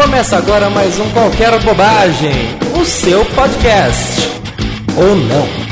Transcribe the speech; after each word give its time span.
Começa 0.00 0.36
agora 0.36 0.70
mais 0.70 0.96
um 1.00 1.10
Qualquer 1.10 1.60
Bobagem, 1.60 2.56
o 2.80 2.84
seu 2.84 3.24
podcast. 3.34 4.30
Ou 4.96 5.16
não. 5.16 5.68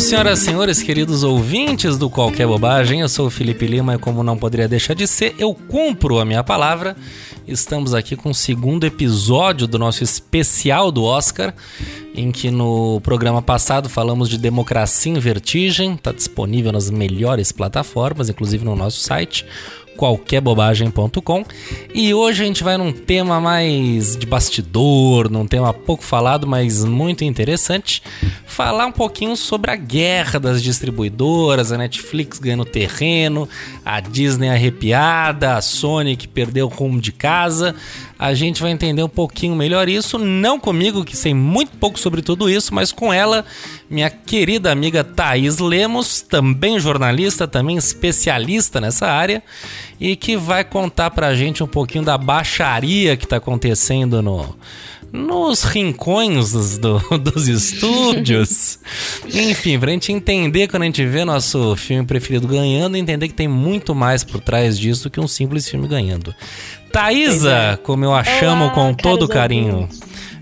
senhoras 0.00 0.40
e 0.40 0.44
senhores, 0.44 0.82
queridos 0.82 1.22
ouvintes 1.22 1.98
do 1.98 2.08
Qualquer 2.08 2.46
Bobagem, 2.46 3.00
eu 3.00 3.08
sou 3.08 3.26
o 3.26 3.30
Felipe 3.30 3.66
Lima 3.66 3.94
e 3.94 3.98
como 3.98 4.24
não 4.24 4.36
poderia 4.36 4.66
deixar 4.66 4.94
de 4.94 5.06
ser, 5.06 5.34
eu 5.38 5.54
cumpro 5.54 6.18
a 6.18 6.24
minha 6.24 6.42
palavra. 6.42 6.96
Estamos 7.50 7.94
aqui 7.94 8.14
com 8.14 8.30
o 8.30 8.34
segundo 8.34 8.84
episódio 8.84 9.66
do 9.66 9.76
nosso 9.76 10.04
especial 10.04 10.92
do 10.92 11.02
Oscar, 11.02 11.52
em 12.14 12.30
que 12.30 12.48
no 12.48 13.00
programa 13.00 13.42
passado 13.42 13.88
falamos 13.88 14.28
de 14.28 14.38
Democracia 14.38 15.12
em 15.12 15.18
Vertigem, 15.18 15.94
está 15.94 16.12
disponível 16.12 16.70
nas 16.70 16.90
melhores 16.90 17.50
plataformas, 17.50 18.28
inclusive 18.28 18.64
no 18.64 18.76
nosso 18.76 19.00
site 19.00 19.44
qualquerbobagem.com. 20.00 21.44
E 21.94 22.14
hoje 22.14 22.42
a 22.42 22.46
gente 22.46 22.64
vai 22.64 22.78
num 22.78 22.90
tema 22.90 23.38
mais 23.38 24.16
de 24.16 24.24
bastidor, 24.24 25.30
num 25.30 25.46
tema 25.46 25.74
pouco 25.74 26.02
falado, 26.02 26.46
mas 26.46 26.82
muito 26.86 27.22
interessante, 27.22 28.02
falar 28.46 28.86
um 28.86 28.92
pouquinho 28.92 29.36
sobre 29.36 29.70
a 29.70 29.76
guerra 29.76 30.40
das 30.40 30.62
distribuidoras, 30.62 31.70
a 31.70 31.76
Netflix 31.76 32.38
ganhando 32.38 32.64
terreno, 32.64 33.46
a 33.84 34.00
Disney 34.00 34.48
arrepiada, 34.48 35.56
a 35.56 35.60
Sony 35.60 36.16
que 36.16 36.26
perdeu 36.26 36.66
o 36.66 36.70
rumo 36.70 36.98
de 36.98 37.12
casa. 37.12 37.74
A 38.22 38.34
gente 38.34 38.60
vai 38.60 38.70
entender 38.70 39.02
um 39.02 39.08
pouquinho 39.08 39.56
melhor 39.56 39.88
isso, 39.88 40.18
não 40.18 40.60
comigo, 40.60 41.06
que 41.06 41.16
sei 41.16 41.32
muito 41.32 41.78
pouco 41.78 41.98
sobre 41.98 42.20
tudo 42.20 42.50
isso, 42.50 42.74
mas 42.74 42.92
com 42.92 43.10
ela, 43.10 43.46
minha 43.88 44.10
querida 44.10 44.70
amiga 44.70 45.02
Thaís 45.02 45.58
Lemos, 45.58 46.20
também 46.20 46.78
jornalista, 46.78 47.48
também 47.48 47.78
especialista 47.78 48.78
nessa 48.78 49.06
área, 49.06 49.42
e 49.98 50.16
que 50.16 50.36
vai 50.36 50.62
contar 50.64 51.10
pra 51.12 51.34
gente 51.34 51.62
um 51.62 51.66
pouquinho 51.66 52.04
da 52.04 52.18
baixaria 52.18 53.16
que 53.16 53.26
tá 53.26 53.36
acontecendo 53.36 54.20
no, 54.20 54.54
nos 55.10 55.62
rincões 55.62 56.52
dos, 56.52 56.76
do, 56.76 56.98
dos 57.18 57.48
estúdios. 57.48 58.78
Enfim, 59.32 59.78
pra 59.78 59.92
gente 59.92 60.12
entender 60.12 60.68
quando 60.68 60.82
a 60.82 60.86
gente 60.86 61.04
vê 61.06 61.24
nosso 61.24 61.74
filme 61.76 62.06
preferido 62.06 62.46
ganhando, 62.46 62.96
entender 62.96 63.28
que 63.28 63.34
tem 63.34 63.48
muito 63.48 63.94
mais 63.94 64.22
por 64.22 64.40
trás 64.40 64.78
disso 64.78 65.08
que 65.08 65.18
um 65.18 65.26
simples 65.26 65.68
filme 65.68 65.88
ganhando. 65.88 66.34
Thaisa, 66.92 67.52
é. 67.52 67.76
como 67.76 68.04
eu 68.04 68.12
a 68.12 68.24
chamo 68.24 68.64
Olá, 68.64 68.74
com 68.74 68.92
todo 68.94 69.28
carinho. 69.28 69.88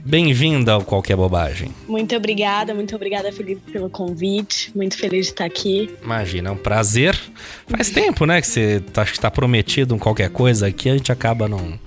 Bem-vinda 0.02 0.72
ao 0.72 0.82
Qualquer 0.82 1.16
Bobagem. 1.16 1.70
Muito 1.86 2.16
obrigada, 2.16 2.72
muito 2.72 2.96
obrigada, 2.96 3.30
Felipe, 3.30 3.70
pelo 3.70 3.90
convite. 3.90 4.72
Muito 4.74 4.96
feliz 4.96 5.26
de 5.26 5.32
estar 5.32 5.44
aqui. 5.44 5.90
Imagina, 6.02 6.48
é 6.48 6.52
um 6.52 6.56
prazer. 6.56 7.18
Faz 7.66 7.90
tempo, 7.90 8.24
né, 8.24 8.40
que 8.40 8.46
você 8.46 8.80
tá, 8.92 9.02
acho 9.02 9.12
que 9.12 9.18
está 9.18 9.30
prometido 9.30 9.94
um 9.94 9.98
qualquer 9.98 10.30
coisa 10.30 10.68
aqui, 10.68 10.88
a 10.88 10.96
gente 10.96 11.12
acaba 11.12 11.46
não, 11.46 11.78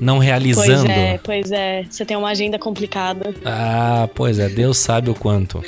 não 0.00 0.18
realizando. 0.18 0.86
Pois 0.86 0.96
é, 0.96 1.20
pois 1.22 1.50
é. 1.50 1.84
Você 1.90 2.04
tem 2.04 2.16
uma 2.16 2.28
agenda 2.28 2.56
complicada. 2.56 3.34
Ah, 3.44 4.08
pois 4.14 4.38
é, 4.38 4.48
Deus 4.48 4.78
sabe 4.78 5.10
o 5.10 5.14
quanto. 5.14 5.60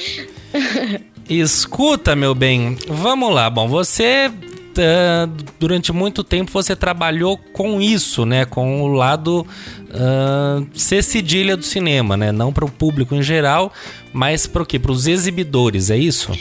Escuta, 1.29 2.15
meu 2.15 2.35
bem, 2.35 2.77
vamos 2.87 3.35
lá. 3.35 3.51
Bom, 3.51 3.67
você 3.67 4.31
uh, 4.79 5.27
durante 5.59 5.93
muito 5.93 6.25
tempo 6.25 6.51
você 6.51 6.75
trabalhou 6.75 7.37
com 7.53 7.81
isso, 7.81 8.25
né? 8.25 8.45
Com 8.45 8.83
o 8.83 8.89
lado 8.89 9.47
uh, 9.91 10.67
ser 10.75 11.03
cedilha 11.03 11.57
do 11.57 11.65
cinema, 11.65 12.17
né? 12.17 12.33
Não 12.33 12.53
para 12.53 12.65
o 12.65 12.71
público 12.71 13.15
em 13.15 13.23
geral, 13.23 13.73
mas 14.13 14.47
para 14.47 14.63
o 14.63 14.67
quê? 14.67 14.79
Para 14.79 14.93
os 14.93 15.07
exibidores, 15.07 15.91
é 15.91 15.97
isso? 15.97 16.33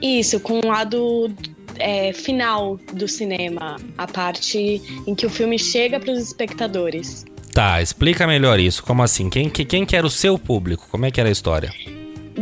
Isso, 0.00 0.40
com 0.40 0.60
o 0.60 0.66
lado 0.66 1.30
é, 1.78 2.12
final 2.12 2.78
do 2.92 3.08
cinema, 3.08 3.76
a 3.98 4.06
parte 4.06 4.80
em 5.06 5.14
que 5.14 5.26
o 5.26 5.30
filme 5.30 5.58
chega 5.58 5.98
para 5.98 6.12
os 6.12 6.20
espectadores. 6.20 7.24
Tá, 7.52 7.82
explica 7.82 8.26
melhor 8.26 8.60
isso. 8.60 8.82
Como 8.82 9.02
assim? 9.02 9.28
Quem, 9.28 9.50
quem 9.50 9.84
que 9.84 9.96
era 9.96 10.06
o 10.06 10.10
seu 10.10 10.38
público? 10.38 10.86
Como 10.90 11.04
é 11.04 11.10
que 11.10 11.20
era 11.20 11.28
a 11.28 11.32
história? 11.32 11.72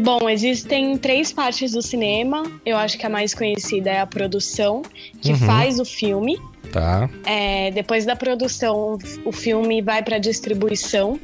Bom, 0.02 0.28
existem 0.28 0.96
três 0.96 1.32
partes 1.32 1.72
do 1.72 1.82
cinema. 1.82 2.42
Eu 2.64 2.76
acho 2.76 2.98
que 2.98 3.06
a 3.06 3.08
mais 3.08 3.34
conhecida 3.34 3.90
é 3.90 4.00
a 4.00 4.06
produção, 4.06 4.82
que 5.20 5.30
uhum. 5.32 5.38
faz 5.38 5.78
o 5.78 5.84
filme. 5.84 6.38
Tá. 6.72 7.08
É, 7.24 7.70
depois 7.70 8.04
da 8.04 8.14
produção, 8.14 8.98
o 9.24 9.32
filme 9.32 9.80
vai 9.80 10.02
para 10.02 10.18
distribuição, 10.18 11.18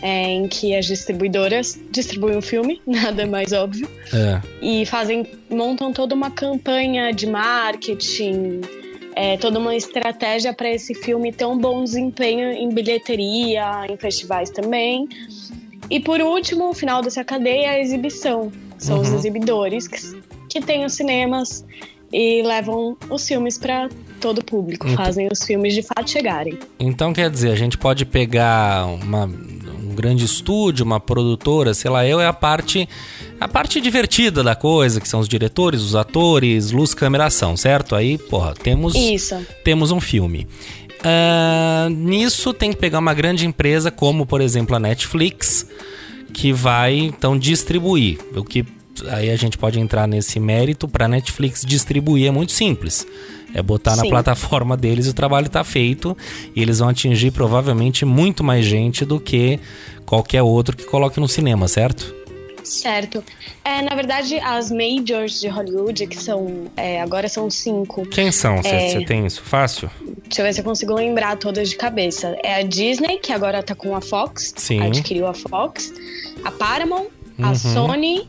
é, 0.00 0.30
em 0.30 0.48
que 0.48 0.74
as 0.74 0.86
distribuidoras 0.86 1.78
distribuem 1.90 2.36
o 2.36 2.42
filme, 2.42 2.80
nada 2.86 3.26
mais 3.26 3.52
óbvio. 3.52 3.88
É. 4.12 4.40
E 4.62 4.86
fazem, 4.86 5.26
montam 5.50 5.92
toda 5.92 6.14
uma 6.14 6.30
campanha 6.30 7.12
de 7.12 7.26
marketing, 7.26 8.62
é, 9.14 9.36
toda 9.36 9.58
uma 9.58 9.74
estratégia 9.74 10.52
para 10.52 10.70
esse 10.70 10.94
filme 10.94 11.32
ter 11.32 11.44
um 11.44 11.58
bom 11.58 11.82
desempenho 11.82 12.52
em 12.52 12.68
bilheteria, 12.68 13.86
em 13.90 13.96
festivais 13.96 14.48
também. 14.50 15.08
E 15.90 16.00
por 16.00 16.20
último, 16.20 16.70
o 16.70 16.74
final 16.74 17.02
dessa 17.02 17.24
cadeia 17.24 17.66
é 17.66 17.68
a 17.70 17.80
exibição. 17.80 18.52
São 18.78 18.96
uhum. 18.96 19.02
os 19.02 19.12
exibidores 19.12 19.88
que, 19.88 20.22
que 20.48 20.60
têm 20.60 20.84
os 20.84 20.92
cinemas 20.92 21.64
e 22.12 22.42
levam 22.42 22.96
os 23.10 23.26
filmes 23.26 23.58
para 23.58 23.88
todo 24.20 24.38
o 24.38 24.44
público, 24.44 24.86
então, 24.86 25.04
fazem 25.04 25.28
os 25.30 25.42
filmes 25.42 25.74
de 25.74 25.82
fato 25.82 26.10
chegarem. 26.10 26.58
Então 26.78 27.12
quer 27.12 27.30
dizer, 27.30 27.52
a 27.52 27.56
gente 27.56 27.76
pode 27.78 28.04
pegar 28.04 28.86
uma, 28.86 29.24
um 29.24 29.94
grande 29.94 30.24
estúdio, 30.24 30.84
uma 30.84 30.98
produtora, 30.98 31.74
sei 31.74 31.90
lá, 31.90 32.06
eu 32.06 32.20
é 32.20 32.26
a 32.26 32.32
parte 32.32 32.88
a 33.40 33.46
parte 33.46 33.80
divertida 33.80 34.42
da 34.42 34.54
coisa, 34.54 35.00
que 35.00 35.08
são 35.08 35.20
os 35.20 35.28
diretores, 35.28 35.80
os 35.82 35.94
atores, 35.94 36.70
luz, 36.70 36.94
câmera, 36.94 37.26
ação, 37.26 37.56
certo? 37.56 37.94
Aí, 37.94 38.18
porra, 38.18 38.54
temos 38.54 38.94
Isso. 38.94 39.36
temos 39.64 39.90
um 39.90 40.00
filme. 40.00 40.46
Uh, 40.98 41.88
nisso 41.90 42.52
tem 42.52 42.70
que 42.70 42.76
pegar 42.76 42.98
uma 42.98 43.14
grande 43.14 43.46
empresa 43.46 43.90
como, 43.90 44.26
por 44.26 44.40
exemplo, 44.40 44.74
a 44.74 44.80
Netflix, 44.80 45.66
que 46.32 46.52
vai 46.52 46.96
então 46.96 47.38
distribuir. 47.38 48.18
O 48.34 48.42
que 48.42 48.66
aí 49.06 49.30
a 49.30 49.36
gente 49.36 49.56
pode 49.56 49.78
entrar 49.78 50.08
nesse 50.08 50.40
mérito 50.40 50.88
para 50.88 51.04
a 51.04 51.08
Netflix 51.08 51.64
distribuir 51.64 52.26
é 52.26 52.30
muito 52.32 52.50
simples. 52.50 53.06
É 53.54 53.62
botar 53.62 53.92
Sim. 53.92 54.02
na 54.02 54.08
plataforma 54.08 54.76
deles 54.76 55.06
e 55.06 55.10
o 55.10 55.14
trabalho 55.14 55.46
está 55.46 55.62
feito 55.62 56.16
e 56.54 56.60
eles 56.60 56.80
vão 56.80 56.88
atingir 56.88 57.30
provavelmente 57.30 58.04
muito 58.04 58.42
mais 58.42 58.64
gente 58.64 59.04
do 59.04 59.20
que 59.20 59.60
qualquer 60.04 60.42
outro 60.42 60.76
que 60.76 60.84
coloque 60.84 61.20
no 61.20 61.28
cinema, 61.28 61.68
certo? 61.68 62.17
Certo. 62.68 63.24
É, 63.64 63.82
na 63.82 63.94
verdade, 63.94 64.38
as 64.38 64.70
majors 64.70 65.40
de 65.40 65.48
Hollywood, 65.48 66.06
que 66.06 66.16
são. 66.16 66.70
É, 66.76 67.00
agora 67.00 67.28
são 67.28 67.48
cinco. 67.48 68.06
Quem 68.06 68.30
são? 68.30 68.58
Você 68.58 68.68
é... 68.68 69.04
tem 69.04 69.24
isso 69.24 69.42
fácil? 69.42 69.90
Deixa 70.24 70.42
eu 70.42 70.44
ver 70.44 70.52
se 70.52 70.60
eu 70.60 70.64
consigo 70.64 70.94
lembrar 70.94 71.36
todas 71.36 71.70
de 71.70 71.76
cabeça. 71.76 72.36
É 72.44 72.56
a 72.56 72.62
Disney, 72.62 73.18
que 73.18 73.32
agora 73.32 73.62
tá 73.62 73.74
com 73.74 73.96
a 73.96 74.00
Fox. 74.00 74.52
Sim. 74.56 74.82
Adquiriu 74.82 75.26
a 75.26 75.34
Fox. 75.34 75.92
A 76.44 76.50
Paramount, 76.50 77.06
uhum. 77.38 77.46
a 77.46 77.54
Sony. 77.54 78.28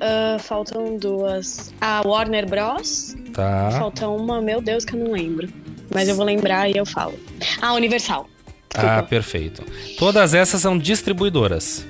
Uh, 0.00 0.38
faltam 0.40 0.96
duas. 0.96 1.72
A 1.80 2.02
Warner 2.04 2.48
Bros. 2.48 3.14
Tá. 3.32 3.70
Falta 3.78 4.08
uma, 4.08 4.40
meu 4.40 4.60
Deus, 4.60 4.84
que 4.84 4.94
eu 4.94 5.04
não 5.04 5.12
lembro. 5.12 5.48
Mas 5.94 6.08
eu 6.08 6.16
vou 6.16 6.24
lembrar 6.24 6.68
e 6.68 6.76
eu 6.76 6.86
falo. 6.86 7.14
A 7.62 7.72
Universal. 7.74 8.28
Desculpa. 8.68 8.98
Ah, 8.98 9.02
perfeito. 9.02 9.62
Todas 9.98 10.32
essas 10.32 10.60
são 10.60 10.78
distribuidoras 10.78 11.86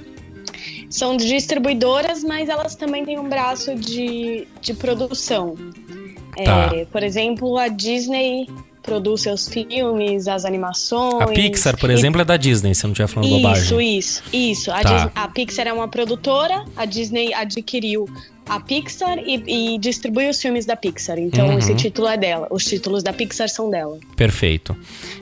são 0.91 1.17
distribuidoras, 1.17 2.25
mas 2.25 2.49
elas 2.49 2.75
também 2.75 3.05
têm 3.05 3.19
um 3.19 3.29
braço 3.29 3.75
de, 3.77 4.47
de 4.61 4.75
produção. 4.75 5.55
Tá. 6.45 6.71
É, 6.75 6.85
por 6.85 7.03
exemplo, 7.03 7.57
a 7.57 7.69
Disney 7.69 8.49
produz 8.83 9.23
seus 9.23 9.49
filmes, 9.49 10.27
as 10.27 10.45
animações. 10.45 11.23
A 11.23 11.27
Pixar, 11.29 11.79
por 11.79 11.91
exemplo, 11.91 12.21
é 12.21 12.25
da 12.25 12.37
Disney, 12.37 12.75
se 12.75 12.83
não 12.85 12.93
estiver 12.93 13.07
falando 13.07 13.29
isso, 13.29 13.37
bobagem. 13.37 13.63
Isso, 13.63 13.81
isso, 13.81 14.23
isso. 14.33 14.73
A, 14.73 14.81
tá. 14.81 15.13
a, 15.15 15.29
Pixar 15.29 15.69
é 15.69 15.73
uma 15.73 15.87
produtora, 15.87 16.65
a 16.77 16.85
Disney 16.85 17.33
adquiriu 17.33 18.09
a 18.49 18.59
Pixar 18.59 19.19
e, 19.19 19.75
e 19.75 19.79
distribui 19.79 20.29
os 20.29 20.41
filmes 20.41 20.67
da 20.67 20.75
Pixar. 20.75 21.19
Então, 21.19 21.51
uhum. 21.51 21.59
esse 21.59 21.75
título 21.75 22.09
é 22.09 22.17
dela. 22.17 22.49
Os 22.51 22.65
títulos 22.65 23.03
da 23.03 23.13
Pixar 23.13 23.49
são 23.49 23.71
dela. 23.71 23.99
Perfeito. 24.17 24.77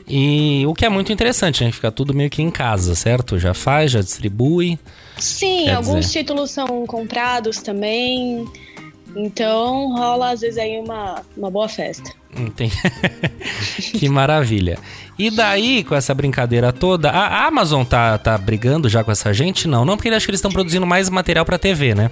E 0.09 0.65
o 0.67 0.73
que 0.73 0.87
é 0.87 0.89
muito 0.89 1.13
interessante, 1.13 1.63
né? 1.63 1.71
Fica 1.71 1.91
tudo 1.91 2.15
meio 2.15 2.31
que 2.31 2.41
em 2.41 2.51
casa, 2.51 2.95
certo? 2.95 3.39
Já 3.39 3.53
faz, 3.53 3.91
já 3.91 4.01
distribui. 4.01 4.79
Sim, 5.19 5.65
Quer 5.65 5.75
alguns 5.75 6.07
dizer... 6.07 6.21
títulos 6.21 6.51
são 6.51 6.87
comprados 6.87 7.59
também. 7.59 8.47
Então 9.17 9.97
rola 9.97 10.31
às 10.33 10.41
vezes 10.41 10.59
aí 10.59 10.79
uma, 10.79 11.23
uma 11.37 11.51
boa 11.51 11.69
festa. 11.69 12.11
Entendi. 12.37 12.77
que 13.99 14.09
maravilha. 14.09 14.79
E 15.19 15.31
daí, 15.31 15.83
com 15.83 15.95
essa 15.95 16.15
brincadeira 16.15 16.73
toda, 16.73 17.11
a 17.11 17.47
Amazon 17.47 17.85
tá, 17.85 18.17
tá 18.19 18.39
brigando 18.39 18.89
já 18.89 19.03
com 19.03 19.11
essa 19.11 19.33
gente? 19.33 19.67
Não, 19.67 19.85
não, 19.85 19.97
porque 19.97 20.09
acho 20.09 20.27
que 20.27 20.31
eles 20.31 20.39
estão 20.39 20.53
produzindo 20.53 20.87
mais 20.87 21.09
material 21.11 21.45
pra 21.45 21.59
TV, 21.59 21.95
né? 21.95 22.11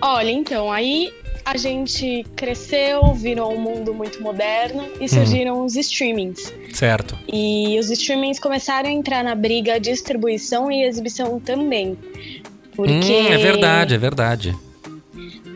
Olha, 0.00 0.30
então, 0.30 0.70
aí 0.72 1.12
a 1.50 1.56
gente 1.56 2.26
cresceu, 2.36 3.14
virou 3.14 3.52
um 3.52 3.60
mundo 3.60 3.94
muito 3.94 4.22
moderno 4.22 4.86
e 5.00 5.08
surgiram 5.08 5.60
hum. 5.60 5.64
os 5.64 5.76
streamings. 5.76 6.52
Certo. 6.72 7.18
E 7.26 7.78
os 7.78 7.90
streamings 7.90 8.38
começaram 8.38 8.88
a 8.88 8.92
entrar 8.92 9.24
na 9.24 9.34
briga 9.34 9.80
distribuição 9.80 10.70
e 10.70 10.84
exibição 10.84 11.40
também. 11.40 11.96
Porque. 12.76 12.92
Hum, 12.92 13.28
é 13.32 13.38
verdade, 13.38 13.94
é 13.94 13.98
verdade. 13.98 14.56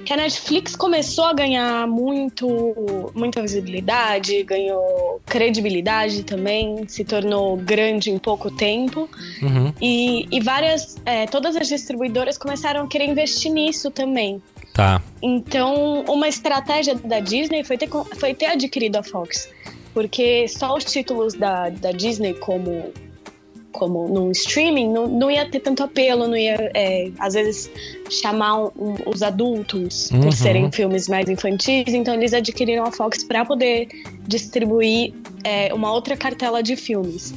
que 0.04 0.12
a 0.12 0.16
Netflix 0.16 0.74
começou 0.74 1.24
a 1.24 1.32
ganhar 1.32 1.86
muito, 1.86 3.12
muita 3.14 3.40
visibilidade, 3.42 4.42
ganhou 4.42 5.20
credibilidade 5.26 6.24
também, 6.24 6.84
se 6.88 7.04
tornou 7.04 7.56
grande 7.56 8.10
em 8.10 8.18
pouco 8.18 8.50
tempo. 8.50 9.08
Uhum. 9.42 9.72
E, 9.80 10.26
e 10.32 10.40
várias, 10.40 10.96
é, 11.04 11.26
todas 11.26 11.54
as 11.54 11.68
distribuidoras 11.68 12.38
começaram 12.38 12.84
a 12.84 12.88
querer 12.88 13.04
investir 13.04 13.52
nisso 13.52 13.90
também. 13.90 14.42
Tá. 14.72 15.02
Então, 15.20 16.04
uma 16.08 16.28
estratégia 16.28 16.94
da 16.94 17.20
Disney 17.20 17.62
foi 17.64 17.76
ter, 17.76 17.88
foi 18.18 18.34
ter 18.34 18.46
adquirido 18.46 18.96
a 18.96 19.02
Fox. 19.02 19.48
Porque 19.92 20.48
só 20.48 20.74
os 20.74 20.84
títulos 20.84 21.34
da, 21.34 21.68
da 21.68 21.92
Disney, 21.92 22.34
como 22.34 22.92
como 23.72 24.06
num 24.06 24.30
streaming, 24.30 24.92
não, 24.92 25.08
não 25.08 25.30
ia 25.30 25.48
ter 25.48 25.60
tanto 25.60 25.82
apelo, 25.82 26.28
não 26.28 26.36
ia, 26.36 26.70
é, 26.74 27.10
às 27.18 27.34
vezes, 27.34 27.70
chamar 28.10 28.58
um, 28.58 28.70
um, 28.78 28.94
os 29.06 29.22
adultos 29.22 30.10
uhum. 30.10 30.20
por 30.20 30.32
serem 30.32 30.70
filmes 30.70 31.08
mais 31.08 31.28
infantis, 31.28 31.88
então 31.88 32.14
eles 32.14 32.34
adquiriram 32.34 32.84
a 32.84 32.92
Fox 32.92 33.24
para 33.24 33.44
poder 33.44 33.88
distribuir 34.28 35.14
é, 35.42 35.72
uma 35.72 35.90
outra 35.90 36.16
cartela 36.16 36.62
de 36.62 36.76
filmes. 36.76 37.34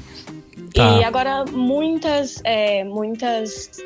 Tá. 0.74 1.00
E 1.00 1.04
agora 1.06 1.46
muitas, 1.46 2.42
é, 2.44 2.84
muitas 2.84 3.82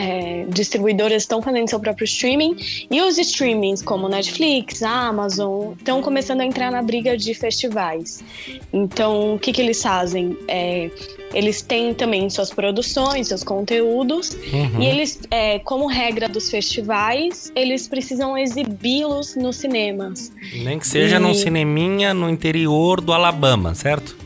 é, 0.00 0.46
distribuidoras 0.48 1.24
estão 1.24 1.42
fazendo 1.42 1.68
seu 1.68 1.78
próprio 1.78 2.06
streaming 2.06 2.56
e 2.90 3.02
os 3.02 3.18
streamings 3.18 3.82
como 3.82 4.08
Netflix, 4.08 4.82
Amazon 4.82 5.74
estão 5.76 6.00
começando 6.00 6.40
a 6.40 6.46
entrar 6.46 6.72
na 6.72 6.80
briga 6.80 7.18
de 7.18 7.34
festivais. 7.34 8.24
Então, 8.72 9.34
o 9.34 9.38
que, 9.38 9.52
que 9.52 9.60
eles 9.60 9.82
fazem? 9.82 10.34
É, 10.48 10.90
eles 11.34 11.60
têm 11.60 11.92
também 11.92 12.30
suas 12.30 12.50
produções, 12.50 13.28
seus 13.28 13.44
conteúdos 13.44 14.30
uhum. 14.30 14.82
e 14.82 14.86
eles, 14.86 15.20
é, 15.30 15.58
como 15.58 15.86
regra 15.86 16.28
dos 16.28 16.50
festivais, 16.50 17.52
eles 17.54 17.86
precisam 17.86 18.38
exibi-los 18.38 19.36
nos 19.36 19.56
cinemas. 19.56 20.32
Nem 20.64 20.78
que 20.78 20.86
seja 20.86 21.16
e... 21.16 21.18
num 21.18 21.34
cineminha 21.34 22.14
no 22.14 22.30
interior 22.30 23.02
do 23.02 23.12
Alabama, 23.12 23.74
certo? 23.74 24.16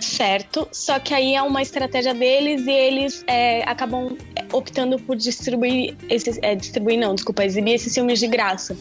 certo, 0.00 0.66
só 0.72 0.98
que 0.98 1.14
aí 1.14 1.34
é 1.34 1.42
uma 1.42 1.62
estratégia 1.62 2.14
deles 2.14 2.66
e 2.66 2.70
eles 2.70 3.24
é, 3.26 3.62
acabam 3.68 4.16
optando 4.52 4.98
por 4.98 5.16
distribuir 5.16 5.96
esses. 6.08 6.38
É, 6.42 6.54
distribuir 6.54 6.98
não, 6.98 7.14
desculpa, 7.14 7.44
exibir 7.44 7.74
esses 7.74 7.94
filmes 7.94 8.18
de 8.18 8.26
graça. 8.26 8.76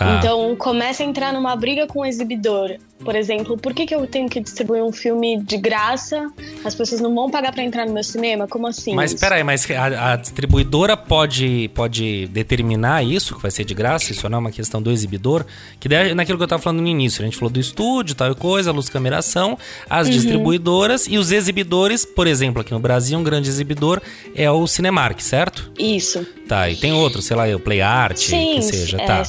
Tá. 0.00 0.16
Então 0.16 0.56
começa 0.56 1.02
a 1.02 1.06
entrar 1.06 1.30
numa 1.30 1.54
briga 1.54 1.86
com 1.86 2.00
o 2.00 2.06
exibidor. 2.06 2.78
Por 3.04 3.14
exemplo, 3.14 3.56
por 3.56 3.74
que, 3.74 3.86
que 3.86 3.94
eu 3.94 4.06
tenho 4.06 4.28
que 4.30 4.40
distribuir 4.40 4.82
um 4.82 4.92
filme 4.92 5.38
de 5.42 5.58
graça? 5.58 6.30
As 6.64 6.74
pessoas 6.74 7.02
não 7.02 7.14
vão 7.14 7.30
pagar 7.30 7.52
para 7.52 7.62
entrar 7.62 7.86
no 7.86 7.92
meu 7.92 8.02
cinema? 8.02 8.46
Como 8.48 8.66
assim? 8.66 8.94
Mas 8.94 9.12
espera 9.12 9.36
aí, 9.36 9.44
mas 9.44 9.70
a, 9.70 10.12
a, 10.12 10.16
distribuidora 10.16 10.96
pode, 10.96 11.70
pode 11.74 12.26
determinar 12.28 13.02
isso, 13.04 13.34
que 13.34 13.42
vai 13.42 13.50
ser 13.50 13.64
de 13.64 13.74
graça? 13.74 14.10
Isso 14.12 14.26
não 14.28 14.36
é 14.36 14.40
uma 14.40 14.50
questão 14.50 14.80
do 14.80 14.90
exibidor? 14.90 15.44
Que 15.78 15.88
daí, 15.88 16.14
naquilo 16.14 16.38
que 16.38 16.42
eu 16.42 16.46
estava 16.46 16.62
falando 16.62 16.80
no 16.80 16.88
início, 16.88 17.22
a 17.22 17.24
gente 17.26 17.36
falou 17.36 17.50
do 17.50 17.60
estúdio, 17.60 18.14
tal 18.14 18.34
coisa, 18.34 18.72
luz, 18.72 18.88
cameração, 18.88 19.58
as 19.88 20.06
uhum. 20.06 20.12
distribuidoras 20.12 21.06
e 21.06 21.18
os 21.18 21.30
exibidores, 21.30 22.06
por 22.06 22.26
exemplo, 22.26 22.60
aqui 22.62 22.72
no 22.72 22.80
Brasil, 22.80 23.18
um 23.18 23.22
grande 23.22 23.50
exibidor 23.50 24.00
é 24.34 24.50
o 24.50 24.66
Cinemark, 24.66 25.20
certo? 25.20 25.70
Isso. 25.78 26.26
Tá, 26.48 26.68
e 26.68 26.74
tem 26.74 26.92
outro, 26.92 27.22
sei 27.22 27.36
lá, 27.36 27.46
o 27.54 27.60
Play 27.60 27.80
Art, 27.80 28.16
Sim, 28.18 28.56
que 28.56 28.62
seja, 28.62 29.00
é, 29.00 29.06
tá. 29.06 29.24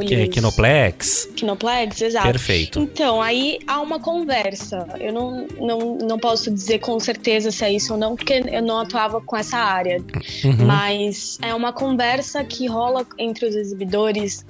Que 0.00 0.14
é 0.14 0.26
Kinoplex. 0.26 1.28
Kinoplex, 1.36 2.00
exato. 2.00 2.26
Perfeito. 2.26 2.80
Então, 2.80 3.20
aí 3.20 3.58
há 3.66 3.80
uma 3.80 4.00
conversa. 4.00 4.86
Eu 4.98 5.12
não, 5.12 5.46
não, 5.60 5.98
não 5.98 6.18
posso 6.18 6.50
dizer 6.50 6.78
com 6.78 6.98
certeza 6.98 7.50
se 7.50 7.64
é 7.64 7.72
isso 7.72 7.92
ou 7.92 7.98
não, 7.98 8.16
porque 8.16 8.42
eu 8.50 8.62
não 8.62 8.78
atuava 8.78 9.20
com 9.20 9.36
essa 9.36 9.58
área. 9.58 10.02
Uhum. 10.44 10.66
Mas 10.66 11.38
é 11.42 11.54
uma 11.54 11.72
conversa 11.72 12.42
que 12.44 12.66
rola 12.66 13.06
entre 13.18 13.46
os 13.46 13.54
exibidores 13.54 14.44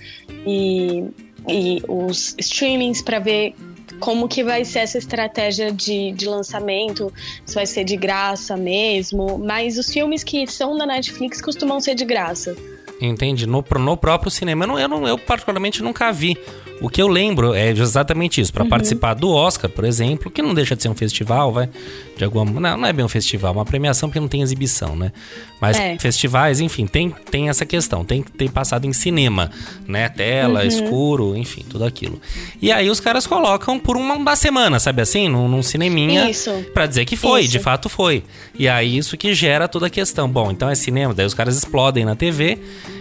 e, 0.47 1.05
e 1.49 1.83
os 1.89 2.35
streamings 2.39 3.03
para 3.03 3.19
ver 3.19 3.55
como 4.01 4.29
que 4.29 4.43
vai 4.43 4.65
ser 4.65 4.81
essa 4.81 4.99
estratégia 4.99 5.71
de, 5.71 6.13
de 6.13 6.27
lançamento, 6.27 7.13
se 7.45 7.55
vai 7.55 7.67
ser 7.67 7.85
de 7.85 7.97
graça 7.97 8.57
mesmo, 8.57 9.39
mas 9.39 9.79
os 9.79 9.89
filmes 9.89 10.25
que 10.25 10.47
são 10.47 10.77
da 10.77 10.87
Netflix 10.87 11.41
costumam 11.41 11.81
ser 11.81 11.95
de 11.95 12.05
graça. 12.05 12.57
Entendi. 13.01 13.47
No, 13.47 13.65
no 13.79 13.97
próprio 13.97 14.31
cinema. 14.31 14.65
Eu, 14.65 14.69
não, 14.69 14.79
eu, 14.79 14.89
não, 14.89 15.09
eu, 15.09 15.19
particularmente, 15.19 15.83
nunca 15.83 16.13
vi. 16.13 16.39
O 16.81 16.89
que 16.89 17.01
eu 17.01 17.09
lembro 17.09 17.55
é 17.55 17.71
exatamente 17.71 18.41
isso. 18.41 18.53
Para 18.53 18.65
uhum. 18.65 18.69
participar 18.69 19.15
do 19.15 19.31
Oscar, 19.31 19.71
por 19.71 19.85
exemplo, 19.85 20.31
que 20.31 20.43
não 20.43 20.53
deixa 20.53 20.75
de 20.75 20.83
ser 20.83 20.89
um 20.89 20.95
festival, 20.95 21.53
vai. 21.53 21.69
De 22.17 22.25
alguma. 22.25 22.61
Não, 22.61 22.77
não 22.77 22.87
é 22.87 22.93
bem 22.93 23.05
um 23.05 23.09
festival, 23.09 23.55
é 23.55 23.59
uma 23.59 23.65
premiação 23.65 24.09
porque 24.09 24.21
não 24.21 24.29
tem 24.29 24.43
exibição, 24.43 24.95
né? 24.97 25.13
Mas 25.61 25.79
é. 25.79 25.97
festivais, 25.99 26.61
enfim, 26.61 26.87
tem, 26.87 27.11
tem 27.31 27.49
essa 27.49 27.65
questão. 27.65 28.05
Tem 28.05 28.23
que 28.23 28.31
ter 28.33 28.51
passado 28.51 28.87
em 28.87 28.93
cinema, 28.93 29.51
né? 29.87 30.09
Tela, 30.09 30.61
uhum. 30.61 30.67
escuro, 30.67 31.37
enfim, 31.37 31.65
tudo 31.69 31.85
aquilo. 31.85 32.21
E 32.61 32.71
aí 32.71 32.91
os 32.91 33.01
caras 33.01 33.27
colocam 33.27 33.79
por 33.79 33.97
uma, 33.97 34.15
uma 34.15 34.37
semana, 34.37 34.79
sabe 34.79 35.01
assim? 35.01 35.29
Num, 35.29 35.49
num 35.49 35.63
cineminha. 35.63 36.29
Isso. 36.29 36.51
Pra 36.75 36.87
dizer 36.87 37.05
que 37.05 37.17
foi, 37.17 37.43
isso. 37.43 37.53
de 37.53 37.61
fato 37.61 37.89
foi. 37.89 38.25
E 38.59 38.69
aí 38.69 38.97
isso 38.97 39.17
que 39.17 39.33
gera 39.33 39.69
toda 39.69 39.87
a 39.87 39.91
questão. 39.91 40.29
Bom, 40.29 40.51
então 40.51 40.69
é 40.69 40.75
cinema, 40.75 41.15
daí 41.15 41.27
os 41.27 41.35
caras 41.35 41.57
explodem 41.57 42.05
na 42.05 42.15
TV. 42.15 42.59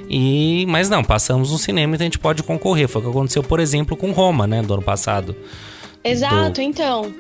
E, 0.10 0.66
mas 0.68 0.90
não, 0.90 1.04
passamos 1.04 1.52
no 1.52 1.58
cinema, 1.58 1.96
então 1.96 2.06
a 2.06 2.08
gente 2.08 2.20
pode 2.20 2.44
concorrer. 2.44 2.88
Foi 2.88 3.02
o 3.02 3.06
que 3.06 3.10
aconteceu, 3.10 3.42
por 3.42 3.60
exemplo, 3.60 3.63
com 3.98 4.12
Roma, 4.12 4.48
né, 4.48 4.62
do 4.62 4.74
ano 4.74 4.84
passado. 4.84 5.36
Exato, 6.04 6.62
então. 6.62 7.14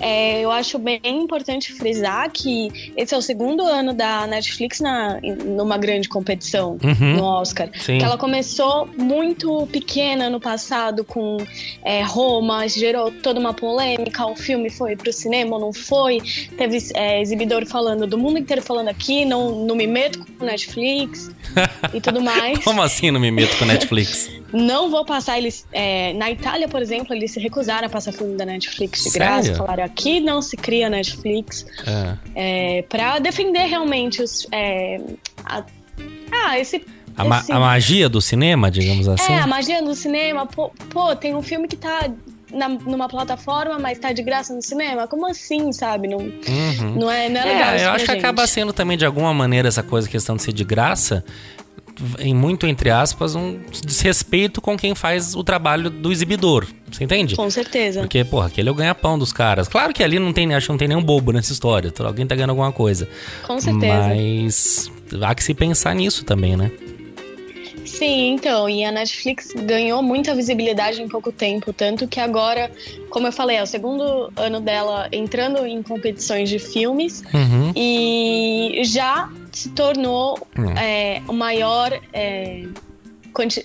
É, 0.00 0.40
eu 0.40 0.50
acho 0.50 0.78
bem 0.78 1.00
importante 1.04 1.72
frisar 1.74 2.30
que 2.30 2.92
esse 2.96 3.14
é 3.14 3.18
o 3.18 3.20
segundo 3.20 3.62
ano 3.62 3.92
da 3.92 4.26
Netflix 4.26 4.80
na, 4.80 5.20
numa 5.44 5.76
grande 5.76 6.08
competição 6.08 6.78
uhum, 6.82 7.16
no 7.16 7.24
Oscar. 7.24 7.68
Sim. 7.78 7.98
Que 7.98 8.04
ela 8.04 8.16
começou 8.16 8.88
muito 8.96 9.68
pequena 9.70 10.30
no 10.30 10.40
passado 10.40 11.04
com 11.04 11.36
é, 11.84 12.02
Roma, 12.02 12.66
gerou 12.66 13.10
toda 13.10 13.38
uma 13.38 13.52
polêmica. 13.52 14.24
O 14.24 14.34
filme 14.34 14.70
foi 14.70 14.96
pro 14.96 15.12
cinema 15.12 15.56
ou 15.56 15.60
não 15.60 15.72
foi? 15.72 16.22
Teve 16.56 16.78
é, 16.94 17.20
exibidor 17.20 17.66
falando 17.66 18.06
do 18.06 18.16
mundo 18.16 18.38
inteiro 18.38 18.62
falando 18.62 18.88
aqui, 18.88 19.26
não, 19.26 19.66
não 19.66 19.76
me 19.76 19.86
meto 19.86 20.18
com 20.38 20.46
Netflix 20.46 21.30
e 21.92 22.00
tudo 22.00 22.22
mais. 22.22 22.64
Como 22.64 22.80
assim 22.80 23.10
não 23.10 23.20
me 23.20 23.30
meto 23.30 23.58
com 23.58 23.66
Netflix? 23.66 24.39
Não 24.52 24.90
vou 24.90 25.04
passar 25.04 25.38
eles. 25.38 25.66
É, 25.72 26.12
na 26.14 26.30
Itália, 26.30 26.68
por 26.68 26.82
exemplo, 26.82 27.14
eles 27.14 27.32
se 27.32 27.40
recusaram 27.40 27.86
a 27.86 27.90
passar 27.90 28.12
filme 28.12 28.36
da 28.36 28.44
Netflix 28.44 29.02
de 29.04 29.10
Sério? 29.10 29.26
graça. 29.26 29.54
Falaram 29.54 29.84
aqui 29.84 30.20
não 30.20 30.42
se 30.42 30.56
cria 30.56 30.88
Netflix. 30.88 31.66
É. 31.86 32.78
É, 32.78 32.82
pra 32.82 33.18
defender 33.18 33.66
realmente 33.66 34.22
os. 34.22 34.46
É, 34.52 35.00
a, 35.44 35.64
ah, 36.32 36.58
esse. 36.58 36.84
A, 37.16 37.24
ma 37.24 37.44
a, 37.48 37.58
magia 37.58 38.08
do 38.08 38.20
cinema, 38.20 38.70
digamos 38.70 39.08
assim? 39.08 39.32
É, 39.32 39.38
a 39.38 39.46
magia 39.46 39.82
do 39.82 39.94
cinema. 39.94 40.46
Pô, 40.46 40.70
pô 40.90 41.14
tem 41.14 41.34
um 41.34 41.42
filme 41.42 41.68
que 41.68 41.76
tá 41.76 42.10
na, 42.52 42.68
numa 42.68 43.08
plataforma, 43.08 43.78
mas 43.78 43.98
tá 43.98 44.12
de 44.12 44.22
graça 44.22 44.54
no 44.54 44.62
cinema? 44.62 45.06
Como 45.06 45.26
assim, 45.26 45.72
sabe? 45.72 46.08
Não, 46.08 46.18
uhum. 46.18 46.94
não, 46.96 47.10
é, 47.10 47.28
não 47.28 47.40
é 47.40 47.44
legal. 47.44 47.70
É, 47.70 47.84
eu 47.84 47.90
acho 47.90 48.04
que 48.04 48.12
acaba 48.12 48.46
sendo 48.46 48.72
também, 48.72 48.96
de 48.96 49.04
alguma 49.04 49.32
maneira, 49.32 49.68
essa 49.68 49.82
coisa, 49.82 50.08
questão 50.08 50.36
de 50.36 50.42
ser 50.42 50.52
de 50.52 50.64
graça, 50.64 51.24
em 52.18 52.34
muito 52.34 52.66
entre 52.66 52.90
aspas, 52.90 53.34
um 53.34 53.58
desrespeito 53.84 54.60
com 54.60 54.76
quem 54.76 54.94
faz 54.94 55.34
o 55.34 55.42
trabalho 55.42 55.90
do 55.90 56.10
exibidor. 56.10 56.66
Você 56.90 57.04
entende? 57.04 57.36
Com 57.36 57.48
certeza. 57.50 58.00
Porque, 58.00 58.24
porra, 58.24 58.48
aquele 58.48 58.68
é 58.68 58.72
o 58.72 58.74
ganha-pão 58.74 59.18
dos 59.18 59.32
caras. 59.32 59.68
Claro 59.68 59.92
que 59.92 60.02
ali 60.02 60.18
não 60.18 60.32
tem, 60.32 60.52
acho 60.54 60.66
que 60.66 60.72
não 60.72 60.78
tem 60.78 60.88
nenhum 60.88 61.02
bobo 61.02 61.32
nessa 61.32 61.52
história. 61.52 61.92
Alguém 62.00 62.26
tá 62.26 62.34
ganhando 62.34 62.50
alguma 62.50 62.72
coisa. 62.72 63.08
Com 63.46 63.60
certeza. 63.60 64.08
Mas 64.08 64.90
há 65.22 65.34
que 65.34 65.44
se 65.44 65.54
pensar 65.54 65.94
nisso 65.94 66.24
também, 66.24 66.56
né? 66.56 66.70
Sim, 68.00 68.32
então, 68.32 68.66
e 68.66 68.82
a 68.82 68.90
Netflix 68.90 69.52
ganhou 69.52 70.02
muita 70.02 70.34
visibilidade 70.34 71.02
em 71.02 71.06
pouco 71.06 71.30
tempo, 71.30 71.70
tanto 71.70 72.08
que 72.08 72.18
agora, 72.18 72.70
como 73.10 73.26
eu 73.26 73.32
falei, 73.32 73.58
é 73.58 73.62
o 73.62 73.66
segundo 73.66 74.32
ano 74.36 74.58
dela 74.58 75.06
entrando 75.12 75.66
em 75.66 75.82
competições 75.82 76.48
de 76.48 76.58
filmes 76.58 77.22
uhum. 77.34 77.74
e 77.76 78.80
já 78.86 79.28
se 79.52 79.68
tornou 79.68 80.38
uhum. 80.56 80.70
é, 80.78 81.20
o 81.28 81.34
maior. 81.34 81.92
É, 82.10 82.64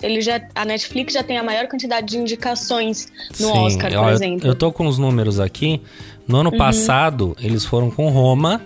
ele 0.04 0.20
já, 0.20 0.42
a 0.54 0.66
Netflix 0.66 1.14
já 1.14 1.24
tem 1.24 1.38
a 1.38 1.44
maior 1.44 1.68
quantidade 1.70 2.08
de 2.08 2.18
indicações 2.18 3.08
no 3.40 3.48
Sim, 3.54 3.58
Oscar, 3.60 3.90
por 3.90 4.10
eu, 4.10 4.10
exemplo. 4.10 4.48
Eu 4.50 4.54
tô 4.54 4.70
com 4.70 4.86
os 4.86 4.98
números 4.98 5.40
aqui. 5.40 5.82
No 6.28 6.40
ano 6.40 6.52
uhum. 6.52 6.58
passado, 6.58 7.38
eles 7.40 7.64
foram 7.64 7.90
com 7.90 8.10
Roma 8.10 8.62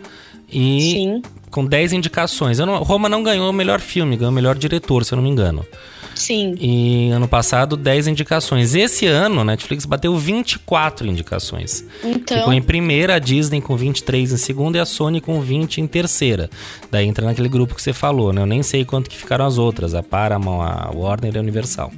e 0.52 0.82
Sim 0.82 1.22
com 1.50 1.66
10 1.66 1.94
indicações. 1.94 2.60
Não, 2.60 2.82
Roma 2.84 3.10
não 3.10 3.24
ganhou 3.24 3.50
o 3.50 3.54
melhor 3.54 3.80
filme, 3.80 4.16
ganhou 4.16 4.32
o 4.32 4.36
melhor 4.36 4.58
diretor, 4.58 5.04
se 5.04 5.14
eu 5.14 5.18
não 5.18 5.24
me 5.24 5.30
engano. 5.30 5.66
Sim. 6.16 6.56
E 6.60 7.10
ano 7.12 7.28
passado, 7.30 7.78
10 7.78 8.08
indicações. 8.08 8.76
Esse 8.76 9.06
ano, 9.06 9.40
a 9.40 9.46
Netflix 9.46 9.86
bateu 9.86 10.16
24 10.18 11.08
indicações. 11.08 11.86
Então. 12.04 12.40
Ficou 12.40 12.54
em 12.54 12.62
primeira, 12.62 13.16
a 13.16 13.20
Disney 13.20 13.62
com 13.62 13.76
23 13.76 14.34
em 14.34 14.38
segunda 14.38 14.78
e 14.78 14.82
a 14.82 14.86
Sony 14.86 15.22
com 15.22 15.40
20 15.40 15.80
em 15.80 15.88
terceira. 15.88 16.50
Daí 16.92 17.08
entra 17.08 17.26
naquele 17.26 17.48
grupo 17.48 17.74
que 17.74 17.82
você 17.82 17.94
falou, 17.94 18.34
né? 18.34 18.42
Eu 18.42 18.46
nem 18.46 18.62
sei 18.62 18.84
quanto 18.84 19.10
que 19.10 19.16
ficaram 19.16 19.46
as 19.46 19.58
outras, 19.58 19.96
a 19.96 20.04
Paramount, 20.04 20.62
a 20.62 20.92
Warner 20.94 21.34
e 21.36 21.38
a 21.38 21.42
Universal. 21.42 21.92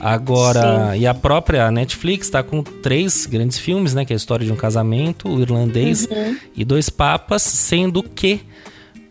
Agora, 0.00 0.92
Sim. 0.92 1.00
e 1.00 1.06
a 1.06 1.14
própria 1.14 1.70
Netflix 1.70 2.26
está 2.26 2.42
com 2.42 2.62
três 2.62 3.26
grandes 3.26 3.58
filmes, 3.58 3.94
né? 3.94 4.04
Que 4.04 4.12
é 4.12 4.14
a 4.14 4.16
história 4.16 4.44
de 4.44 4.52
um 4.52 4.56
casamento, 4.56 5.28
o 5.28 5.40
irlandês 5.40 6.06
uhum. 6.10 6.36
e 6.56 6.64
dois 6.64 6.90
papas, 6.90 7.42
sendo 7.42 8.02
que 8.02 8.40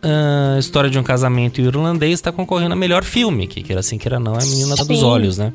uh, 0.04 0.60
História 0.60 0.90
de 0.90 1.00
um 1.00 1.04
Casamento 1.04 1.62
Irlandês 1.62 2.14
está 2.14 2.32
concorrendo 2.32 2.74
a 2.74 2.76
melhor 2.76 3.04
filme, 3.04 3.48
que 3.48 3.64
queira 3.64 3.80
assim, 3.80 3.98
queira 3.98 4.20
não, 4.20 4.36
é 4.36 4.44
a 4.44 4.46
Menina 4.46 4.76
Sim. 4.76 4.86
dos 4.86 5.04
Olhos, 5.04 5.38
né? 5.38 5.54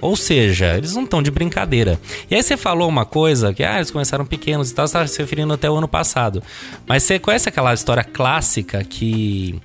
Ou 0.00 0.16
seja, 0.16 0.76
eles 0.76 0.94
não 0.94 1.04
estão 1.04 1.22
de 1.22 1.30
brincadeira. 1.30 1.98
E 2.30 2.34
aí 2.34 2.42
você 2.42 2.56
falou 2.56 2.88
uma 2.88 3.06
coisa, 3.06 3.54
que 3.54 3.64
ah, 3.64 3.76
eles 3.76 3.90
começaram 3.90 4.26
pequenos 4.26 4.70
e 4.70 4.74
tal, 4.74 4.86
você 4.86 4.90
estava 4.90 5.06
se 5.06 5.18
referindo 5.18 5.54
até 5.54 5.70
o 5.70 5.76
ano 5.76 5.88
passado. 5.88 6.42
Mas 6.86 7.04
você 7.04 7.18
conhece 7.18 7.48
aquela 7.48 7.72
história 7.72 8.04
clássica 8.04 8.84
que... 8.84 9.58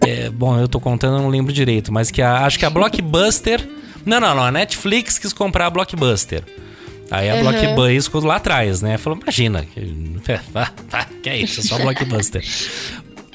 É, 0.00 0.28
bom, 0.28 0.58
eu 0.58 0.68
tô 0.68 0.78
contando, 0.78 1.16
eu 1.16 1.22
não 1.22 1.30
lembro 1.30 1.52
direito, 1.52 1.92
mas 1.92 2.10
que 2.10 2.20
a, 2.20 2.44
acho 2.44 2.58
que 2.58 2.66
a 2.66 2.70
Blockbuster... 2.70 3.66
Não, 4.08 4.18
não, 4.18 4.34
não, 4.34 4.42
a 4.42 4.50
Netflix 4.50 5.18
quis 5.18 5.34
comprar 5.34 5.66
a 5.66 5.70
Blockbuster. 5.70 6.42
Aí 7.10 7.28
a 7.28 7.34
uhum. 7.34 7.42
Blockbuster 7.42 8.24
lá 8.24 8.36
atrás, 8.36 8.80
né? 8.80 8.96
Falou, 8.96 9.18
imagina, 9.20 9.66
que, 9.66 9.80
que 11.22 11.28
é 11.28 11.36
isso, 11.36 11.62
só 11.62 11.78
Blockbuster. 11.78 12.42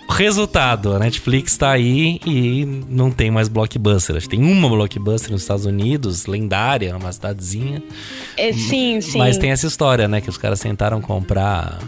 Resultado, 0.09 0.93
a 0.93 0.99
Netflix 0.99 1.55
tá 1.57 1.71
aí 1.71 2.19
e 2.25 2.65
não 2.89 3.09
tem 3.09 3.31
mais 3.31 3.47
blockbuster. 3.47 4.27
Tem 4.27 4.43
uma 4.43 4.67
blockbuster 4.67 5.31
nos 5.31 5.41
Estados 5.41 5.65
Unidos, 5.65 6.25
lendária, 6.25 6.91
numa 6.93 7.11
cidadezinha. 7.11 7.81
É, 8.35 8.51
sim, 8.51 8.99
sim. 8.99 9.17
Mas 9.17 9.37
tem 9.37 9.51
essa 9.51 9.65
história, 9.65 10.07
né? 10.07 10.21
Que 10.21 10.29
os 10.29 10.37
caras 10.37 10.59
tentaram 10.59 11.01
comprar. 11.01 11.79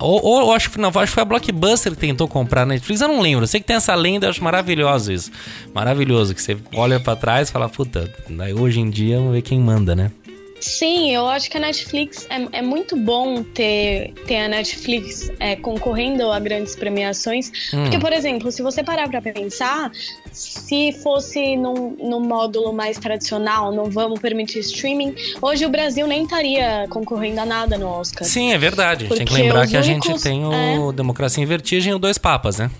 Ou, 0.00 0.24
ou 0.24 0.52
acho 0.54 0.70
que 0.70 0.78
não, 0.78 0.88
acho 0.88 1.06
que 1.06 1.08
foi 1.08 1.22
a 1.22 1.26
Blockbuster 1.26 1.92
que 1.92 1.98
tentou 1.98 2.26
comprar 2.26 2.62
a 2.62 2.66
Netflix, 2.66 3.00
eu 3.00 3.08
não 3.08 3.20
lembro. 3.20 3.44
Eu 3.44 3.48
sei 3.48 3.60
que 3.60 3.66
tem 3.66 3.76
essa 3.76 3.94
lenda, 3.94 4.26
eu 4.26 4.30
acho 4.30 4.42
maravilhoso 4.42 5.12
isso. 5.12 5.30
Maravilhoso, 5.74 6.34
que 6.34 6.42
você 6.42 6.56
olha 6.74 6.98
para 6.98 7.16
trás 7.16 7.48
e 7.48 7.52
fala, 7.52 7.68
puta, 7.68 8.12
hoje 8.58 8.80
em 8.80 8.88
dia 8.88 9.18
vamos 9.18 9.32
ver 9.32 9.42
quem 9.42 9.60
manda, 9.60 9.94
né? 9.94 10.10
Sim, 10.60 11.14
eu 11.14 11.26
acho 11.26 11.50
que 11.50 11.56
a 11.56 11.60
Netflix 11.60 12.26
é, 12.28 12.58
é 12.58 12.62
muito 12.62 12.96
bom 12.96 13.42
ter, 13.42 14.12
ter 14.26 14.36
a 14.36 14.48
Netflix 14.48 15.32
é, 15.40 15.56
concorrendo 15.56 16.30
a 16.30 16.38
grandes 16.38 16.76
premiações. 16.76 17.50
Hum. 17.72 17.84
Porque, 17.84 17.98
por 17.98 18.12
exemplo, 18.12 18.52
se 18.52 18.62
você 18.62 18.82
parar 18.82 19.08
pra 19.08 19.22
pensar, 19.22 19.90
se 20.30 20.92
fosse 20.92 21.56
num, 21.56 21.96
num 21.98 22.20
módulo 22.20 22.72
mais 22.72 22.98
tradicional, 22.98 23.72
não 23.72 23.86
vamos 23.86 24.20
permitir 24.20 24.60
streaming, 24.60 25.14
hoje 25.40 25.64
o 25.64 25.70
Brasil 25.70 26.06
nem 26.06 26.24
estaria 26.24 26.86
concorrendo 26.90 27.40
a 27.40 27.46
nada 27.46 27.78
no 27.78 27.88
Oscar. 27.88 28.26
Sim, 28.26 28.52
é 28.52 28.58
verdade. 28.58 29.08
Tem 29.08 29.24
que 29.24 29.32
lembrar 29.32 29.66
que 29.66 29.76
a 29.76 29.82
gente 29.82 30.12
tem 30.20 30.44
o 30.44 30.90
é... 30.90 30.92
Democracia 30.92 31.42
em 31.42 31.46
Vertigem 31.46 31.92
e 31.92 31.94
o 31.94 31.98
Dois 31.98 32.18
Papas, 32.18 32.58
né? 32.58 32.70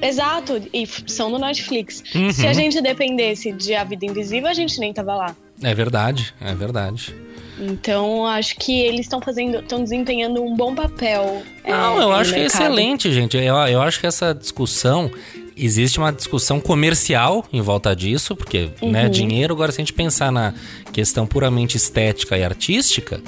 Exato, 0.00 0.62
e 0.72 0.86
são 1.06 1.30
do 1.30 1.38
Netflix. 1.38 2.02
Uhum. 2.14 2.30
Se 2.30 2.46
a 2.46 2.52
gente 2.52 2.80
dependesse 2.80 3.52
de 3.52 3.74
A 3.74 3.84
Vida 3.84 4.04
Invisível, 4.06 4.48
a 4.48 4.54
gente 4.54 4.78
nem 4.78 4.92
tava 4.92 5.14
lá. 5.14 5.36
É 5.62 5.74
verdade, 5.74 6.34
é 6.40 6.54
verdade. 6.54 7.14
Então, 7.58 8.26
acho 8.26 8.56
que 8.56 8.80
eles 8.80 9.02
estão 9.02 9.20
fazendo, 9.20 9.58
estão 9.58 9.82
desempenhando 9.82 10.42
um 10.42 10.56
bom 10.56 10.74
papel. 10.74 11.42
Não, 11.66 12.00
é, 12.00 12.04
eu 12.04 12.12
acho 12.12 12.34
que 12.34 12.40
é 12.40 12.46
excelente, 12.46 13.12
gente. 13.12 13.36
Eu, 13.36 13.54
eu 13.54 13.80
acho 13.80 14.00
que 14.00 14.06
essa 14.06 14.34
discussão 14.34 15.10
existe 15.56 15.98
uma 15.98 16.12
discussão 16.12 16.60
comercial 16.60 17.46
em 17.52 17.60
volta 17.60 17.94
disso, 17.94 18.34
porque 18.34 18.64
né, 18.64 18.72
uhum. 18.82 18.90
né, 18.90 19.08
dinheiro. 19.08 19.54
Agora, 19.54 19.70
se 19.70 19.80
a 19.80 19.82
gente 19.82 19.92
pensar 19.92 20.32
na 20.32 20.52
questão 20.92 21.26
puramente 21.26 21.76
estética 21.76 22.36
e 22.36 22.42
artística, 22.42 23.20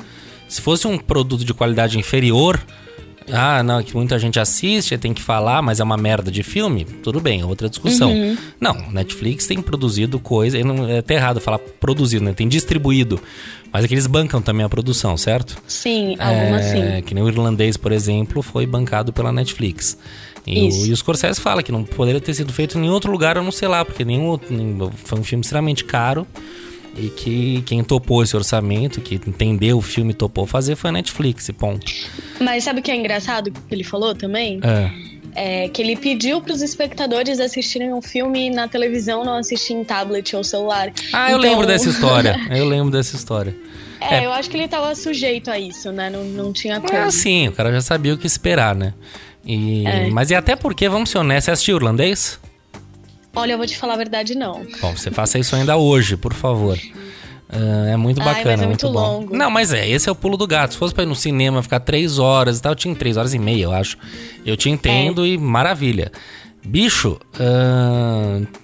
se 0.49 0.61
fosse 0.61 0.87
um 0.87 0.99
produto 0.99 1.45
de 1.45 1.55
qualidade 1.55 1.99
inferior, 1.99 2.61
ah, 3.33 3.63
não, 3.63 3.83
que 3.83 3.95
muita 3.95 4.19
gente 4.19 4.39
assiste, 4.39 4.97
tem 4.99 5.13
que 5.13 5.23
falar, 5.23 5.61
mas 5.63 5.81
é 5.81 5.85
uma 5.85 5.97
merda 5.97 6.31
de 6.31 6.43
filme, 6.43 6.85
tudo 6.85 7.21
bem, 7.21 7.41
é 7.41 7.45
outra 7.45 7.69
discussão. 7.69 8.13
Uhum. 8.13 8.37
Não, 8.61 8.75
Netflix 8.91 9.47
tem 9.47 9.61
produzido 9.61 10.19
coisa, 10.19 10.59
não, 10.63 10.89
é 10.89 10.99
até 10.99 11.15
errado 11.15 11.41
falar 11.41 11.59
produzido, 11.59 12.25
né? 12.25 12.33
Tem 12.33 12.49
distribuído. 12.49 13.21
Mas 13.73 13.85
é 13.85 13.89
que 13.89 13.95
eles 13.95 14.07
bancam 14.07 14.41
também 14.41 14.65
a 14.65 14.69
produção, 14.69 15.17
certo? 15.17 15.61
Sim, 15.67 16.17
alguma 16.19 16.61
é, 16.61 16.97
sim. 16.97 17.03
Que 17.03 17.15
nem 17.15 17.23
o 17.23 17.29
irlandês, 17.29 17.77
por 17.77 17.93
exemplo, 17.93 18.43
foi 18.43 18.65
bancado 18.67 19.13
pela 19.13 19.33
Netflix. 19.33 19.99
E, 20.47 20.63
o, 20.63 20.87
e 20.87 20.93
o 20.93 20.97
Scorsese 20.97 21.41
fala 21.41 21.63
que 21.63 21.73
não 21.73 21.83
poderia 21.83 22.21
ter 22.21 22.33
sido 22.33 22.53
feito 22.53 22.79
em 22.79 22.83
nenhum 22.83 22.93
outro 22.93 23.11
lugar, 23.11 23.37
eu 23.37 23.43
não 23.43 23.51
sei 23.51 23.67
lá, 23.67 23.85
porque 23.85 24.05
nenhum, 24.05 24.39
nem, 24.49 24.79
foi 25.05 25.19
um 25.19 25.25
filme 25.25 25.43
extremamente 25.43 25.85
caro 25.85 26.27
e 26.99 27.09
que 27.09 27.63
quem 27.63 27.85
topou 27.85 28.23
esse 28.23 28.37
orçamento, 28.37 29.01
que 29.01 29.17
entendeu 29.17 29.79
o 29.79 29.83
filme 29.83 30.13
e 30.13 30.15
topou 30.15 30.47
fazer 30.47 30.77
foi 30.77 30.91
a 30.91 30.93
Netflix, 30.93 31.51
ponto. 31.57 31.93
Mas 32.41 32.65
sabe 32.65 32.81
o 32.81 32.83
que 32.83 32.91
é 32.91 32.97
engraçado 32.97 33.51
que 33.51 33.75
ele 33.75 33.85
falou 33.85 34.15
também? 34.15 34.61
É. 34.63 35.17
É, 35.39 35.69
que 35.69 35.83
ele 35.83 35.97
pediu 35.97 36.41
para 36.41 36.55
os 36.55 36.63
espectadores 36.63 37.39
assistirem 37.39 37.93
um 37.93 38.01
filme 38.01 38.49
na 38.49 38.67
televisão, 38.69 39.23
não 39.23 39.37
assistir 39.37 39.75
em 39.75 39.85
tablet 39.85 40.35
ou 40.35 40.43
celular. 40.43 40.91
Ah, 41.13 41.31
eu 41.31 41.39
então... 41.39 41.51
lembro 41.51 41.67
dessa 41.67 41.91
história. 41.91 42.41
Eu 42.51 42.67
lembro 42.67 42.91
dessa 42.91 43.15
história. 43.17 43.55
É, 44.01 44.19
é, 44.19 44.27
eu 44.27 44.33
acho 44.33 44.49
que 44.51 44.57
ele 44.57 44.65
estava 44.65 44.95
sujeito 44.95 45.51
a 45.51 45.59
isso, 45.59 45.91
né? 45.91 46.11
Não, 46.11 46.23
não 46.23 46.53
tinha 46.53 46.81
como. 46.81 46.93
É, 46.93 47.11
sim, 47.11 47.49
o 47.49 47.53
cara 47.53 47.73
já 47.73 47.81
sabia 47.81 48.15
o 48.15 48.19
que 48.19 48.27
esperar, 48.27 48.75
né? 48.75 48.93
E... 49.45 49.87
É. 49.87 50.11
Mas 50.11 50.31
e 50.31 50.35
até 50.35 50.55
porque, 50.55 50.89
vamos 50.89 51.11
ser 51.11 51.19
honestos, 51.19 51.45
você 51.45 51.51
assistiu 51.53 51.77
irlandês? 51.77 52.39
Olha, 53.37 53.53
eu 53.53 53.59
vou 53.59 53.67
te 53.67 53.77
falar 53.77 53.95
a 53.95 53.97
verdade, 53.97 54.35
não. 54.35 54.67
Bom, 54.81 54.97
você 54.97 55.11
faça 55.11 55.39
isso 55.39 55.55
ainda 55.55 55.77
hoje, 55.77 56.17
por 56.17 56.33
favor. 56.33 56.79
Uh, 57.49 57.87
é 57.93 57.97
muito 57.97 58.19
bacana, 58.19 58.39
Ai, 58.39 58.45
mas 58.45 58.63
é 58.63 58.67
muito, 58.67 58.87
muito 58.87 58.99
bom. 58.99 59.21
Longo. 59.21 59.37
Não, 59.37 59.51
mas 59.51 59.73
é, 59.73 59.89
esse 59.89 60.09
é 60.09 60.13
o 60.13 60.15
pulo 60.17 60.37
do 60.37 60.47
gato. 60.47 60.73
Se 60.73 60.79
fosse 60.79 60.93
pra 60.93 61.05
ir 61.05 61.07
no 61.07 61.15
cinema 61.15 61.63
ficar 61.63 61.79
três 61.81 62.19
horas 62.19 62.59
e 62.59 62.63
tal, 62.63 62.73
eu 62.73 62.77
tinha 62.77 62.95
três 62.95 63.17
horas 63.17 63.35
e 63.35 63.39
meia, 63.39 63.65
eu 63.65 63.73
acho. 63.73 63.97
Eu 64.45 64.57
te 64.57 64.69
entendo 64.69 65.25
é. 65.25 65.29
e 65.29 65.39
maravilha. 65.39 66.11
Bicho, 66.69 67.17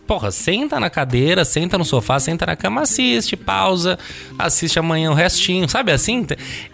porra, 0.08 0.32
senta 0.32 0.80
na 0.80 0.90
cadeira, 0.90 1.44
senta 1.44 1.78
no 1.78 1.84
sofá, 1.84 2.18
senta 2.18 2.44
na 2.44 2.56
cama, 2.56 2.82
assiste, 2.82 3.36
pausa, 3.36 3.96
assiste 4.36 4.76
amanhã 4.76 5.12
o 5.12 5.14
restinho, 5.14 5.68
sabe 5.68 5.92
assim? 5.92 6.26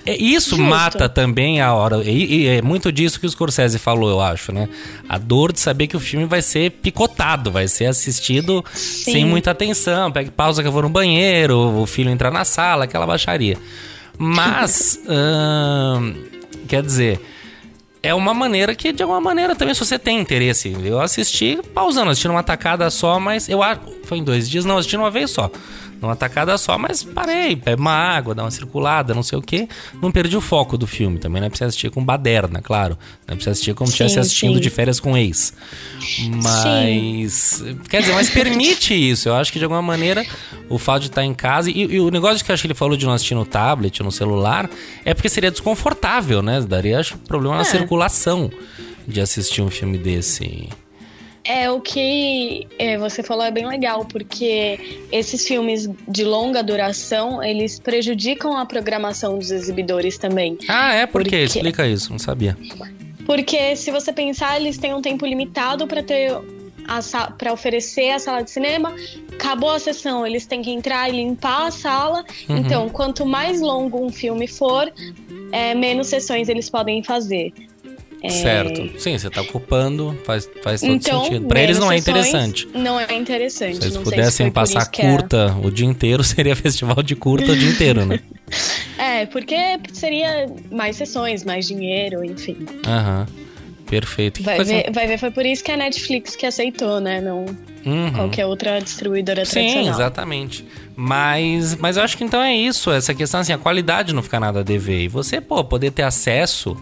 É, 0.06 0.16
isso 0.16 0.56
Justo. 0.56 0.62
mata 0.62 1.06
também 1.06 1.61
a 1.61 1.75
hora. 1.75 2.02
E, 2.02 2.44
e, 2.44 2.47
é 2.47 2.62
muito 2.62 2.90
disso 2.90 3.20
que 3.20 3.26
o 3.26 3.28
Scorsese 3.28 3.78
falou, 3.78 4.08
eu 4.08 4.23
acho, 4.23 4.52
né? 4.52 4.70
A 5.06 5.18
dor 5.18 5.52
de 5.52 5.61
saber 5.61 5.87
que 5.87 5.97
o 5.99 6.00
filme 6.00 6.25
vai 6.25 6.40
ser 6.40 6.70
picotado, 6.70 7.52
vai 7.52 7.68
ser 7.68 7.85
assistido 7.85 8.64
Sim. 8.73 9.12
sem 9.12 9.25
muita 9.26 9.50
atenção. 9.50 10.11
Pega 10.11 10.30
pausa 10.30 10.62
que 10.62 10.68
eu 10.68 10.73
vou 10.73 10.82
no 10.82 10.88
banheiro, 10.88 11.58
o 11.78 11.85
filho 11.85 12.08
entrar 12.08 12.30
na 12.30 12.47
sala, 12.47 12.85
aquela 12.85 13.06
baixaria. 13.06 13.58
Mas, 14.16 14.99
quer 16.66 16.82
dizer 16.82 17.20
é 18.02 18.14
uma 18.14 18.33
maneira 18.33 18.75
que, 18.75 18.93
de 18.93 19.02
alguma 19.02 19.21
maneira, 19.21 19.55
também, 19.55 19.75
se 19.75 19.85
você 19.85 19.99
tem 19.99 20.21
interesse, 20.21 20.76
eu 20.85 21.00
assisti 21.00 21.59
pausando, 21.75 22.11
assisti 22.11 22.28
uma 22.28 22.43
tacada 22.43 22.88
só, 22.90 23.19
mas 23.19 23.49
eu 23.49 23.62
acho. 23.62 23.81
Foi 24.05 24.19
em 24.19 24.25
dois 24.25 24.49
dias? 24.49 24.64
Não, 24.64 24.78
assisti 24.78 24.97
uma 24.97 25.11
vez 25.11 25.31
só 25.31 25.50
numa 26.00 26.14
tacada 26.14 26.57
só, 26.57 26.78
mas 26.78 27.02
parei, 27.02 27.57
pego 27.57 27.81
uma 27.81 27.93
água, 27.93 28.35
dá 28.35 28.45
uma 28.45 28.50
circulada, 28.50 29.14
não 29.14 29.23
sei 29.23 29.38
o 29.38 29.43
que. 29.43 29.69
Não 30.00 30.12
perdi 30.12 30.37
o 30.37 30.40
foco 30.40 30.78
do 30.78 30.87
filme. 30.87 31.19
Também 31.19 31.40
não 31.40 31.47
é 31.47 31.50
preciso 31.50 31.69
assistir 31.69 31.90
com 31.90 32.05
baderna, 32.05 32.61
claro. 32.62 32.97
Não 33.26 33.33
é 33.33 33.35
preciso 33.35 33.50
assistir 33.50 33.75
como 33.75 33.88
se 33.88 33.95
estivesse 33.95 34.19
assistindo 34.19 34.55
sim. 34.55 34.61
de 34.61 34.71
férias 34.71 35.00
com 35.00 35.17
ex. 35.17 35.52
Mas. 36.43 37.33
Sim. 37.33 37.78
Quer 37.88 38.00
dizer, 38.00 38.14
mas 38.14 38.31
permite 38.31 38.95
isso. 38.95 39.28
Eu 39.28 39.35
acho 39.35 39.52
que 39.52 39.59
de 39.59 39.64
alguma 39.64 39.83
maneira 39.83 40.25
o 40.69 40.78
fato 40.78 41.02
de 41.02 41.09
estar 41.09 41.25
em 41.25 41.35
casa. 41.35 41.71
E, 41.71 41.81
e 41.81 42.00
o 42.00 42.11
negócio 42.11 42.45
que 42.45 42.50
eu 42.50 42.55
acho 42.55 42.62
que 42.62 42.67
ele 42.69 42.75
falou 42.75 42.97
de 42.97 43.05
não 43.05 43.12
assistir 43.12 43.35
no 43.35 43.45
tablet, 43.45 44.02
no 44.02 44.12
celular, 44.12 44.71
é 45.05 45.14
porque 45.14 45.28
seria 45.28 45.50
desconfortável, 45.50 46.43
né? 46.43 46.61
Daria 46.61 47.00
acho, 47.00 47.19
problema 47.19 47.57
é. 47.57 47.59
na 47.59 47.64
circulação 47.64 48.50
de 49.07 49.21
assistir 49.21 49.62
um 49.62 49.71
filme 49.71 49.99
desse. 49.99 50.69
É, 51.49 51.71
o 51.71 51.81
que 51.81 52.69
é, 52.78 52.99
você 52.99 53.23
falou 53.23 53.43
é 53.43 53.50
bem 53.50 53.67
legal, 53.67 54.05
porque 54.05 55.00
esses 55.11 55.49
filmes 55.49 55.88
de 56.07 56.23
longa 56.23 56.62
duração, 56.62 57.43
eles 57.43 57.81
prejudicam 57.81 58.55
a 58.55 58.67
programação 58.67 59.38
dos 59.38 59.50
exibidores 59.50 60.19
também. 60.19 60.59
Ah, 60.69 60.93
é? 60.93 61.07
Por 61.07 61.23
porque... 61.23 61.31
quê? 61.31 61.45
Explica 61.45 61.87
isso, 61.87 62.11
não 62.11 62.19
sabia. 62.19 62.55
Porque 63.25 63.75
se 63.76 63.90
você 63.90 64.12
pensar, 64.12 64.61
eles 64.61 64.76
têm 64.76 64.93
um 64.93 65.00
tempo 65.00 65.25
limitado 65.25 65.87
para 65.87 66.02
ter 66.02 66.38
para 67.37 67.52
oferecer 67.52 68.11
a 68.11 68.19
sala 68.19 68.43
de 68.43 68.50
cinema, 68.50 68.95
acabou 69.35 69.71
a 69.71 69.78
sessão, 69.78 70.26
eles 70.26 70.47
têm 70.47 70.62
que 70.62 70.71
entrar 70.71 71.09
e 71.11 71.12
limpar 71.12 71.67
a 71.67 71.71
sala. 71.71 72.25
Uhum. 72.49 72.57
Então, 72.57 72.88
quanto 72.88 73.26
mais 73.26 73.61
longo 73.61 74.02
um 74.02 74.11
filme 74.11 74.49
for, 74.49 74.90
é, 75.52 75.75
menos 75.75 76.07
sessões 76.07 76.49
eles 76.49 76.71
podem 76.71 77.02
fazer. 77.02 77.52
É... 78.22 78.28
Certo. 78.30 78.98
Sim, 78.98 79.16
você 79.16 79.28
está 79.28 79.40
ocupando, 79.40 80.18
faz, 80.25 80.48
faz 80.62 80.80
todo 80.80 80.92
então, 80.92 81.25
sentido. 81.25 81.46
Para 81.46 81.62
eles 81.62 81.78
não 81.78 81.90
é 81.90 81.96
interessante. 81.96 82.68
Não 82.75 82.98
é 82.98 83.14
interessante. 83.14 83.76
Se 83.78 83.84
eles 83.84 83.96
pudessem 83.96 84.46
se 84.46 84.52
passar 84.52 84.87
curta 84.90 85.56
o 85.62 85.70
dia 85.70 85.87
inteiro, 85.87 86.22
seria 86.25 86.56
festival 86.56 87.02
de 87.02 87.14
curta 87.14 87.52
o 87.52 87.56
dia 87.56 87.70
inteiro, 87.70 88.04
né? 88.04 88.20
é, 88.98 89.26
porque 89.26 89.56
seria 89.92 90.46
mais 90.70 90.96
sessões, 90.96 91.44
mais 91.44 91.66
dinheiro, 91.66 92.25
enfim. 92.25 92.66
Aham. 92.87 93.26
Perfeito. 93.88 94.42
Vai 94.42 94.62
ver, 94.62 94.90
vai 94.92 95.06
ver, 95.06 95.18
foi 95.18 95.30
por 95.30 95.46
isso 95.46 95.64
que 95.64 95.72
a 95.72 95.76
Netflix 95.76 96.37
que 96.37 96.44
aceitou, 96.44 97.00
né? 97.00 97.22
Não 97.22 97.46
uhum. 97.87 98.12
qualquer 98.12 98.44
outra 98.44 98.78
distribuidora 98.80 99.46
Sim, 99.46 99.52
tradicional. 99.52 99.84
Sim, 99.84 99.90
exatamente. 99.90 100.64
Mas, 100.94 101.75
mas 101.76 101.96
eu 101.96 102.02
acho 102.02 102.16
que 102.16 102.22
então 102.22 102.42
é 102.42 102.54
isso. 102.54 102.90
Essa 102.90 103.14
questão, 103.14 103.40
assim, 103.40 103.52
a 103.52 103.58
qualidade 103.58 104.12
não 104.12 104.22
fica 104.22 104.38
nada 104.38 104.60
a 104.60 104.62
dever. 104.62 105.04
E 105.04 105.08
você, 105.08 105.40
pô, 105.40 105.64
poder 105.64 105.90
ter 105.90 106.02
acesso 106.02 106.76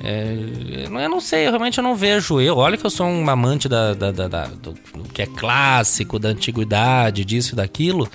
é, 0.00 0.86
eu 0.86 1.08
não 1.08 1.20
sei, 1.20 1.46
eu 1.46 1.50
realmente 1.50 1.78
eu 1.78 1.84
não 1.84 1.94
vejo 1.96 2.40
eu. 2.40 2.56
Olha 2.56 2.76
que 2.76 2.86
eu 2.86 2.90
sou 2.90 3.06
um 3.06 3.28
amante 3.28 3.68
da, 3.68 3.94
da, 3.94 4.12
da, 4.12 4.28
da 4.28 4.46
do, 4.46 4.72
do, 4.72 5.02
que 5.12 5.22
é 5.22 5.26
clássico, 5.26 6.18
da 6.18 6.28
antiguidade, 6.28 7.24
disso 7.24 7.54
e 7.54 7.56
daquilo. 7.56 8.08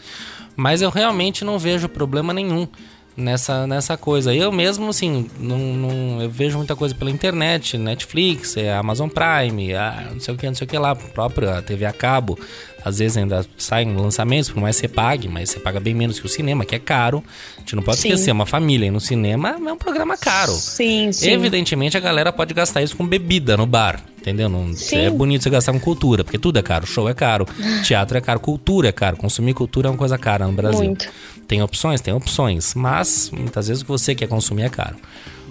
Mas 0.56 0.82
eu 0.82 0.90
realmente 0.90 1.44
não 1.44 1.60
vejo 1.60 1.90
problema 1.90 2.34
nenhum 2.34 2.68
nessa, 3.16 3.68
nessa 3.68 3.98
coisa. 3.98 4.34
Eu 4.34 4.52
mesmo, 4.52 4.90
assim, 4.90 5.30
não, 5.40 5.58
não, 5.58 6.22
eu 6.22 6.30
vejo 6.30 6.58
muita 6.58 6.76
coisa 6.76 6.94
pela 6.96 7.12
internet, 7.12 7.78
Netflix, 7.78 8.58
é 8.58 8.74
Amazon 8.74 9.10
Prime, 9.10 9.74
ah, 9.74 10.10
não 10.12 10.20
sei 10.20 10.34
o 10.34 10.38
que, 10.38 10.46
não 10.46 10.56
sei 10.56 10.66
o 10.66 10.70
que 10.70 10.78
lá, 10.78 10.96
própria 10.96 11.62
TV 11.62 11.86
a 11.86 11.94
cabo. 11.94 12.38
Às 12.84 13.00
vezes 13.00 13.16
ainda 13.16 13.46
saem 13.58 13.96
lançamentos, 13.96 14.50
por 14.50 14.60
mais 14.60 14.76
que 14.76 14.82
você 14.82 14.88
pague, 14.90 15.30
mas 15.30 15.50
você 15.50 15.60
paga 15.60 15.80
bem 15.80 15.94
menos 15.94 16.20
que 16.20 16.26
o 16.26 16.30
cinema, 16.30 16.66
que 16.66 16.76
é 16.76 16.80
caro. 16.80 17.24
A 17.56 17.60
gente 17.62 17.76
não 17.78 17.84
pode 17.84 17.98
sim. 17.98 18.10
esquecer, 18.10 18.32
uma 18.32 18.46
família 18.46 18.92
no 18.92 19.00
cinema 19.00 19.58
é 19.66 19.72
um 19.72 19.78
programa 19.78 20.18
caro. 20.18 20.52
Sim, 20.52 21.12
sim. 21.14 21.32
Evidentemente 21.32 21.96
a 21.96 22.02
galera 22.02 22.34
pode 22.34 22.54
gastar 22.54 22.82
isso 22.82 22.98
com 22.98 23.08
bebida 23.08 23.56
no 23.56 23.66
bar. 23.66 24.04
Entendeu? 24.24 24.48
Não, 24.48 24.72
é 24.94 25.10
bonito 25.10 25.44
você 25.44 25.50
gastar 25.50 25.74
com 25.74 25.80
cultura, 25.82 26.24
porque 26.24 26.40
tudo 26.40 26.58
é 26.58 26.62
caro. 26.62 26.88
Show 26.88 27.10
é 27.10 27.14
caro, 27.14 27.46
teatro 27.84 28.18
é 28.18 28.22
caro, 28.22 28.40
cultura 28.40 28.88
é 28.88 28.92
caro. 28.94 29.18
Consumir 29.18 29.54
cultura 29.54 29.90
é 29.90 29.92
uma 29.92 29.98
coisa 29.98 30.18
cara 30.18 30.48
no 30.48 30.54
Brasil. 30.54 30.86
Muito. 30.86 31.10
Tem 31.48 31.62
opções? 31.62 32.02
Tem 32.02 32.14
opções. 32.14 32.74
Mas 32.74 33.30
muitas 33.32 33.68
vezes 33.68 33.82
o 33.82 33.86
que 33.86 33.92
você 33.92 34.16
quer 34.16 34.28
consumir 34.28 34.64
é 34.64 34.70
caro. 34.70 34.96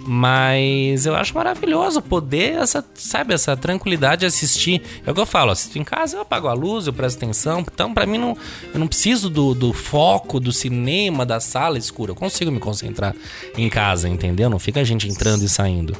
Mas 0.04 1.06
eu 1.06 1.14
acho 1.14 1.34
maravilhoso 1.34 2.02
poder, 2.02 2.58
essa, 2.58 2.84
sabe, 2.94 3.34
essa 3.34 3.56
tranquilidade 3.56 4.20
de 4.20 4.26
assistir. 4.26 4.82
É 5.06 5.10
o 5.10 5.14
que 5.14 5.20
eu 5.20 5.26
falo, 5.26 5.50
assisto 5.50 5.78
em 5.78 5.84
casa, 5.84 6.16
eu 6.16 6.22
apago 6.22 6.48
a 6.48 6.52
luz, 6.52 6.86
eu 6.86 6.92
presto 6.92 7.18
atenção. 7.18 7.60
Então, 7.60 7.94
para 7.94 8.04
mim, 8.04 8.18
não, 8.18 8.36
eu 8.72 8.80
não 8.80 8.88
preciso 8.88 9.30
do, 9.30 9.54
do 9.54 9.72
foco 9.72 10.40
do 10.40 10.52
cinema, 10.52 11.24
da 11.24 11.38
sala 11.38 11.78
escura. 11.78 12.12
Eu 12.12 12.16
consigo 12.16 12.50
me 12.50 12.58
concentrar 12.58 13.14
em 13.56 13.68
casa, 13.68 14.08
entendeu? 14.08 14.50
Não 14.50 14.58
fica 14.58 14.80
a 14.80 14.84
gente 14.84 15.08
entrando 15.08 15.44
e 15.44 15.48
saindo. 15.48 15.96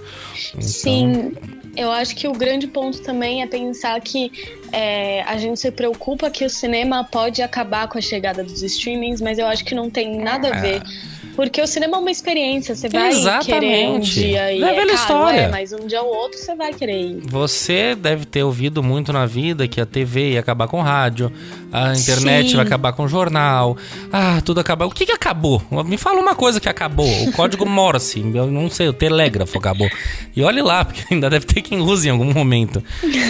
Então... 0.50 0.62
Sim, 0.62 1.32
eu 1.76 1.90
acho 1.90 2.14
que 2.16 2.26
o 2.26 2.32
grande 2.32 2.66
ponto 2.66 3.00
também 3.02 3.42
é 3.42 3.46
pensar 3.46 4.00
que 4.00 4.30
é, 4.72 5.22
a 5.22 5.38
gente 5.38 5.60
se 5.60 5.70
preocupa 5.70 6.28
que 6.30 6.44
o 6.44 6.50
cinema 6.50 7.04
pode 7.04 7.40
acabar 7.40 7.88
com 7.88 7.98
a 7.98 8.00
chegada 8.00 8.42
dos 8.42 8.62
streamings, 8.62 9.20
mas 9.20 9.38
eu 9.38 9.46
acho 9.46 9.64
que 9.64 9.74
não 9.74 9.88
tem 9.88 10.18
nada 10.18 10.48
a 10.48 10.60
ver. 10.60 10.82
É 10.82 11.21
porque 11.34 11.60
o 11.62 11.66
cinema 11.66 11.96
é 11.96 12.00
uma 12.00 12.10
experiência, 12.10 12.74
você 12.74 12.88
vai 12.88 13.08
Exatamente. 13.08 13.46
querer 13.46 13.88
um 13.88 14.00
dia 14.00 14.52
ir. 14.52 14.62
É, 14.62 14.68
é 14.68 14.74
velha 14.74 14.92
história. 14.92 15.40
É, 15.40 15.48
mas 15.48 15.72
um 15.72 15.86
dia 15.86 16.02
ou 16.02 16.14
outro 16.14 16.38
você 16.38 16.54
vai 16.54 16.72
querer 16.74 17.00
ir. 17.00 17.22
Você 17.26 17.94
deve 17.94 18.26
ter 18.26 18.42
ouvido 18.42 18.82
muito 18.82 19.12
na 19.12 19.24
vida 19.24 19.66
que 19.66 19.80
a 19.80 19.86
TV 19.86 20.32
ia 20.32 20.40
acabar 20.40 20.68
com 20.68 20.82
rádio, 20.82 21.32
a 21.72 21.94
internet 21.94 22.50
Sim. 22.50 22.56
vai 22.56 22.66
acabar 22.66 22.92
com 22.92 23.08
jornal, 23.08 23.76
ah, 24.12 24.40
tudo 24.44 24.60
acabou. 24.60 24.88
O 24.88 24.90
que, 24.90 25.06
que 25.06 25.12
acabou? 25.12 25.62
Me 25.86 25.96
fala 25.96 26.20
uma 26.20 26.34
coisa 26.34 26.60
que 26.60 26.68
acabou. 26.68 27.10
O 27.24 27.32
código 27.32 27.64
Morse, 27.68 28.20
eu 28.34 28.46
não 28.48 28.68
sei, 28.68 28.88
o 28.88 28.92
telégrafo 28.92 29.56
acabou. 29.58 29.88
E 30.36 30.42
olhe 30.42 30.60
lá, 30.60 30.84
porque 30.84 31.14
ainda 31.14 31.30
deve 31.30 31.46
ter 31.46 31.62
quem 31.62 31.80
use 31.80 32.08
em 32.08 32.10
algum 32.10 32.32
momento. 32.32 32.82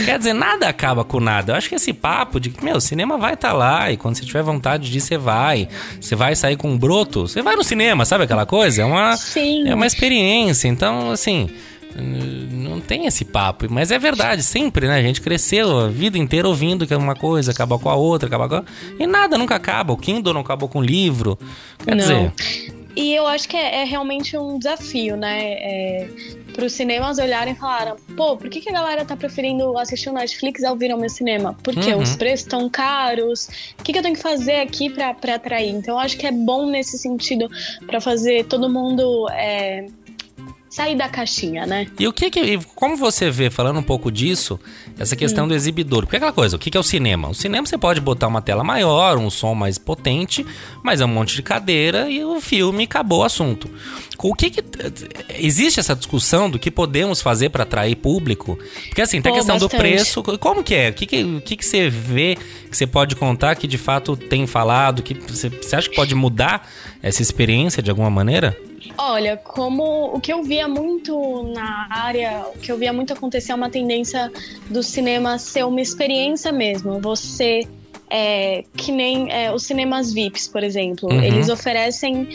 Quer 0.05 0.19
dizer, 0.19 0.33
nada 0.33 0.69
acaba 0.69 1.05
com 1.05 1.21
nada. 1.21 1.53
Eu 1.53 1.57
acho 1.57 1.69
que 1.69 1.77
esse 1.77 1.93
papo 1.93 2.41
de 2.41 2.51
que, 2.51 2.65
meu, 2.65 2.77
o 2.77 2.81
cinema 2.81 3.17
vai 3.17 3.35
estar 3.35 3.51
tá 3.51 3.55
lá 3.55 3.93
e 3.93 3.97
quando 3.97 4.17
você 4.17 4.25
tiver 4.25 4.43
vontade 4.43 4.91
de 4.91 4.99
ir, 4.99 5.01
você 5.01 5.17
vai. 5.17 5.69
Você 6.01 6.17
vai 6.17 6.35
sair 6.35 6.57
com 6.57 6.69
um 6.69 6.77
broto, 6.77 7.29
você 7.29 7.43
vai 7.43 7.55
no 7.55 7.63
cinema 7.63 7.92
cinema, 7.93 8.05
sabe 8.05 8.25
aquela 8.25 8.47
coisa? 8.47 8.83
É 8.83 8.85
uma, 8.85 9.17
Sim. 9.17 9.69
é 9.69 9.75
uma 9.75 9.87
experiência. 9.87 10.69
Então, 10.69 11.11
assim, 11.11 11.49
não 11.95 12.81
tem 12.81 13.07
esse 13.07 13.25
papo. 13.25 13.67
Mas 13.71 13.91
é 13.91 13.99
verdade, 13.99 14.43
sempre, 14.43 14.89
né? 14.89 14.97
A 14.97 15.03
gente 15.03 15.21
cresceu 15.21 15.79
a 15.79 15.89
vida 15.89 16.19
inteira 16.19 16.49
ouvindo 16.49 16.87
que 16.87 16.95
uma 16.95 17.15
coisa 17.15 17.53
acaba 17.53 17.79
com 17.79 17.89
a 17.89 17.95
outra, 17.95 18.27
acaba 18.27 18.49
com 18.49 18.57
a... 18.57 18.65
E 18.99 19.07
nada 19.07 19.37
nunca 19.39 19.55
acaba. 19.55 19.93
O 19.93 19.97
Kindle 19.97 20.33
não 20.33 20.41
acabou 20.41 20.69
com 20.69 20.79
o 20.79 20.83
livro. 20.83 21.39
Quer 21.85 21.95
não. 21.95 21.99
dizer. 21.99 22.33
E 22.95 23.15
eu 23.15 23.27
acho 23.27 23.49
que 23.49 23.57
é, 23.57 23.83
é 23.83 23.85
realmente 23.85 24.37
um 24.37 24.59
desafio, 24.59 25.17
né? 25.17 25.53
É, 25.55 26.09
para 26.53 26.67
os 26.67 26.73
cinemas 26.73 27.19
olharem 27.19 27.55
e 27.55 27.57
falaram: 27.57 27.97
pô, 28.17 28.37
por 28.37 28.49
que, 28.51 28.61
que 28.61 28.69
a 28.69 28.73
galera 28.73 29.05
tá 29.05 29.17
preferindo 29.17 29.77
assistir 29.79 30.11
o 30.11 30.13
Netflix 30.13 30.63
ao 30.63 30.77
vir 30.77 30.91
ao 30.91 30.99
meu 30.99 31.09
cinema? 31.09 31.57
Porque 31.63 31.93
uhum. 31.93 32.03
os 32.03 32.15
preços 32.17 32.41
estão 32.41 32.69
caros. 32.69 33.49
O 33.79 33.83
que, 33.83 33.93
que 33.93 33.99
eu 33.99 34.03
tenho 34.03 34.15
que 34.15 34.21
fazer 34.21 34.57
aqui 34.57 34.91
para 34.91 35.35
atrair? 35.35 35.71
Então, 35.71 35.95
eu 35.95 36.01
acho 36.01 36.17
que 36.17 36.27
é 36.27 36.33
bom 36.33 36.67
nesse 36.67 36.99
sentido 36.99 37.49
para 37.87 38.01
fazer 38.01 38.45
todo 38.45 38.69
mundo. 38.69 39.29
É, 39.31 39.87
sair 40.73 40.97
da 40.97 41.07
caixinha, 41.07 41.67
né? 41.67 41.87
E 42.01 42.09
o 42.09 42.13
que 42.15 42.31
que, 42.31 42.59
como 42.75 42.97
você 42.97 43.31
vê, 43.31 43.51
falando 43.51 43.79
um 43.79 43.83
pouco 43.83 44.11
disso, 44.11 44.59
essa 44.99 45.15
questão 45.15 45.45
hum. 45.45 45.49
do 45.49 45.55
exibidor? 45.55 46.05
Porque 46.05 46.17
é 46.17 46.19
aquela 46.19 46.33
coisa, 46.33 46.57
o 46.57 46.59
que 46.59 46.71
que 46.71 46.79
é 46.79 46.81
o 46.81 46.83
cinema? 46.83 47.29
O 47.29 47.35
cinema 47.35 47.67
você 47.67 47.77
pode 47.77 48.01
botar 48.01 48.27
uma 48.27 48.41
tela 48.41 48.65
maior, 48.65 49.19
um 49.19 49.29
som 49.29 49.55
mais 49.55 49.77
potente, 49.77 50.47
mas 50.83 51.03
é 51.03 51.05
um 51.05 51.09
monte 51.09 51.37
de 51.37 51.43
cadeira 51.43 52.09
e 52.09 52.25
o 52.25 52.41
filme 52.41 52.85
acabou 52.85 53.21
o 53.21 53.23
assunto. 53.23 53.69
O 54.19 54.35
que 54.35 54.49
que 54.49 54.65
existe 55.39 55.79
essa 55.79 55.95
discussão 55.95 56.49
do 56.49 56.59
que 56.59 56.71
podemos 56.71 57.21
fazer 57.21 57.51
para 57.51 57.65
atrair 57.65 57.97
público? 57.97 58.59
Porque 58.89 59.03
assim, 59.03 59.21
tem 59.21 59.31
a 59.31 59.35
questão 59.35 59.57
bastante. 59.57 59.73
do 59.73 59.79
preço, 59.79 60.23
como 60.23 60.65
que 60.65 60.75
é? 60.75 60.89
O 60.89 60.95
que 60.95 61.05
que, 61.05 61.23
o 61.23 61.41
que 61.43 61.55
que 61.55 61.67
você 61.67 61.91
vê 61.91 62.39
que 62.71 62.77
você 62.77 62.87
pode 62.87 63.15
contar 63.15 63.57
que 63.57 63.67
de 63.67 63.77
fato 63.77 64.17
tem 64.17 64.47
falado, 64.47 65.03
que 65.03 65.13
você, 65.13 65.51
você 65.51 65.77
acha 65.77 65.91
que 65.91 65.95
pode 65.95 66.15
mudar 66.15 66.67
essa 67.03 67.21
experiência 67.21 67.83
de 67.83 67.91
alguma 67.91 68.09
maneira? 68.09 68.57
Olha, 68.99 69.37
como 69.37 70.15
o 70.15 70.21
que 70.21 70.33
eu 70.33 70.43
via 70.43 70.69
muito 70.69 71.43
na 71.55 71.89
área, 71.91 72.45
o 72.55 72.59
que 72.59 72.71
eu 72.71 72.79
via 72.79 72.93
muito 72.93 73.13
acontecer 73.13 73.53
é 73.53 73.55
uma 73.55 73.71
tendência 73.71 74.31
do 74.69 74.83
cinema 74.83 75.39
ser 75.39 75.65
uma 75.65 75.81
experiência 75.81 76.53
mesmo. 76.53 77.01
Você 77.01 77.67
é, 78.11 78.65
que 78.77 78.93
nem 78.93 79.33
é, 79.33 79.53
os 79.53 79.65
cinemas 79.65 80.13
VIPs, 80.13 80.47
por 80.47 80.63
exemplo, 80.63 81.09
uhum. 81.11 81.23
eles 81.23 81.49
oferecem 81.49 82.29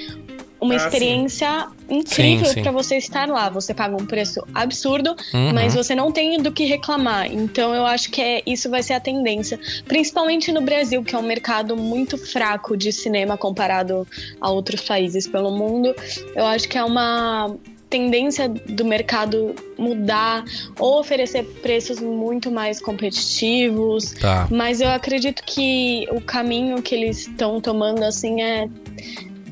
uma 0.60 0.74
ah, 0.74 0.78
experiência 0.78 1.68
sim. 1.88 2.00
incrível 2.00 2.64
para 2.64 2.72
você 2.72 2.98
estar 2.98 3.28
lá. 3.28 3.50
Você 3.50 3.74
paga 3.74 3.96
um 3.96 4.06
preço 4.06 4.46
absurdo, 4.54 5.16
uhum. 5.34 5.54
mas 5.54 5.76
você 5.76 5.94
não 5.96 6.12
tem 6.12 6.42
do 6.42 6.52
que 6.52 6.66
reclamar. 6.66 7.32
Então 7.32 7.74
eu 7.74 7.86
acho 7.86 8.10
que 8.10 8.22
é, 8.22 8.42
isso 8.46 8.70
vai 8.70 8.84
ser 8.84 8.94
a 8.94 9.00
tendência, 9.00 9.60
principalmente 9.88 10.52
no 10.52 10.62
Brasil, 10.62 11.04
que 11.04 11.16
é 11.16 11.18
um 11.18 11.24
mercado 11.24 11.76
muito 11.76 12.18
fraco 12.18 12.76
de 12.76 12.92
cinema 12.92 13.38
comparado 13.38 14.08
a 14.42 14.50
outros 14.50 14.82
países 14.82 15.28
pelo 15.28 15.52
mundo. 15.52 15.96
Eu 16.36 16.46
acho 16.46 16.68
que 16.68 16.78
é 16.78 16.84
uma 16.84 17.56
tendência 17.90 18.50
do 18.50 18.84
mercado 18.84 19.56
mudar 19.78 20.44
ou 20.78 21.00
oferecer 21.00 21.44
preços 21.62 22.00
muito 22.00 22.52
mais 22.52 22.82
competitivos. 22.82 24.12
Tá. 24.12 24.48
Mas 24.52 24.82
eu 24.82 24.90
acredito 24.90 25.44
que 25.44 26.06
o 26.12 26.22
caminho 26.22 26.82
que 26.82 26.94
eles 26.94 27.20
estão 27.20 27.62
tomando 27.62 28.04
assim 28.04 28.42
é 28.42 28.68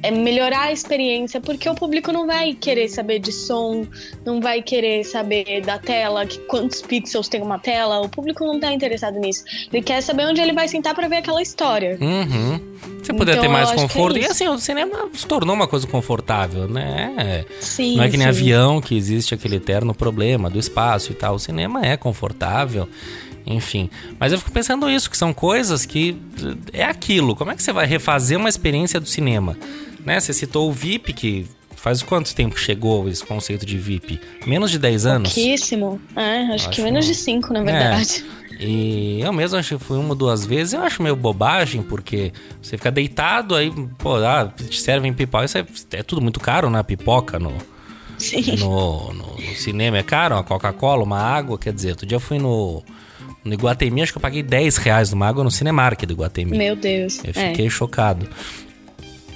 é 0.06 0.12
melhorar 0.12 0.65
a 0.65 0.72
experiência, 0.72 1.41
porque 1.41 1.68
o 1.68 1.74
público 1.74 2.12
não 2.12 2.28
vai 2.28 2.54
querer 2.54 2.88
saber 2.89 3.18
de 3.18 3.32
som, 3.32 3.88
não 4.24 4.39
vai 4.39 4.62
querer 4.62 5.04
saber 5.04 5.62
da 5.62 5.80
tela, 5.80 6.26
que 6.28 6.38
quantos 6.41 6.82
pixels 6.84 7.28
tem 7.28 7.41
uma 7.41 7.58
tela. 7.58 8.00
O 8.02 8.08
público 8.08 8.46
não 8.46 8.60
tá 8.60 8.72
interessado 8.72 9.18
nisso. 9.18 9.44
Ele 9.74 9.82
quer 9.82 10.02
saber 10.02 10.28
onde 10.28 10.39
ele 10.39 10.54
vai 10.54 10.68
sentar 10.68 10.94
para 10.94 11.08
ver 11.08 11.18
aquela 11.18 11.41
história. 11.41 11.98
Uhum. 12.00 12.60
Você 13.02 13.13
puder 13.13 13.32
então, 13.32 13.44
ter 13.44 13.48
mais 13.48 13.72
conforto. 13.72 14.18
É 14.18 14.22
e 14.22 14.26
assim, 14.26 14.48
o 14.48 14.60
cinema 14.60 15.10
se 15.12 15.26
tornou 15.26 15.56
uma 15.56 15.68
coisa 15.68 15.88
confortável, 15.88 16.68
né? 16.68 17.44
Sim, 17.60 17.98
não 17.98 18.04
é 18.04 18.10
que 18.10 18.18
nem 18.18 18.32
sim. 18.32 18.41
avião 18.41 18.80
que 18.80 18.96
existe 18.96 19.34
aquele 19.34 19.56
eterno 19.56 19.94
problema 19.94 20.52
do 20.52 20.60
espaço 20.60 21.13
e 21.13 21.15
tal. 21.15 21.36
O 21.36 21.39
cinema 21.39 21.84
é 21.84 21.98
confortável 21.98 22.88
enfim. 23.48 23.89
Mas 24.20 24.32
eu 24.32 24.39
fico 24.39 24.52
pensando 24.52 24.89
isso, 24.89 25.10
que 25.10 25.15
são 25.15 25.32
coisas 25.32 25.86
que 25.86 26.18
é 26.74 26.84
aquilo. 26.84 27.36
Como 27.36 27.52
é 27.52 27.56
que 27.56 27.62
você 27.62 27.72
vai 27.72 27.86
refazer 27.86 28.38
uma 28.39 28.50
experiência 28.50 29.00
do 29.00 29.08
cinema? 29.08 29.56
Né? 30.06 30.20
Você 30.20 30.34
citou 30.34 30.70
o 30.70 30.72
VIP, 30.72 31.13
que 31.13 31.48
faz 31.76 32.02
quanto 32.02 32.34
tempo 32.34 32.58
chegou 32.58 33.10
esse 33.10 33.24
conceito 33.24 33.65
de 33.65 33.78
VIP? 33.78 34.20
Menos 34.46 34.72
de 34.72 34.80
10 34.80 35.06
anos? 35.06 35.34
Pouquíssimo. 35.34 36.00
É, 36.15 36.44
acho, 36.44 36.54
acho 36.54 36.70
que 36.70 36.82
menos 36.82 37.06
de 37.06 37.15
5, 37.15 37.52
na 37.52 37.63
verdade. 37.63 38.26
É. 38.41 38.46
E 38.60 39.20
eu 39.22 39.34
mesmo 39.34 39.58
acho 39.58 39.78
que 39.78 39.84
fui 39.84 39.98
uma 39.98 40.10
ou 40.10 40.15
duas 40.15 40.46
vezes. 40.46 40.74
Eu 40.74 40.82
acho 40.82 41.04
meio 41.04 41.15
bobagem, 41.15 41.82
porque 41.82 42.32
você 42.62 42.78
fica 42.78 42.91
deitado, 42.91 43.56
aí, 43.56 43.72
pô, 43.98 44.15
ah, 44.15 44.52
te 44.70 44.80
servem 44.80 45.13
pipoca. 45.13 45.46
Isso 45.46 45.58
é, 45.58 45.65
é 45.91 46.04
tudo 46.04 46.22
muito 46.22 46.39
caro, 46.39 46.70
né? 46.70 46.82
Pipoca 46.82 47.38
no, 47.38 47.52
no, 47.52 49.13
no, 49.13 49.38
no, 49.38 49.56
cinema 49.56 49.98
é 49.98 50.04
caro, 50.04 50.36
uma 50.36 50.44
Coca-Cola, 50.44 51.04
uma 51.04 51.20
água. 51.20 51.58
Quer 51.58 51.74
dizer, 51.74 51.89
outro 51.91 52.06
dia 52.06 52.15
eu 52.15 52.22
fui 52.22 52.39
no, 52.39 52.82
no 53.44 53.54
Iguatemi, 53.54 54.02
acho 54.02 54.13
que 54.13 54.18
eu 54.18 54.22
paguei 54.22 54.41
10 54.41 54.78
reais 54.78 55.12
numa 55.12 55.28
água 55.28 55.44
no 55.44 55.52
Cinemark 55.52 56.02
do 56.06 56.13
Iguatemi. 56.13 56.58
Meu 56.58 56.76
Deus. 56.76 57.20
Eu 57.24 57.34
fiquei 57.34 57.68
é. 57.68 57.70
chocado. 57.70 58.28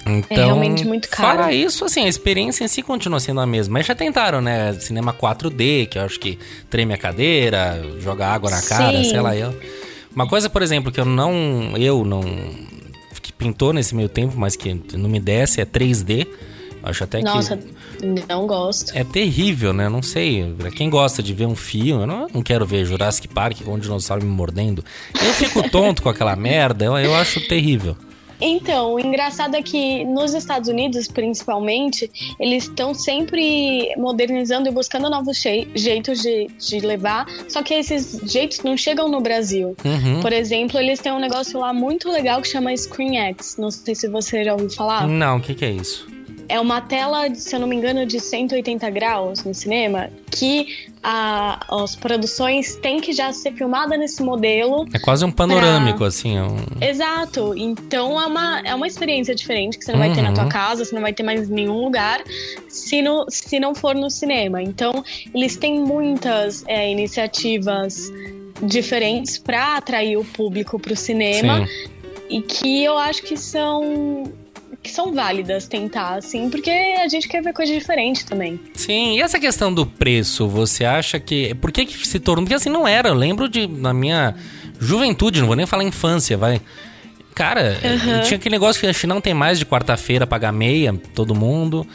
Então, 0.05 0.37
é 0.37 0.45
realmente 0.45 0.85
muito 0.85 1.09
caro. 1.09 1.37
Fora 1.37 1.53
isso, 1.53 1.85
assim, 1.85 2.05
a 2.05 2.07
experiência 2.07 2.63
em 2.63 2.67
si 2.67 2.81
continua 2.81 3.19
sendo 3.19 3.39
a 3.39 3.45
mesma. 3.45 3.73
Mas 3.73 3.85
já 3.85 3.95
tentaram, 3.95 4.41
né? 4.41 4.73
Cinema 4.73 5.13
4D, 5.13 5.87
que 5.87 5.97
eu 5.97 6.03
acho 6.03 6.19
que 6.19 6.39
treme 6.69 6.93
a 6.93 6.97
cadeira, 6.97 7.81
joga 7.99 8.27
água 8.27 8.49
na 8.49 8.61
cara, 8.61 9.03
Sim. 9.03 9.09
sei 9.09 9.19
lá. 9.19 9.35
Eu. 9.35 9.55
Uma 10.15 10.27
coisa, 10.27 10.49
por 10.49 10.61
exemplo, 10.61 10.91
que 10.91 10.99
eu 10.99 11.05
não. 11.05 11.73
Eu 11.77 12.03
não. 12.03 12.21
que 13.21 13.31
pintou 13.33 13.73
nesse 13.73 13.93
meio 13.93 14.09
tempo, 14.09 14.33
mas 14.37 14.55
que 14.55 14.73
não 14.93 15.09
me 15.09 15.19
desce 15.19 15.61
é 15.61 15.65
3D. 15.65 16.27
Acho 16.81 17.03
até 17.03 17.21
Nossa, 17.21 17.57
que. 17.57 17.65
Nossa, 18.05 18.25
não 18.29 18.47
gosto. 18.47 18.91
É 18.95 19.03
terrível, 19.03 19.73
né? 19.73 19.89
Não 19.89 20.01
sei. 20.01 20.53
Pra 20.57 20.71
quem 20.71 20.89
gosta 20.89 21.21
de 21.21 21.33
ver 21.33 21.45
um 21.45 21.55
filme, 21.55 22.03
eu 22.03 22.07
não, 22.07 22.27
não 22.33 22.41
quero 22.41 22.65
ver 22.65 22.85
Jurassic 22.85 23.27
Park 23.27 23.61
com 23.63 23.73
um 23.73 23.79
dinossauro 23.79 24.23
me 24.23 24.31
mordendo. 24.31 24.83
Eu 25.13 25.33
fico 25.33 25.69
tonto 25.69 26.01
com 26.01 26.09
aquela 26.09 26.35
merda, 26.35 26.85
eu, 26.85 26.97
eu 26.97 27.13
acho 27.15 27.45
terrível. 27.47 27.97
Então, 28.41 28.93
o 28.93 28.99
engraçado 28.99 29.55
é 29.55 29.61
que 29.61 30.03
nos 30.05 30.33
Estados 30.33 30.69
Unidos, 30.69 31.07
principalmente, 31.07 32.09
eles 32.39 32.63
estão 32.63 32.93
sempre 32.93 33.93
modernizando 33.97 34.69
e 34.69 34.71
buscando 34.71 35.09
novos 35.09 35.37
jeitos 35.75 36.21
de, 36.21 36.47
de 36.57 36.79
levar, 36.79 37.25
só 37.47 37.61
que 37.61 37.73
esses 37.73 38.19
jeitos 38.31 38.61
não 38.63 38.77
chegam 38.77 39.09
no 39.09 39.21
Brasil. 39.21 39.75
Uhum. 39.83 40.21
Por 40.21 40.33
exemplo, 40.33 40.79
eles 40.79 40.99
têm 40.99 41.11
um 41.11 41.19
negócio 41.19 41.59
lá 41.59 41.73
muito 41.73 42.09
legal 42.09 42.41
que 42.41 42.47
chama 42.47 42.73
ScreenX. 42.73 43.57
Não 43.57 43.71
sei 43.71 43.95
se 43.95 44.07
você 44.07 44.43
já 44.43 44.53
ouviu 44.53 44.69
falar. 44.69 45.07
Não, 45.07 45.37
o 45.37 45.41
que, 45.41 45.53
que 45.53 45.65
é 45.65 45.71
isso? 45.71 46.07
é 46.49 46.59
uma 46.59 46.81
tela, 46.81 47.33
se 47.35 47.55
eu 47.55 47.59
não 47.59 47.67
me 47.67 47.75
engano, 47.75 48.05
de 48.07 48.19
180 48.19 48.89
graus 48.89 49.43
no 49.45 49.53
cinema, 49.53 50.09
que 50.31 50.88
a, 51.03 51.83
as 51.83 51.95
produções 51.95 52.75
têm 52.77 52.99
que 52.99 53.13
já 53.13 53.31
ser 53.31 53.53
filmada 53.53 53.95
nesse 53.97 54.21
modelo. 54.21 54.85
É 54.93 54.99
quase 54.99 55.23
um 55.23 55.31
panorâmico, 55.31 55.99
pra... 55.99 56.07
assim. 56.07 56.37
É 56.37 56.43
um... 56.43 56.57
Exato. 56.81 57.53
Então 57.55 58.19
é 58.19 58.25
uma, 58.25 58.59
é 58.61 58.75
uma 58.75 58.87
experiência 58.87 59.33
diferente 59.33 59.77
que 59.77 59.85
você 59.85 59.91
não 59.91 59.99
uhum. 59.99 60.07
vai 60.07 60.15
ter 60.15 60.21
na 60.21 60.33
tua 60.33 60.43
uhum. 60.43 60.49
casa, 60.49 60.85
você 60.85 60.93
não 60.93 61.01
vai 61.01 61.13
ter 61.13 61.23
mais 61.23 61.49
em 61.49 61.53
nenhum 61.53 61.83
lugar, 61.83 62.21
se, 62.67 63.01
no, 63.01 63.25
se 63.29 63.59
não 63.59 63.73
for 63.73 63.95
no 63.95 64.09
cinema. 64.09 64.61
Então, 64.61 65.03
eles 65.33 65.55
têm 65.55 65.79
muitas 65.79 66.63
é, 66.67 66.91
iniciativas 66.91 68.11
diferentes 68.61 69.37
para 69.37 69.77
atrair 69.77 70.17
o 70.17 70.25
público 70.25 70.77
para 70.79 70.93
o 70.93 70.97
cinema. 70.97 71.65
Sim. 71.65 71.89
E 72.29 72.41
que 72.41 72.83
eu 72.83 72.97
acho 72.97 73.23
que 73.23 73.35
são 73.35 74.25
que 74.81 74.89
são 74.89 75.13
válidas 75.13 75.67
tentar, 75.67 76.15
assim, 76.15 76.49
porque 76.49 76.69
a 76.69 77.07
gente 77.07 77.27
quer 77.27 77.43
ver 77.43 77.53
coisa 77.53 77.73
diferente 77.73 78.25
também. 78.25 78.59
Sim, 78.73 79.17
e 79.17 79.21
essa 79.21 79.39
questão 79.39 79.73
do 79.73 79.85
preço, 79.85 80.47
você 80.47 80.85
acha 80.85 81.19
que. 81.19 81.53
Por 81.55 81.71
que, 81.71 81.85
que 81.85 82.07
se 82.07 82.19
tornou? 82.19 82.43
Porque 82.43 82.55
assim 82.55 82.69
não 82.69 82.87
era. 82.87 83.09
Eu 83.09 83.15
lembro 83.15 83.49
de, 83.49 83.67
na 83.67 83.93
minha 83.93 84.35
juventude, 84.79 85.41
não 85.41 85.47
vou 85.47 85.55
nem 85.55 85.65
falar 85.65 85.83
infância, 85.83 86.37
vai. 86.37 86.61
Cara, 87.35 87.77
uhum. 87.83 88.21
tinha 88.23 88.37
aquele 88.37 88.55
negócio 88.55 88.79
que 88.81 88.87
a 88.87 88.91
gente 88.91 89.07
não 89.07 89.21
tem 89.21 89.33
mais 89.33 89.59
de 89.59 89.65
quarta-feira 89.65 90.27
pagar 90.27 90.51
meia, 90.51 90.93
todo 91.13 91.35
mundo. 91.35 91.85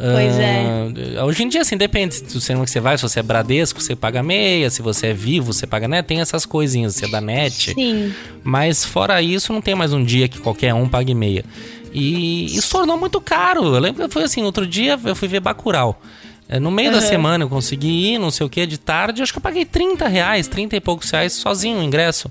Pois 0.00 0.34
uh, 0.34 0.40
é. 0.40 1.18
Ah, 1.18 1.24
hoje 1.26 1.42
em 1.42 1.48
dia, 1.48 1.60
assim, 1.60 1.76
depende 1.76 2.22
do 2.22 2.40
cinema 2.40 2.64
que 2.64 2.70
você 2.70 2.80
vai. 2.80 2.96
Se 2.96 3.02
você 3.02 3.20
é 3.20 3.22
Bradesco, 3.22 3.82
você 3.82 3.94
paga 3.94 4.22
meia. 4.22 4.70
Se 4.70 4.80
você 4.80 5.08
é 5.08 5.12
vivo, 5.12 5.52
você 5.52 5.66
paga 5.66 5.86
net. 5.86 6.06
Tem 6.06 6.20
essas 6.22 6.46
coisinhas, 6.46 6.94
você 6.94 7.04
é 7.04 7.08
da 7.08 7.20
net. 7.20 7.74
Sim. 7.74 8.14
Mas 8.42 8.82
fora 8.82 9.20
isso, 9.20 9.52
não 9.52 9.60
tem 9.60 9.74
mais 9.74 9.92
um 9.92 10.02
dia 10.02 10.26
que 10.26 10.38
qualquer 10.38 10.72
um 10.72 10.88
pague 10.88 11.14
meia. 11.14 11.44
E 11.92 12.46
isso 12.56 12.70
tornou 12.70 12.96
muito 12.96 13.20
caro. 13.20 13.74
Eu 13.74 13.80
lembro 13.80 14.06
que 14.06 14.12
foi 14.12 14.24
assim, 14.24 14.42
outro 14.42 14.66
dia 14.66 14.98
eu 15.04 15.16
fui 15.16 15.28
ver 15.28 15.40
Bacurau. 15.40 16.00
É, 16.48 16.58
no 16.58 16.70
meio 16.70 16.88
uhum. 16.88 16.96
da 16.96 17.00
semana 17.00 17.44
eu 17.44 17.48
consegui 17.48 18.14
ir, 18.14 18.18
não 18.18 18.30
sei 18.30 18.44
o 18.44 18.50
que, 18.50 18.66
de 18.66 18.76
tarde, 18.76 19.22
acho 19.22 19.32
que 19.32 19.38
eu 19.38 19.42
paguei 19.42 19.64
30 19.64 20.08
reais, 20.08 20.48
30 20.48 20.76
e 20.76 20.80
poucos 20.80 21.08
reais 21.08 21.32
sozinho 21.32 21.78
o 21.78 21.82
ingresso. 21.82 22.30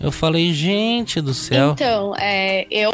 Eu 0.00 0.12
falei, 0.12 0.52
gente 0.52 1.20
do 1.20 1.32
céu. 1.32 1.72
Então, 1.72 2.14
é, 2.16 2.66
eu 2.70 2.92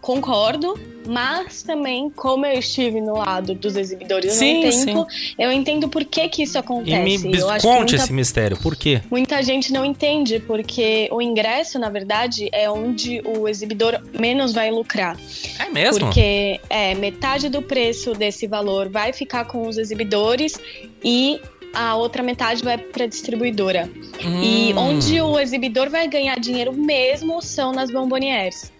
concordo, 0.00 0.78
mas 1.06 1.62
também, 1.62 2.10
como 2.10 2.44
eu 2.44 2.58
estive 2.58 3.00
no 3.00 3.16
lado 3.16 3.54
dos 3.54 3.76
exibidores 3.76 4.32
sim, 4.32 4.64
no 4.64 4.70
tempo, 4.70 5.06
sim. 5.10 5.34
eu 5.38 5.50
entendo 5.50 5.88
por 5.88 6.04
que, 6.04 6.28
que 6.28 6.42
isso 6.42 6.58
acontece. 6.58 7.26
E 7.26 7.28
me 7.28 7.40
conte 7.40 7.66
muita, 7.66 7.96
esse 7.96 8.12
mistério, 8.12 8.56
por 8.56 8.76
quê? 8.76 9.00
Muita 9.10 9.42
gente 9.42 9.72
não 9.72 9.84
entende, 9.84 10.40
porque 10.40 11.08
o 11.12 11.22
ingresso, 11.22 11.78
na 11.78 11.88
verdade, 11.88 12.48
é 12.52 12.68
onde 12.68 13.22
o 13.24 13.48
exibidor 13.48 14.00
menos 14.18 14.52
vai 14.52 14.70
lucrar. 14.70 15.16
É 15.58 15.68
mesmo? 15.70 16.00
Porque 16.00 16.60
é, 16.68 16.94
metade 16.94 17.48
do 17.48 17.62
preço 17.62 18.12
desse 18.12 18.46
valor 18.46 18.88
vai 18.88 19.12
ficar 19.12 19.44
com 19.44 19.68
os 19.68 19.78
exibidores 19.78 20.58
e 21.04 21.40
a 21.72 21.94
outra 21.96 22.22
metade 22.22 22.62
vai 22.62 22.78
para 22.78 23.04
a 23.04 23.06
distribuidora. 23.06 23.88
Hum. 24.24 24.42
E 24.42 24.74
onde 24.74 25.20
o 25.20 25.38
exibidor 25.38 25.88
vai 25.90 26.08
ganhar 26.08 26.38
dinheiro 26.38 26.72
mesmo 26.72 27.40
são 27.42 27.72
nas 27.72 27.90
bombonières. 27.90 28.72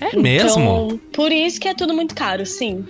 É 0.00 0.08
então, 0.08 0.20
mesmo? 0.22 1.00
Por 1.12 1.32
isso 1.32 1.60
que 1.60 1.68
é 1.68 1.74
tudo 1.74 1.92
muito 1.92 2.14
caro, 2.14 2.46
sim. 2.46 2.84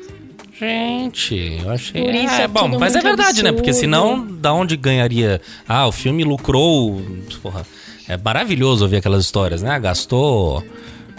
Gente, 0.59 1.61
eu 1.62 1.71
achei. 1.71 2.03
Por 2.03 2.14
isso 2.14 2.35
é, 2.35 2.42
é 2.42 2.49
bom, 2.49 2.66
mas 2.79 2.97
é 2.97 3.01
verdade, 3.01 3.29
absurdo. 3.40 3.44
né? 3.44 3.53
Porque 3.53 3.73
senão, 3.73 4.27
da 4.27 4.53
onde 4.53 4.77
ganharia? 4.77 5.40
Ah, 5.66 5.87
o 5.87 5.92
filme 5.92 6.25
lucrou. 6.25 7.01
Porra, 7.40 7.64
é 8.09 8.16
maravilhoso 8.16 8.85
ouvir 8.85 8.97
aquelas 8.97 9.25
histórias, 9.25 9.62
né? 9.62 9.79
Gastou, 9.79 10.64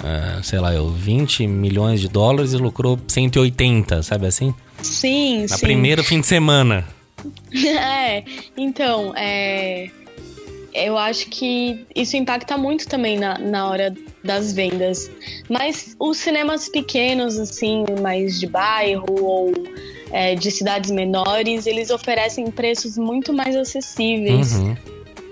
é, 0.04 0.44
sei 0.44 0.60
lá, 0.60 0.74
eu, 0.74 0.90
20 0.90 1.48
milhões 1.48 2.02
de 2.02 2.10
dólares 2.10 2.52
e 2.52 2.58
lucrou 2.58 3.00
180, 3.08 4.04
sabe 4.04 4.28
assim? 4.28 4.54
Sim, 4.82 5.42
Na 5.50 5.56
sim. 5.56 5.62
primeiro 5.66 6.04
fim 6.04 6.20
de 6.20 6.28
semana. 6.28 6.86
é, 7.80 8.24
então, 8.58 9.14
é, 9.16 9.90
eu 10.74 10.98
acho 10.98 11.28
que 11.28 11.86
isso 11.96 12.16
impacta 12.16 12.58
muito 12.58 12.88
também 12.88 13.18
na, 13.18 13.38
na 13.38 13.68
hora 13.68 13.94
das 14.24 14.54
vendas. 14.54 15.10
Mas 15.50 15.96
os 16.00 16.18
cinemas 16.18 16.70
pequenos, 16.70 17.38
assim, 17.38 17.86
mais 18.02 18.40
de 18.40 18.48
bairro 18.48 19.06
ou 19.22 19.54
é, 20.12 20.36
de 20.36 20.52
cidades 20.52 20.92
menores, 20.92 21.66
eles 21.66 21.90
oferecem 21.90 22.50
preços 22.52 22.98
muito 22.98 23.34
mais 23.34 23.56
acessíveis. 23.56 24.54
Uhum. 24.54 24.76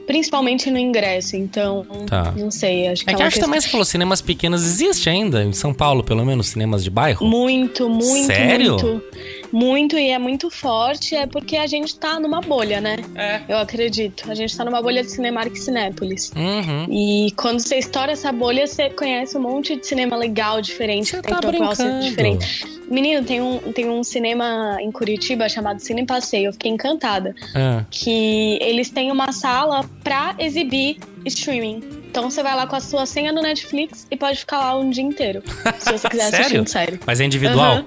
Principalmente 0.06 0.72
no 0.72 0.78
ingresso, 0.78 1.36
então 1.36 1.86
tá. 2.08 2.32
não 2.32 2.50
sei, 2.50 2.88
acho 2.88 3.04
que 3.04 3.10
é, 3.10 3.14
é 3.14 3.18
que 3.18 3.24
acho 3.24 3.36
que 3.36 3.42
também 3.42 3.60
você 3.60 3.68
falou 3.68 3.84
cinemas 3.84 4.22
pequenos 4.22 4.64
existe 4.64 5.10
ainda 5.10 5.44
em 5.44 5.52
São 5.52 5.74
Paulo, 5.74 6.02
pelo 6.02 6.26
menos 6.26 6.48
cinemas 6.48 6.82
de 6.82 6.90
bairro. 6.90 7.28
Muito, 7.28 7.90
muito, 7.90 8.26
Sério? 8.26 8.72
muito 8.72 9.04
muito 9.52 9.98
e 9.98 10.10
é 10.10 10.18
muito 10.18 10.50
forte 10.50 11.16
é 11.16 11.26
porque 11.26 11.58
a 11.58 11.68
gente 11.68 11.98
tá 11.98 12.20
numa 12.20 12.42
bolha, 12.42 12.82
né? 12.82 12.98
É. 13.16 13.42
Eu 13.48 13.58
acredito. 13.58 14.30
A 14.30 14.36
gente 14.36 14.56
tá 14.56 14.64
numa 14.66 14.82
bolha 14.82 15.04
de 15.04 15.12
Cinemark 15.12 15.56
Cinépolis. 15.56 16.32
Uhum. 16.36 16.86
E 16.90 17.32
quando 17.36 17.60
você 17.60 17.78
estoura 17.78 18.12
essa 18.12 18.32
bolha, 18.32 18.68
você 18.68 18.90
conhece 18.90 19.38
um 19.38 19.42
monte 19.42 19.76
de 19.76 19.86
cinema 19.86 20.16
legal, 20.16 20.62
diferente, 20.62 21.10
você 21.10 21.18
que 21.18 21.24
tem 21.24 21.34
tá 21.34 21.40
proposta 21.40 22.00
diferente. 22.00 22.78
Menino, 22.90 23.26
tem 23.26 23.42
um, 23.42 23.60
tem 23.74 23.90
um 23.90 24.02
cinema 24.02 24.78
em 24.80 24.92
Curitiba 24.92 25.50
chamado 25.50 25.80
Cine 25.82 26.06
Passeio. 26.06 26.48
Eu 26.48 26.54
fiquei 26.54 26.72
encantada. 26.72 27.36
É. 27.54 27.84
Que 27.92 28.58
eles 28.62 28.90
têm 28.90 29.12
uma 29.12 29.32
sala 29.32 29.84
pra 30.04 30.36
exibir 30.40 30.98
streaming. 31.26 31.84
Então 32.10 32.30
você 32.30 32.42
vai 32.42 32.56
lá 32.56 32.66
com 32.66 32.76
a 32.76 32.80
sua 32.80 33.06
senha 33.06 33.32
no 33.34 33.42
Netflix 33.42 34.08
e 34.10 34.16
pode 34.16 34.40
ficar 34.40 34.60
lá 34.60 34.80
um 34.80 34.90
dia 34.90 35.04
inteiro. 35.04 35.44
Se 35.80 35.92
você 35.92 36.10
quiser 36.10 36.28
assistir 36.34 36.62
um 36.62 36.66
sério. 36.66 37.00
Mas 37.06 37.20
é 37.20 37.26
individual? 37.26 37.78
Uhum. 37.78 37.86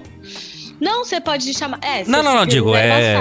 Não, 0.81 1.05
você 1.05 1.21
pode 1.21 1.53
chamar. 1.53 1.79
É, 1.83 2.03
não, 2.05 2.23
não, 2.23 2.33
não, 2.35 2.45
digo, 2.45 2.75
é. 2.75 3.15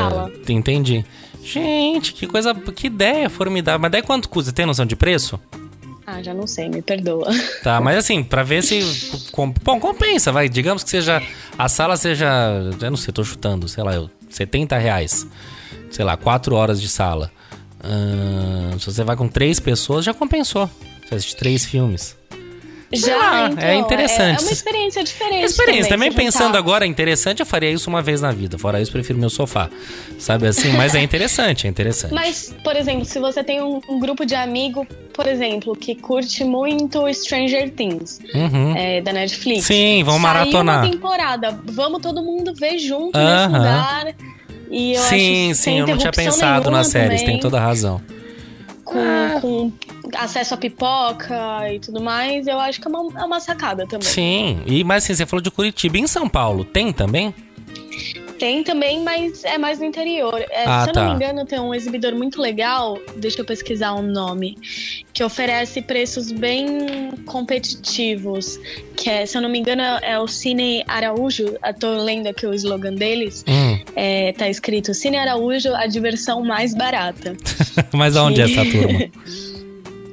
Entendi. 0.48 1.04
Gente, 1.42 2.14
que 2.14 2.26
coisa. 2.26 2.54
Que 2.54 2.86
ideia 2.86 3.28
formidável. 3.28 3.78
Mas 3.78 3.92
daí 3.92 4.02
quanto 4.02 4.30
custa? 4.30 4.50
Tem 4.50 4.64
noção 4.64 4.86
de 4.86 4.96
preço? 4.96 5.38
Ah, 6.06 6.22
já 6.22 6.32
não 6.32 6.46
sei, 6.46 6.70
me 6.70 6.80
perdoa. 6.80 7.30
Tá, 7.62 7.78
mas 7.80 7.98
assim, 7.98 8.24
pra 8.24 8.42
ver 8.42 8.62
se. 8.62 8.80
Bom, 9.62 9.78
compensa, 9.78 10.32
vai. 10.32 10.48
Digamos 10.48 10.82
que 10.82 10.88
seja. 10.88 11.22
A 11.58 11.68
sala 11.68 11.98
seja. 11.98 12.26
Eu 12.80 12.90
não 12.90 12.96
sei, 12.96 13.12
tô 13.12 13.22
chutando, 13.22 13.68
sei 13.68 13.84
lá, 13.84 13.92
70 14.30 14.78
reais. 14.78 15.26
Sei 15.90 16.04
lá, 16.04 16.16
4 16.16 16.54
horas 16.54 16.80
de 16.80 16.88
sala. 16.88 17.30
Uh, 17.84 18.78
se 18.78 18.86
você 18.86 19.04
vai 19.04 19.16
com 19.16 19.28
três 19.28 19.60
pessoas, 19.60 20.04
já 20.04 20.14
compensou. 20.14 20.68
Você 21.06 21.14
assiste 21.14 21.36
três 21.36 21.64
filmes. 21.64 22.16
Já, 22.92 23.44
ah, 23.44 23.48
então, 23.52 23.64
é 23.64 23.76
interessante. 23.76 24.40
É, 24.40 24.42
é, 24.42 24.44
uma 24.44 24.52
experiência 24.52 25.04
diferente. 25.04 25.44
Experiência. 25.44 25.90
Também, 25.90 26.10
também 26.10 26.12
pensando 26.12 26.56
agora, 26.56 26.84
é 26.84 26.88
interessante, 26.88 27.38
eu 27.38 27.46
faria 27.46 27.70
isso 27.70 27.88
uma 27.88 28.02
vez 28.02 28.20
na 28.20 28.32
vida. 28.32 28.58
Fora 28.58 28.80
isso, 28.80 28.90
prefiro 28.90 29.16
meu 29.16 29.30
sofá. 29.30 29.70
Sabe 30.18 30.48
assim? 30.48 30.72
Mas 30.72 30.94
é 30.94 31.00
interessante, 31.00 31.68
é 31.68 31.70
interessante. 31.70 32.12
Mas, 32.12 32.52
por 32.64 32.74
exemplo, 32.74 33.04
se 33.04 33.20
você 33.20 33.44
tem 33.44 33.62
um, 33.62 33.80
um 33.88 34.00
grupo 34.00 34.26
de 34.26 34.34
amigo, 34.34 34.84
por 35.14 35.28
exemplo, 35.28 35.76
que 35.76 35.94
curte 35.94 36.42
muito 36.42 37.06
Stranger 37.14 37.70
Things, 37.70 38.18
uhum. 38.34 38.76
é, 38.76 39.00
da 39.00 39.12
Netflix. 39.12 39.66
Sim, 39.66 40.02
vamos 40.02 40.20
maratonar. 40.20 40.84
uma 40.84 40.90
temporada. 40.90 41.60
Vamos 41.66 42.02
todo 42.02 42.24
mundo 42.24 42.52
ver 42.54 42.76
junto 42.78 43.16
uhum. 43.16 43.24
nesse 43.24 43.46
lugar. 43.46 44.14
E 44.68 44.94
eu 44.94 45.02
sim, 45.02 45.54
sim, 45.54 45.78
eu 45.78 45.86
não 45.86 45.96
tinha 45.96 46.12
pensado 46.12 46.70
nas 46.70 46.88
séries, 46.88 47.22
tem 47.22 47.38
toda 47.38 47.58
a 47.58 47.60
razão. 47.60 48.00
Com, 48.84 48.98
ah. 48.98 49.38
com 49.40 49.72
acesso 50.16 50.54
a 50.54 50.56
pipoca 50.56 51.72
e 51.72 51.78
tudo 51.80 52.00
mais, 52.00 52.46
eu 52.46 52.58
acho 52.58 52.80
que 52.80 52.86
é 52.86 52.90
uma, 52.90 53.20
é 53.20 53.24
uma 53.24 53.40
sacada 53.40 53.86
também. 53.86 54.08
Sim, 54.08 54.62
e 54.66 54.84
mas 54.84 55.04
assim, 55.04 55.14
você 55.14 55.26
falou 55.26 55.42
de 55.42 55.50
Curitiba. 55.50 55.98
Em 55.98 56.06
São 56.06 56.28
Paulo, 56.28 56.64
tem 56.64 56.92
também? 56.92 57.34
Tem 58.40 58.64
também, 58.64 59.04
mas 59.04 59.44
é 59.44 59.58
mais 59.58 59.78
no 59.78 59.84
interior. 59.84 60.40
É, 60.50 60.64
ah, 60.64 60.84
se 60.84 60.88
eu 60.88 60.94
tá. 60.94 61.02
não 61.02 61.10
me 61.10 61.16
engano, 61.16 61.44
tem 61.44 61.60
um 61.60 61.74
exibidor 61.74 62.14
muito 62.14 62.40
legal, 62.40 62.98
deixa 63.16 63.42
eu 63.42 63.44
pesquisar 63.44 63.92
o 63.92 63.98
um 63.98 64.02
nome, 64.02 64.56
que 65.12 65.22
oferece 65.22 65.82
preços 65.82 66.32
bem 66.32 67.10
competitivos. 67.26 68.58
Que 68.96 69.10
é, 69.10 69.26
se 69.26 69.36
eu 69.36 69.42
não 69.42 69.50
me 69.50 69.58
engano, 69.58 69.82
é 69.82 70.18
o 70.18 70.26
Cine 70.26 70.82
Araújo. 70.88 71.54
Eu 71.62 71.74
tô 71.78 72.02
lendo 72.02 72.28
aqui 72.28 72.46
o 72.46 72.54
slogan 72.54 72.94
deles. 72.94 73.44
Hum. 73.46 73.78
É, 73.94 74.32
tá 74.32 74.48
escrito 74.48 74.94
Cine 74.94 75.18
Araújo, 75.18 75.74
a 75.74 75.86
diversão 75.86 76.42
mais 76.42 76.74
barata. 76.74 77.36
mas 77.92 78.16
aonde 78.16 78.40
é 78.40 78.44
essa 78.44 78.64
turma? 78.64 79.00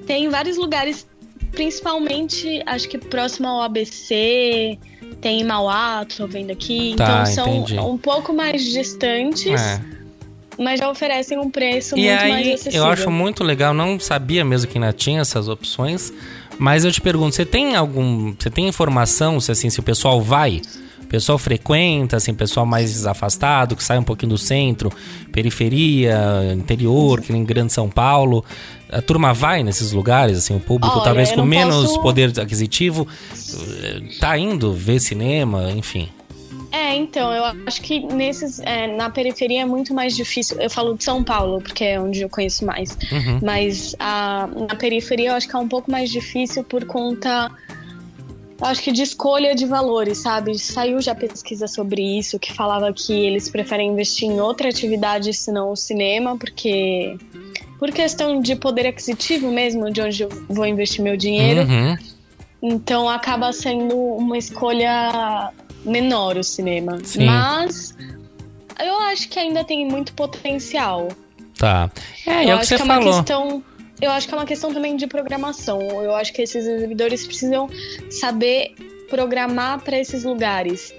Tem 0.08 0.30
vários 0.30 0.58
lugares, 0.58 1.06
principalmente, 1.52 2.64
acho 2.66 2.88
que 2.88 2.98
próximo 2.98 3.48
ao 3.48 3.62
ABC, 3.62 4.80
tem 5.22 5.44
Mauá, 5.44 6.06
tô 6.06 6.26
vendo 6.26 6.52
aqui. 6.52 6.96
Tá, 6.96 7.04
então 7.04 7.26
são 7.26 7.56
entendi. 7.58 7.78
um 7.78 7.98
pouco 7.98 8.34
mais 8.34 8.64
distantes. 8.64 9.62
É. 9.62 9.82
Mas 10.58 10.80
já 10.80 10.90
oferecem 10.90 11.38
um 11.38 11.52
preço 11.52 11.96
e 11.96 12.08
muito 12.08 12.24
aí, 12.24 12.30
mais 12.32 12.48
acessível. 12.48 12.80
Eu 12.80 12.88
acho 12.88 13.12
muito 13.12 13.44
legal, 13.44 13.76
não 13.76 14.00
sabia 14.00 14.44
mesmo 14.44 14.72
que 14.72 14.78
ainda 14.78 14.92
tinha 14.92 15.22
essas 15.22 15.48
opções. 15.48 16.12
Mas 16.58 16.84
eu 16.84 16.92
te 16.92 17.00
pergunto, 17.00 17.36
você 17.36 17.46
tem 17.46 17.76
algum. 17.76 18.34
Você 18.34 18.50
tem 18.50 18.68
informação 18.68 19.40
se 19.40 19.52
assim, 19.52 19.70
se 19.70 19.80
o 19.80 19.84
pessoal 19.84 20.20
vai? 20.20 20.62
Pessoal 21.08 21.38
frequenta, 21.38 22.18
assim, 22.18 22.34
pessoal 22.34 22.66
mais 22.66 23.06
afastado, 23.06 23.76
que 23.76 23.84
sai 23.84 23.98
um 23.98 24.04
pouquinho 24.04 24.32
do 24.32 24.38
centro, 24.38 24.92
periferia, 25.32 26.54
interior, 26.54 27.22
que 27.22 27.32
nem 27.32 27.44
Grande 27.44 27.74
São 27.74 27.90
Paulo. 27.90 28.44
A 28.90 29.02
turma 29.02 29.34
vai 29.34 29.64
nesses 29.64 29.92
lugares, 29.92 30.38
assim, 30.38 30.56
o 30.56 30.60
público 30.60 30.96
Olha, 30.96 31.04
talvez 31.04 31.32
com 31.32 31.44
menos 31.44 31.88
posso... 31.88 32.02
poder 32.02 32.40
aquisitivo 32.40 33.08
tá 34.20 34.38
indo 34.38 34.74
ver 34.74 35.00
cinema, 35.00 35.72
enfim. 35.72 36.10
É, 36.72 36.96
então, 36.96 37.34
eu 37.34 37.44
acho 37.66 37.82
que 37.82 38.00
nesses. 38.00 38.60
É, 38.60 38.88
na 38.88 39.10
periferia 39.10 39.62
é 39.62 39.66
muito 39.66 39.94
mais 39.94 40.16
difícil. 40.16 40.60
Eu 40.60 40.70
falo 40.70 40.96
de 40.96 41.04
São 41.04 41.24
Paulo, 41.24 41.62
porque 41.62 41.84
é 41.84 42.00
onde 42.00 42.22
eu 42.22 42.30
conheço 42.30 42.66
mais. 42.66 42.98
Uhum. 43.12 43.40
Mas 43.42 43.96
a, 44.00 44.48
na 44.48 44.76
periferia 44.76 45.30
eu 45.30 45.36
acho 45.36 45.48
que 45.48 45.56
é 45.56 45.60
um 45.60 45.68
pouco 45.68 45.90
mais 45.90 46.10
difícil 46.10 46.64
por 46.64 46.86
conta. 46.86 47.50
Acho 48.60 48.82
que 48.82 48.92
de 48.92 49.04
escolha 49.04 49.54
de 49.54 49.66
valores, 49.66 50.18
sabe? 50.18 50.58
Saiu 50.58 51.00
já 51.00 51.14
pesquisa 51.14 51.68
sobre 51.68 52.02
isso, 52.02 52.40
que 52.40 52.52
falava 52.54 52.92
que 52.92 53.14
eles 53.14 53.50
preferem 53.50 53.92
investir 53.92 54.28
em 54.28 54.40
outra 54.42 54.70
atividade 54.70 55.34
senão 55.34 55.72
o 55.72 55.76
cinema, 55.76 56.38
porque. 56.38 57.18
Por 57.78 57.92
questão 57.92 58.42
de 58.42 58.56
poder 58.56 58.88
aquisitivo 58.88 59.52
mesmo, 59.52 59.92
de 59.92 60.02
onde 60.02 60.24
eu 60.24 60.30
vou 60.50 60.66
investir 60.66 61.04
meu 61.04 61.16
dinheiro. 61.16 61.62
Uhum. 61.62 61.96
Então 62.60 63.08
acaba 63.08 63.54
sendo 63.54 63.96
uma 63.96 64.36
escolha 64.36 65.52
menor 65.86 66.38
o 66.38 66.44
cinema. 66.44 66.98
Sim. 67.04 67.26
Mas 67.26 67.96
eu 68.80 69.00
acho 69.02 69.30
que 69.30 69.40
ainda 69.40 69.64
tem 69.64 69.88
muito 69.88 70.14
potencial. 70.14 71.08
Tá. 71.58 71.90
É, 72.26 72.46
eu 72.46 72.50
é 72.50 72.56
o 72.56 72.60
que 72.60 72.66
você 72.66 72.76
que 72.76 72.82
é 72.82 72.86
falou. 72.86 73.14
Questão, 73.14 73.64
eu 74.02 74.12
acho 74.12 74.28
que 74.28 74.34
é 74.34 74.38
uma 74.38 74.46
questão 74.46 74.74
também 74.74 74.96
de 74.96 75.08
programação. 75.08 75.80
Eu 76.04 76.16
acho 76.16 76.34
que 76.34 76.42
esses 76.42 76.66
exibidores 76.66 77.26
precisam 77.26 77.70
saber 78.10 78.74
programar 79.10 79.82
para 79.82 79.98
esses 79.98 80.24
lugares. 80.24 80.94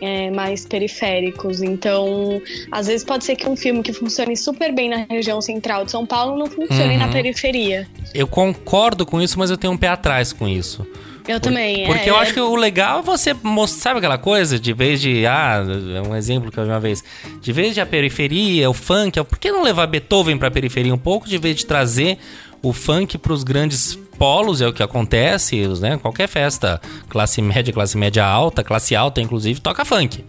É, 0.00 0.28
mais 0.30 0.66
periféricos. 0.66 1.62
Então, 1.62 2.42
às 2.70 2.88
vezes 2.88 3.04
pode 3.04 3.24
ser 3.24 3.36
que 3.36 3.48
um 3.48 3.56
filme 3.56 3.82
que 3.82 3.92
funcione 3.92 4.36
super 4.36 4.70
bem 4.74 4.90
na 4.90 5.06
região 5.08 5.40
central 5.40 5.84
de 5.84 5.92
São 5.92 6.04
Paulo 6.04 6.36
não 6.36 6.46
funcione 6.46 6.94
uhum. 6.94 6.98
na 6.98 7.08
periferia. 7.08 7.88
Eu 8.12 8.26
concordo 8.26 9.06
com 9.06 9.22
isso, 9.22 9.38
mas 9.38 9.50
eu 9.50 9.56
tenho 9.56 9.72
um 9.72 9.78
pé 9.78 9.88
atrás 9.88 10.30
com 10.30 10.46
isso. 10.46 10.86
Eu 11.26 11.40
também. 11.40 11.86
Porque 11.86 12.08
é, 12.08 12.10
eu 12.10 12.16
é... 12.16 12.18
acho 12.20 12.34
que 12.34 12.40
o 12.40 12.54
legal 12.54 13.00
é 13.00 13.02
você 13.02 13.34
mostrar, 13.42 13.80
sabe 13.80 13.98
aquela 13.98 14.18
coisa? 14.18 14.58
De 14.58 14.72
vez 14.72 15.00
de. 15.00 15.26
Ah, 15.26 15.64
é 15.94 16.06
um 16.06 16.14
exemplo 16.14 16.50
que 16.50 16.58
eu 16.58 16.64
vi 16.64 16.70
uma 16.70 16.80
vez. 16.80 17.02
De 17.40 17.52
vez 17.52 17.74
de 17.74 17.80
a 17.80 17.86
periferia, 17.86 18.68
o 18.68 18.74
funk, 18.74 19.22
por 19.24 19.38
que 19.38 19.50
não 19.50 19.62
levar 19.62 19.86
Beethoven 19.86 20.36
pra 20.36 20.50
periferia 20.50 20.94
um 20.94 20.98
pouco, 20.98 21.28
de 21.28 21.38
vez 21.38 21.56
de 21.56 21.66
trazer 21.66 22.18
o 22.62 22.72
funk 22.72 23.18
para 23.18 23.32
os 23.32 23.42
grandes 23.44 23.98
polos, 24.18 24.60
é 24.60 24.66
o 24.66 24.72
que 24.72 24.82
acontece, 24.82 25.66
né? 25.80 25.98
Qualquer 25.98 26.28
festa, 26.28 26.80
classe 27.08 27.42
média, 27.42 27.72
classe 27.72 27.96
média 27.96 28.24
alta, 28.24 28.62
classe 28.62 28.94
alta, 28.94 29.20
inclusive, 29.20 29.60
toca 29.60 29.84
funk. 29.84 30.24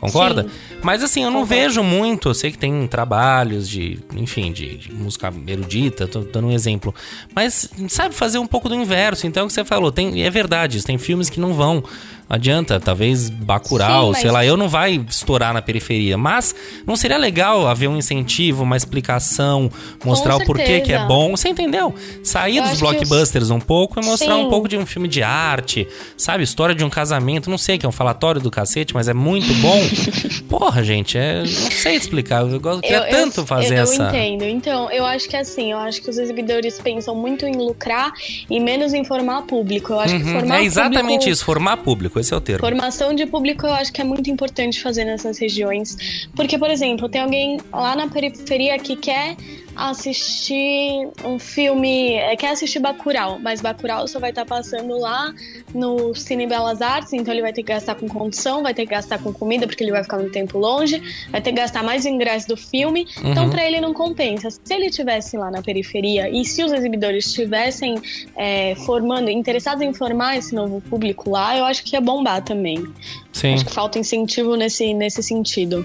Concorda? 0.00 0.44
Sim. 0.44 0.78
Mas 0.82 1.02
assim, 1.02 1.22
eu 1.22 1.30
não 1.30 1.42
Concordo. 1.42 1.62
vejo 1.62 1.82
muito. 1.82 2.28
Eu 2.28 2.34
sei 2.34 2.50
que 2.50 2.58
tem 2.58 2.86
trabalhos 2.86 3.68
de, 3.68 3.98
enfim, 4.16 4.52
de, 4.52 4.76
de, 4.76 4.92
música 4.92 5.32
erudita, 5.46 6.06
tô 6.06 6.20
dando 6.20 6.48
um 6.48 6.52
exemplo. 6.52 6.94
Mas 7.34 7.70
sabe 7.88 8.14
fazer 8.14 8.38
um 8.38 8.46
pouco 8.46 8.68
do 8.68 8.74
inverso. 8.74 9.26
Então 9.26 9.42
é 9.42 9.44
o 9.44 9.46
que 9.46 9.52
você 9.52 9.64
falou, 9.64 9.90
tem, 9.90 10.22
é 10.22 10.30
verdade, 10.30 10.82
tem 10.84 10.98
filmes 10.98 11.30
que 11.30 11.40
não 11.40 11.54
vão 11.54 11.82
adianta, 12.28 12.80
talvez 12.80 13.28
Bacurau, 13.28 14.06
Sim, 14.06 14.12
mas... 14.12 14.20
sei 14.20 14.30
lá, 14.30 14.44
eu 14.44 14.56
não 14.56 14.68
vai 14.68 15.04
estourar 15.08 15.52
na 15.52 15.60
periferia, 15.60 16.16
mas 16.16 16.54
não 16.86 16.96
seria 16.96 17.16
legal 17.16 17.66
haver 17.66 17.88
um 17.88 17.96
incentivo, 17.96 18.62
uma 18.62 18.76
explicação, 18.76 19.70
mostrar 20.04 20.36
o 20.36 20.44
porquê 20.44 20.80
que 20.80 20.92
é 20.92 21.04
bom, 21.04 21.36
você 21.36 21.48
entendeu? 21.48 21.94
Sair 22.22 22.58
eu 22.58 22.64
dos 22.64 22.80
blockbusters 22.80 23.50
um 23.50 23.60
pouco 23.60 24.00
e 24.00 24.04
mostrar 24.04 24.34
Sim. 24.34 24.44
um 24.44 24.48
pouco 24.48 24.68
de 24.68 24.76
um 24.76 24.86
filme 24.86 25.08
de 25.08 25.22
arte, 25.22 25.86
sabe? 26.16 26.42
História 26.42 26.74
de 26.74 26.84
um 26.84 26.90
casamento, 26.90 27.50
não 27.50 27.58
sei, 27.58 27.78
que 27.78 27.86
é 27.86 27.88
um 27.88 27.92
falatório 27.92 28.40
do 28.40 28.50
cacete, 28.50 28.94
mas 28.94 29.08
é 29.08 29.14
muito 29.14 29.52
bom. 29.54 29.80
Porra, 30.48 30.82
gente, 30.82 31.18
é, 31.18 31.40
não 31.40 31.46
sei 31.46 31.96
explicar, 31.96 32.42
eu 32.42 32.60
queria 32.80 32.98
eu, 32.98 33.10
tanto 33.10 33.40
eu, 33.40 33.46
fazer 33.46 33.76
eu 33.76 33.82
essa... 33.82 34.02
Eu 34.02 34.08
entendo, 34.08 34.44
então, 34.44 34.90
eu 34.90 35.04
acho 35.04 35.28
que 35.28 35.36
assim, 35.36 35.72
eu 35.72 35.78
acho 35.78 36.00
que 36.02 36.10
os 36.10 36.18
exibidores 36.18 36.80
pensam 36.80 37.14
muito 37.14 37.46
em 37.46 37.56
lucrar 37.56 38.12
e 38.48 38.58
menos 38.60 38.94
em 38.94 39.04
formar 39.04 39.42
público, 39.42 39.92
eu 39.92 40.00
acho 40.00 40.14
uhum, 40.14 40.22
que 40.22 40.32
formar 40.32 40.60
É 40.60 40.64
exatamente 40.64 41.04
público... 41.04 41.30
isso, 41.30 41.44
formar 41.44 41.76
público 41.78 42.13
público, 42.14 42.20
esse 42.20 42.32
é 42.32 42.36
o 42.36 42.40
termo. 42.40 42.60
Formação 42.60 43.14
de 43.14 43.26
público 43.26 43.66
eu 43.66 43.74
acho 43.74 43.92
que 43.92 44.00
é 44.00 44.04
muito 44.04 44.30
importante 44.30 44.80
fazer 44.80 45.04
nessas 45.04 45.38
regiões. 45.38 46.28
Porque, 46.34 46.58
por 46.58 46.70
exemplo, 46.70 47.08
tem 47.08 47.20
alguém 47.20 47.58
lá 47.72 47.96
na 47.96 48.08
periferia 48.08 48.78
que 48.78 48.96
quer 48.96 49.36
assistir 49.76 51.08
um 51.24 51.38
filme, 51.38 52.14
é, 52.14 52.36
quer 52.36 52.50
assistir 52.50 52.78
Bacurau, 52.78 53.38
mas 53.38 53.60
Bacurau 53.60 54.06
só 54.06 54.18
vai 54.18 54.30
estar 54.30 54.44
tá 54.44 54.54
passando 54.54 54.98
lá 54.98 55.32
no 55.74 56.14
Cine 56.14 56.46
Belas 56.46 56.80
Artes, 56.80 57.12
então 57.12 57.32
ele 57.32 57.42
vai 57.42 57.52
ter 57.52 57.62
que 57.62 57.72
gastar 57.72 57.94
com 57.94 58.08
condução, 58.08 58.62
vai 58.62 58.74
ter 58.74 58.86
que 58.86 58.92
gastar 58.92 59.18
com 59.18 59.32
comida, 59.32 59.66
porque 59.66 59.82
ele 59.82 59.90
vai 59.90 60.02
ficar 60.02 60.18
um 60.18 60.30
tempo 60.30 60.58
longe, 60.58 61.02
vai 61.30 61.40
ter 61.40 61.50
que 61.50 61.56
gastar 61.56 61.82
mais 61.82 62.06
ingresso 62.06 62.48
do 62.48 62.56
filme, 62.56 63.06
então, 63.10 63.24
uhum. 63.24 63.30
então 63.32 63.50
para 63.50 63.66
ele 63.66 63.80
não 63.80 63.92
compensa. 63.92 64.50
Se 64.50 64.60
ele 64.72 64.90
tivesse 64.90 65.36
lá 65.36 65.50
na 65.50 65.62
periferia 65.62 66.28
e 66.28 66.44
se 66.44 66.62
os 66.62 66.72
exibidores 66.72 67.26
estivessem 67.26 67.96
é, 68.36 68.74
formando, 68.76 69.30
interessados 69.30 69.82
em 69.82 69.92
formar 69.92 70.36
esse 70.36 70.54
novo 70.54 70.80
público 70.82 71.30
lá, 71.30 71.56
eu 71.56 71.64
acho 71.64 71.84
que 71.84 71.96
ia 71.96 72.00
bombar 72.00 72.42
também. 72.42 72.84
Sim. 73.32 73.54
Acho 73.54 73.66
que 73.66 73.72
falta 73.72 73.98
incentivo 73.98 74.56
nesse, 74.56 74.94
nesse 74.94 75.22
sentido. 75.22 75.84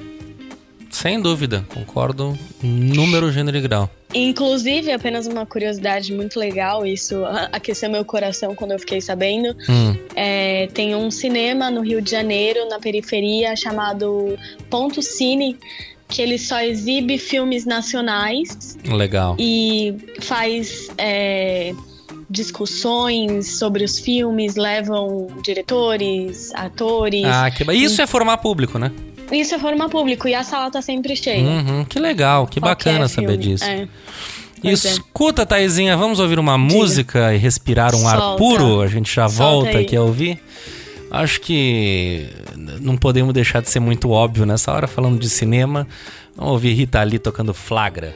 Sem 0.90 1.22
dúvida, 1.22 1.66
concordo. 1.74 2.38
Número, 2.62 3.32
gênero 3.32 3.58
e 3.58 3.62
grau. 3.62 3.90
Inclusive, 4.14 4.92
apenas 4.92 5.28
uma 5.28 5.46
curiosidade 5.46 6.12
muito 6.14 6.40
legal, 6.40 6.86
isso 6.86 7.24
aqueceu 7.52 7.92
meu 7.92 8.04
coração 8.04 8.56
quando 8.56 8.72
eu 8.72 8.80
fiquei 8.80 9.00
sabendo. 9.00 9.56
Hum. 9.70 9.96
É, 10.16 10.68
tem 10.74 10.96
um 10.96 11.12
cinema 11.12 11.70
no 11.70 11.82
Rio 11.82 12.02
de 12.02 12.10
Janeiro, 12.10 12.68
na 12.70 12.80
periferia, 12.80 13.56
chamado 13.56 14.36
Ponto 14.70 15.02
Cine, 15.02 15.58
que 16.08 16.24
ele 16.24 16.40
só 16.40 16.60
exibe 16.60 17.20
filmes 17.20 17.66
nacionais. 17.66 18.78
Legal. 18.84 19.36
E 19.40 19.96
faz. 20.22 20.90
É, 20.98 21.72
discussões 22.30 23.58
sobre 23.58 23.84
os 23.84 24.00
filmes, 24.00 24.56
levam 24.56 25.28
diretores, 25.44 26.52
atores. 26.54 27.26
Ah, 27.26 27.50
que... 27.50 27.64
isso 27.74 28.02
é 28.02 28.08
formar 28.08 28.38
público, 28.38 28.78
né? 28.78 28.92
Isso 29.32 29.56
é 29.56 29.60
forma 29.60 29.90
público 29.90 30.28
e 30.28 30.34
a 30.36 30.44
sala 30.44 30.72
tá 30.72 30.82
sempre 30.82 31.16
cheia. 31.16 31.44
Uhum, 31.44 31.86
que 31.86 32.00
legal, 32.00 32.48
que 32.48 32.60
Qualquer 32.60 32.92
bacana 32.94 33.10
filme. 33.10 33.28
saber 33.28 33.38
disso. 33.38 33.64
É. 33.64 33.88
Escuta, 34.64 35.44
é. 35.44 35.46
Taizinha, 35.46 35.96
vamos 35.96 36.20
ouvir 36.20 36.38
uma 36.40 36.58
Diga. 36.58 36.74
música 36.76 37.34
e 37.34 37.38
respirar 37.38 37.96
um 37.96 38.00
Solta. 38.00 38.18
ar 38.32 38.36
puro? 38.36 38.82
A 38.82 38.88
gente 38.88 39.14
já 39.14 39.28
Solta 39.30 39.44
volta 39.44 39.78
aí. 39.78 39.86
aqui 39.86 39.96
a 39.96 40.02
ouvir. 40.02 40.40
Acho 41.12 41.42
que 41.42 42.28
não 42.82 42.96
podemos 42.98 43.34
deixar 43.34 43.62
de 43.62 43.70
ser 43.70 43.80
muito 43.80 44.12
óbvio 44.12 44.46
nessa 44.46 44.72
hora, 44.72 44.88
falando 44.88 45.18
de 45.20 45.30
cinema. 45.30 45.88
Vamos 46.36 46.54
ouvir 46.54 46.74
Rita 46.74 47.02
Lee 47.04 47.18
tocando 47.20 47.54
Flagra. 47.54 48.14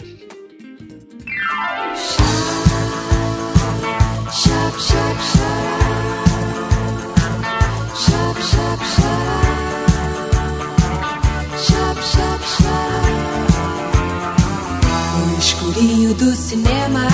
Do 16.13 16.35
cinema, 16.35 17.07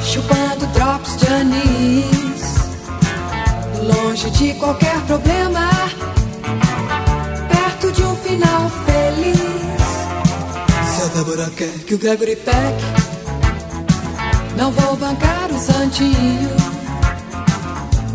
chupando 0.00 0.66
drops 0.68 1.16
de 1.18 1.26
anis, 1.28 2.54
longe 3.82 4.30
de 4.30 4.54
qualquer 4.54 5.00
problema, 5.02 5.68
perto 7.48 7.92
de 7.92 8.02
um 8.02 8.16
final 8.16 8.70
feliz. 8.86 9.36
Se 10.96 11.02
a 11.02 11.06
Débora 11.14 11.50
quer 11.50 11.78
que 11.86 11.94
o 11.94 11.98
Gregory 11.98 12.36
Peck, 12.36 12.84
não 14.56 14.72
vou 14.72 14.96
bancar 14.96 15.50
o 15.50 15.58
santinho. 15.58 16.50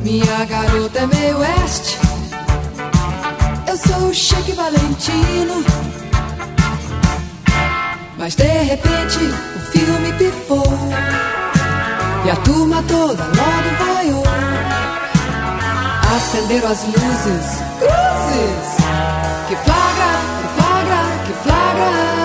Minha 0.04 0.46
garota 0.46 1.00
é 1.00 1.08
meio 1.08 1.38
oeste, 1.38 1.98
eu 3.68 3.78
sou 3.78 4.10
o 4.10 4.14
Cheque 4.14 4.52
Valentino. 4.54 5.89
Mas 8.20 8.36
de 8.36 8.44
repente 8.44 9.18
o 9.56 9.60
filme 9.72 10.12
pifou. 10.18 10.62
E 12.26 12.30
a 12.30 12.36
turma 12.36 12.84
toda 12.84 13.24
logo 13.24 13.94
vaiou. 13.94 14.24
Acenderam 16.18 16.70
as 16.70 16.84
luzes, 16.84 17.64
cruzes. 17.80 18.76
Que 19.48 19.56
flagra, 19.56 20.12
que 20.42 20.62
flagra, 20.62 21.02
que 21.26 21.34
flagra 21.44 22.19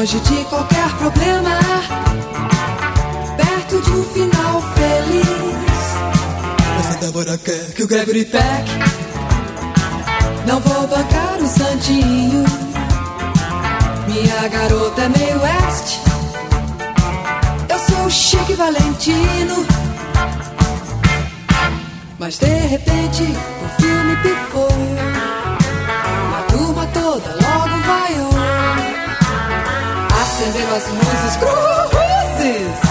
longe 0.00 0.18
de 0.20 0.44
qualquer 0.46 0.90
problema, 0.96 1.58
perto 3.36 3.82
de 3.82 3.90
um 3.90 4.02
final 4.04 4.62
feliz. 4.74 5.26
Mas 6.76 6.96
a 6.96 7.00
Débora 7.00 7.36
quer 7.36 7.74
que 7.74 7.82
o 7.82 7.86
Gregory 7.86 8.24
Peck 8.24 8.64
Não 10.46 10.58
vou 10.60 10.86
bancar 10.86 11.36
o 11.38 11.46
santinho. 11.46 12.44
Minha 14.08 14.48
garota 14.48 15.02
é 15.02 15.08
meio 15.10 15.38
oeste. 15.42 16.00
Eu 17.68 17.78
sou 17.78 18.06
o 18.06 18.10
Chique 18.10 18.54
Valentino. 18.54 19.66
Mas 22.18 22.38
de 22.38 22.46
repente 22.46 23.22
o 23.22 23.82
filme 23.82 24.16
pifou. 24.22 25.19
As 30.72 30.88
luzes 30.88 31.36
cruzes. 31.36 32.89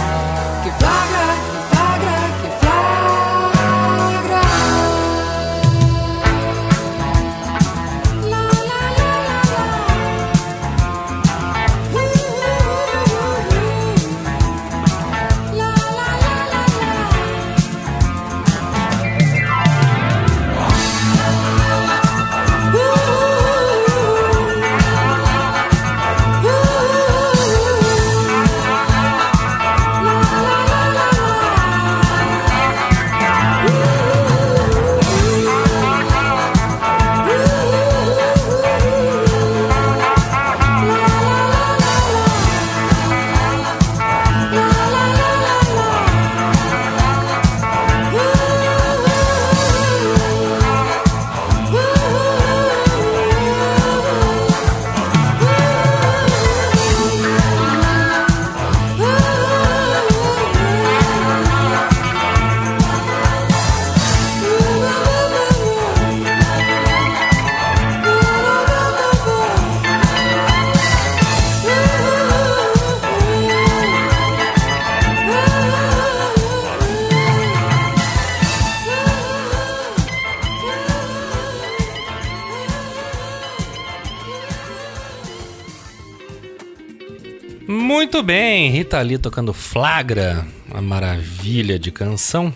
Bem, 88.60 88.70
Rita 88.72 89.00
Lee 89.02 89.18
tocando 89.18 89.54
Flagra, 89.54 90.46
uma 90.70 90.82
maravilha 90.82 91.80
de 91.80 91.92
canção. 91.92 92.54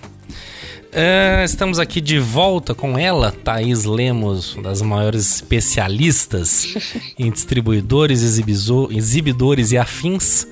Uh, 0.92 1.46
estamos 1.46 1.80
aqui 1.80 2.02
de 2.02 2.20
volta 2.20 2.76
com 2.76 3.00
ela, 3.00 3.32
Thaís 3.32 3.86
Lemos, 3.86 4.54
uma 4.56 4.64
das 4.64 4.82
maiores 4.82 5.36
especialistas 5.36 6.76
em 7.18 7.32
distribuidores, 7.32 8.22
exibidores 8.22 9.72
e 9.72 9.78
afins. 9.78 10.46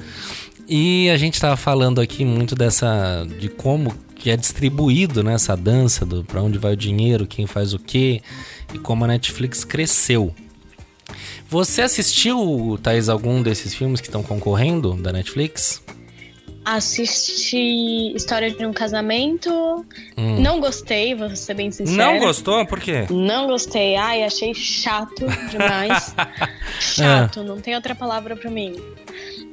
E 0.70 1.10
a 1.10 1.18
gente 1.18 1.34
estava 1.34 1.58
falando 1.58 2.00
aqui 2.00 2.24
muito 2.24 2.56
dessa 2.56 3.28
de 3.38 3.50
como 3.50 3.94
que 4.16 4.30
é 4.30 4.38
distribuído 4.38 5.22
nessa 5.22 5.58
né, 5.58 5.64
dança 5.64 6.06
do 6.06 6.24
para 6.24 6.42
onde 6.42 6.58
vai 6.58 6.72
o 6.72 6.78
dinheiro, 6.78 7.28
quem 7.28 7.46
faz 7.46 7.74
o 7.74 7.80
quê 7.80 8.22
e 8.74 8.80
como 8.80 9.04
a 9.04 9.08
Netflix 9.08 9.66
cresceu. 9.66 10.34
Você 11.52 11.82
assistiu, 11.82 12.80
Thais, 12.82 13.10
algum 13.10 13.44
desses 13.44 13.76
filmes 13.76 14.00
que 14.00 14.08
estão 14.08 14.24
concorrendo 14.24 14.94
da 14.94 15.12
Netflix? 15.12 15.84
Assisti 16.64 18.16
História 18.16 18.50
de 18.50 18.66
um 18.66 18.72
Casamento. 18.72 19.52
Hum. 20.18 20.40
Não 20.40 20.62
gostei, 20.62 21.14
vou 21.14 21.36
ser 21.36 21.54
bem 21.56 21.70
sincera. 21.70 21.98
Não 21.98 22.20
gostou? 22.20 22.66
Por 22.66 22.80
quê? 22.80 23.06
Não 23.10 23.48
gostei. 23.48 23.98
Ai, 23.98 24.24
achei 24.24 24.54
chato 24.54 25.26
demais. 25.52 26.16
chato, 26.80 27.42
ah. 27.42 27.44
não 27.44 27.60
tem 27.60 27.76
outra 27.76 27.94
palavra 27.94 28.38
para 28.38 28.50
mim. 28.50 28.74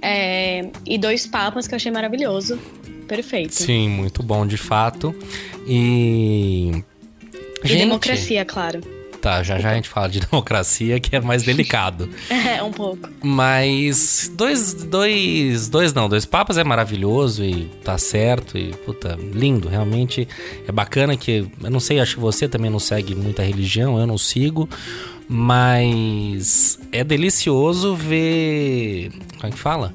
É... 0.00 0.70
E 0.86 0.98
Dois 0.98 1.26
Papas, 1.26 1.66
que 1.66 1.74
eu 1.74 1.76
achei 1.78 1.90
maravilhoso. 1.90 2.60
Perfeito. 3.08 3.56
Sim, 3.56 3.88
muito 3.88 4.22
bom 4.22 4.46
de 4.46 4.56
fato. 4.56 5.12
E. 5.66 6.84
E 7.64 7.68
Gente... 7.68 7.78
democracia, 7.80 8.44
claro. 8.44 8.97
Tá, 9.20 9.42
já 9.42 9.58
já 9.58 9.70
a 9.70 9.74
gente 9.74 9.88
fala 9.88 10.08
de 10.08 10.20
democracia, 10.30 11.00
que 11.00 11.16
é 11.16 11.20
mais 11.20 11.42
delicado. 11.42 12.08
é, 12.30 12.62
um 12.62 12.70
pouco. 12.70 13.08
Mas 13.22 14.30
dois, 14.34 14.74
dois, 14.74 15.68
dois 15.68 15.92
não, 15.92 16.08
dois 16.08 16.24
papas 16.24 16.56
é 16.56 16.64
maravilhoso 16.64 17.44
e 17.44 17.64
tá 17.84 17.98
certo 17.98 18.56
e 18.56 18.72
puta, 18.84 19.18
lindo, 19.32 19.68
realmente 19.68 20.28
é 20.66 20.72
bacana 20.72 21.16
que, 21.16 21.50
eu 21.62 21.70
não 21.70 21.80
sei, 21.80 22.00
acho 22.00 22.14
que 22.14 22.20
você 22.20 22.48
também 22.48 22.70
não 22.70 22.78
segue 22.78 23.14
muita 23.14 23.42
religião, 23.42 23.98
eu 23.98 24.06
não 24.06 24.18
sigo, 24.18 24.68
mas 25.28 26.78
é 26.90 27.04
delicioso 27.04 27.94
ver, 27.94 29.10
como 29.36 29.46
é 29.46 29.50
que 29.50 29.58
fala? 29.58 29.92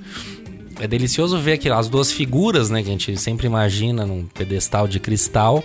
É 0.79 0.88
delicioso 0.88 1.39
ver 1.39 1.53
aquelas 1.53 1.88
duas 1.88 2.12
figuras, 2.12 2.69
né, 2.69 2.81
que 2.81 2.89
a 2.89 2.91
gente 2.91 3.17
sempre 3.17 3.47
imagina 3.47 4.05
num 4.05 4.25
pedestal 4.25 4.88
de 4.88 4.99
cristal, 4.99 5.63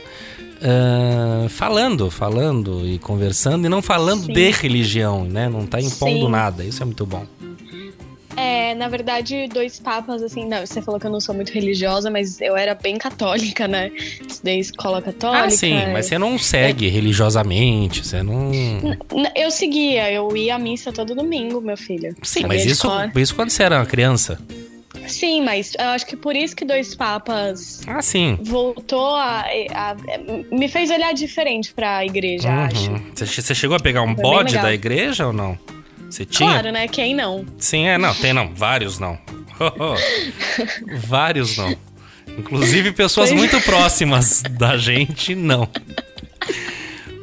uh, 0.59 1.49
falando, 1.49 2.11
falando 2.11 2.87
e 2.87 2.99
conversando 2.99 3.67
e 3.67 3.69
não 3.69 3.83
falando 3.83 4.27
Sim. 4.27 4.33
de 4.33 4.51
religião, 4.51 5.25
né? 5.25 5.49
Não 5.49 5.67
tá 5.67 5.81
impondo 5.81 6.27
Sim. 6.27 6.31
nada. 6.31 6.65
Isso 6.65 6.83
é 6.83 6.87
muito 6.87 7.07
bom. 7.07 7.25
É, 8.37 8.73
na 8.77 8.87
verdade, 8.89 9.49
dois 9.53 9.81
papas, 9.81 10.23
assim, 10.23 10.47
não, 10.47 10.65
você 10.65 10.81
falou 10.81 11.01
que 11.01 11.07
eu 11.07 11.11
não 11.11 11.21
sou 11.21 11.35
muito 11.35 11.51
religiosa, 11.51 12.09
mas 12.09 12.41
eu 12.41 12.57
era 12.57 12.73
bem 12.73 12.97
católica, 12.97 13.67
né? 13.67 13.91
Estudei 14.29 14.61
escola 14.61 15.03
católica. 15.03 15.47
Ah, 15.47 15.51
sim, 15.51 15.75
mas 15.93 16.07
você 16.07 16.19
não 16.19 16.39
segue 16.39 16.87
é... 16.87 16.89
religiosamente, 16.89 18.07
você 18.07 18.23
não. 18.23 18.53
Eu 19.35 19.51
seguia, 19.51 20.13
eu 20.13 20.37
ia 20.37 20.55
à 20.55 20.59
missa 20.59 20.93
todo 20.93 21.17
domingo, 21.17 21.61
meu 21.61 21.77
filho. 21.77 22.15
Sim, 22.23 22.45
mas 22.47 22.65
isso, 22.65 22.89
isso 23.17 23.35
quando 23.35 23.51
você 23.51 23.65
era 23.65 23.77
uma 23.77 23.87
criança. 23.87 24.39
Sim, 25.09 25.43
mas 25.43 25.73
eu 25.79 25.87
acho 25.87 26.07
que 26.07 26.17
por 26.17 26.37
isso 26.37 26.55
que 26.55 26.65
Dois 26.65 26.95
Papas 26.95 27.81
ah, 27.87 28.03
sim. 28.03 28.39
voltou 28.43 29.15
a, 29.15 29.45
a, 29.75 29.91
a 29.91 29.97
Me 30.51 30.69
fez 30.69 30.91
olhar 30.91 31.13
diferente 31.15 31.73
pra 31.73 32.05
igreja, 32.05 32.49
uhum. 32.49 32.65
acho. 32.65 33.03
Você 33.15 33.55
chegou 33.55 33.77
a 33.77 33.81
pegar 33.81 34.03
um 34.03 34.15
Foi 34.15 34.23
bode 34.23 34.55
da 34.55 34.73
igreja 34.73 35.27
ou 35.27 35.33
não? 35.33 35.59
Você 36.09 36.25
tinha? 36.25 36.51
Claro, 36.51 36.73
né? 36.73 36.89
Quem 36.89 37.15
não? 37.15 37.45
Sim, 37.59 37.87
é, 37.87 37.99
não, 37.99 38.15
tem 38.15 38.33
não. 38.33 38.53
Vários 38.55 38.99
não. 38.99 39.19
Vários 41.07 41.57
não. 41.57 41.77
Inclusive 42.39 42.93
pessoas 42.93 43.33
muito 43.33 43.61
próximas 43.63 44.43
da 44.43 44.77
gente, 44.77 45.35
não. 45.35 45.69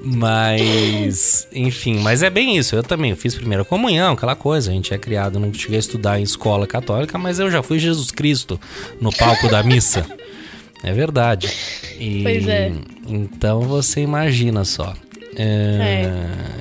Mas, 0.07 1.47
enfim, 1.51 1.99
mas 1.99 2.21
é 2.21 2.29
bem 2.29 2.55
isso. 2.57 2.75
Eu 2.75 2.83
também 2.83 3.15
fiz 3.15 3.33
primeira 3.33 3.65
comunhão, 3.65 4.13
aquela 4.13 4.35
coisa. 4.35 4.69
A 4.69 4.73
gente 4.73 4.93
é 4.93 4.99
criado, 4.99 5.39
não 5.39 5.51
cheguei 5.51 5.77
a 5.77 5.79
estudar 5.79 6.19
em 6.19 6.23
escola 6.23 6.67
católica, 6.67 7.17
mas 7.17 7.39
eu 7.39 7.49
já 7.49 7.63
fui 7.63 7.79
Jesus 7.79 8.11
Cristo 8.11 8.59
no 9.01 9.11
palco 9.11 9.49
da 9.49 9.63
missa. 9.63 10.05
É 10.83 10.93
verdade. 10.93 11.51
E, 11.99 12.21
pois 12.21 12.47
é. 12.47 12.71
Então 13.07 13.61
você 13.61 14.01
imagina 14.01 14.63
só. 14.63 14.93
É, 15.35 16.05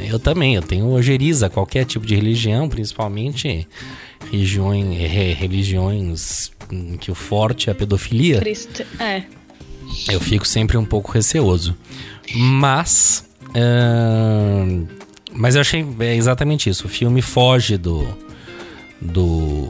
é. 0.00 0.11
Eu 0.11 0.18
também, 0.18 0.54
eu 0.54 0.62
tenho 0.62 0.88
ojeriza 0.88 1.50
qualquer 1.50 1.85
tipo 1.85 2.07
de 2.07 2.14
religião, 2.14 2.66
principalmente 2.66 3.68
religiões, 4.33 4.98
religiões 5.38 6.50
que 6.98 7.11
o 7.11 7.14
forte 7.14 7.68
é 7.68 7.73
a 7.73 7.75
pedofilia. 7.75 8.40
Cristo, 8.40 8.87
é. 8.98 9.25
Eu 10.10 10.18
fico 10.18 10.46
sempre 10.46 10.79
um 10.79 10.85
pouco 10.85 11.12
receoso. 11.12 11.77
Mas 12.35 13.25
Uh, 13.55 14.87
mas 15.33 15.55
eu 15.55 15.61
achei 15.61 15.87
é 16.00 16.15
exatamente 16.15 16.69
isso. 16.69 16.87
O 16.87 16.88
filme 16.88 17.23
foge 17.23 17.77
do. 17.77 18.07
do. 19.00 19.69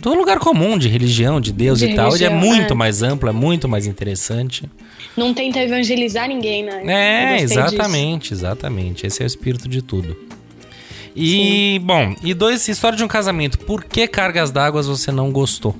do 0.00 0.14
lugar 0.14 0.38
comum 0.38 0.78
de 0.78 0.88
religião, 0.88 1.40
de 1.40 1.52
Deus 1.52 1.78
de 1.78 1.86
e 1.86 1.88
religião, 1.88 2.08
tal. 2.10 2.16
Ele 2.16 2.24
é 2.24 2.30
muito 2.30 2.72
é. 2.72 2.76
mais 2.76 3.02
amplo, 3.02 3.28
é 3.28 3.32
muito 3.32 3.68
mais 3.68 3.86
interessante. 3.86 4.68
Não 5.16 5.32
tenta 5.32 5.58
evangelizar 5.60 6.28
ninguém, 6.28 6.64
né? 6.64 6.82
É, 7.38 7.40
exatamente, 7.40 8.22
disso. 8.22 8.34
exatamente. 8.34 9.06
Esse 9.06 9.22
é 9.22 9.24
o 9.24 9.26
espírito 9.26 9.68
de 9.68 9.80
tudo. 9.80 10.16
E, 11.14 11.78
Sim. 11.80 11.86
bom, 11.86 12.14
e 12.22 12.34
dois, 12.34 12.68
história 12.68 12.98
de 12.98 13.02
um 13.02 13.08
casamento. 13.08 13.58
Por 13.60 13.84
que 13.84 14.06
Cargas 14.06 14.50
d'Água 14.50 14.82
você 14.82 15.10
não 15.10 15.32
gostou? 15.32 15.74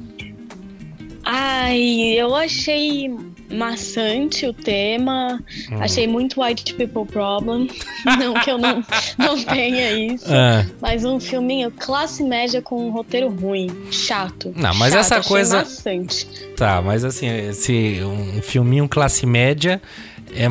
Ai, 1.22 2.14
eu 2.16 2.34
achei 2.34 3.10
maçante 3.50 4.46
o 4.46 4.52
tema. 4.52 5.40
Hum. 5.70 5.80
Achei 5.80 6.06
muito 6.06 6.42
White 6.42 6.74
People 6.74 7.06
Problem. 7.06 7.68
não 8.18 8.34
que 8.34 8.50
eu 8.50 8.58
não, 8.58 8.84
não 9.18 9.42
tenha 9.42 9.92
isso. 9.92 10.32
É. 10.32 10.66
Mas 10.80 11.04
um 11.04 11.20
filminho 11.20 11.70
classe 11.70 12.22
média 12.22 12.60
com 12.60 12.86
um 12.86 12.90
roteiro 12.90 13.28
ruim, 13.28 13.70
chato. 13.90 14.52
Não, 14.56 14.74
mas 14.74 14.92
chato, 14.92 15.00
essa 15.00 15.20
coisa. 15.20 15.58
Maçante. 15.58 16.26
Tá, 16.56 16.80
mas 16.82 17.04
assim, 17.04 17.28
esse 17.28 18.00
um 18.02 18.40
filminho 18.42 18.88
classe 18.88 19.26
média 19.26 19.80
é, 20.34 20.44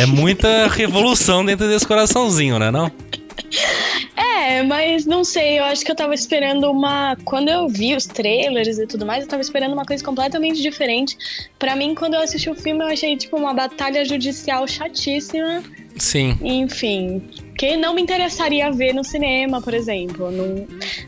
é 0.00 0.06
muita 0.06 0.68
revolução 0.68 1.44
dentro 1.44 1.66
desse 1.68 1.86
coraçãozinho, 1.86 2.58
né? 2.58 2.70
Não? 2.70 2.90
É, 4.16 4.62
mas 4.62 5.04
não 5.04 5.24
sei, 5.24 5.58
eu 5.58 5.64
acho 5.64 5.84
que 5.84 5.90
eu 5.90 5.94
tava 5.96 6.14
esperando 6.14 6.70
uma. 6.70 7.16
Quando 7.24 7.48
eu 7.48 7.68
vi 7.68 7.94
os 7.94 8.06
trailers 8.06 8.78
e 8.78 8.86
tudo 8.86 9.04
mais, 9.04 9.24
eu 9.24 9.28
tava 9.28 9.42
esperando 9.42 9.72
uma 9.72 9.84
coisa 9.84 10.02
completamente 10.04 10.60
diferente. 10.60 11.16
Para 11.58 11.74
mim, 11.76 11.94
quando 11.94 12.14
eu 12.14 12.20
assisti 12.20 12.48
o 12.48 12.54
filme, 12.54 12.82
eu 12.82 12.88
achei 12.88 13.16
tipo 13.16 13.36
uma 13.36 13.52
batalha 13.54 14.04
judicial 14.04 14.66
chatíssima. 14.66 15.62
Sim. 15.96 16.38
Enfim, 16.40 17.22
que 17.56 17.76
não 17.76 17.94
me 17.94 18.02
interessaria 18.02 18.70
ver 18.70 18.92
no 18.94 19.04
cinema, 19.04 19.60
por 19.60 19.74
exemplo. 19.74 20.30
Não, 20.30 20.66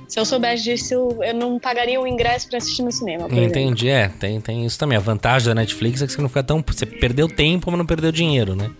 se 0.08 0.18
eu 0.18 0.24
soubesse 0.24 0.64
disso, 0.64 0.94
eu 1.22 1.34
não 1.34 1.58
pagaria 1.58 2.00
o 2.00 2.06
ingresso 2.06 2.48
para 2.48 2.58
assistir 2.58 2.82
no 2.82 2.92
cinema. 2.92 3.26
Entendi, 3.30 3.88
exemplo. 3.88 4.16
é, 4.16 4.18
tem, 4.18 4.40
tem 4.40 4.66
isso 4.66 4.78
também. 4.78 4.98
A 4.98 5.00
vantagem 5.00 5.48
da 5.48 5.54
Netflix 5.54 6.02
é 6.02 6.06
que 6.06 6.12
você 6.12 6.20
não 6.20 6.28
fica 6.28 6.42
tão. 6.42 6.64
Você 6.66 6.86
perdeu 6.86 7.28
tempo, 7.28 7.70
mas 7.70 7.78
não 7.78 7.86
perdeu 7.86 8.10
dinheiro, 8.10 8.54
né? 8.54 8.70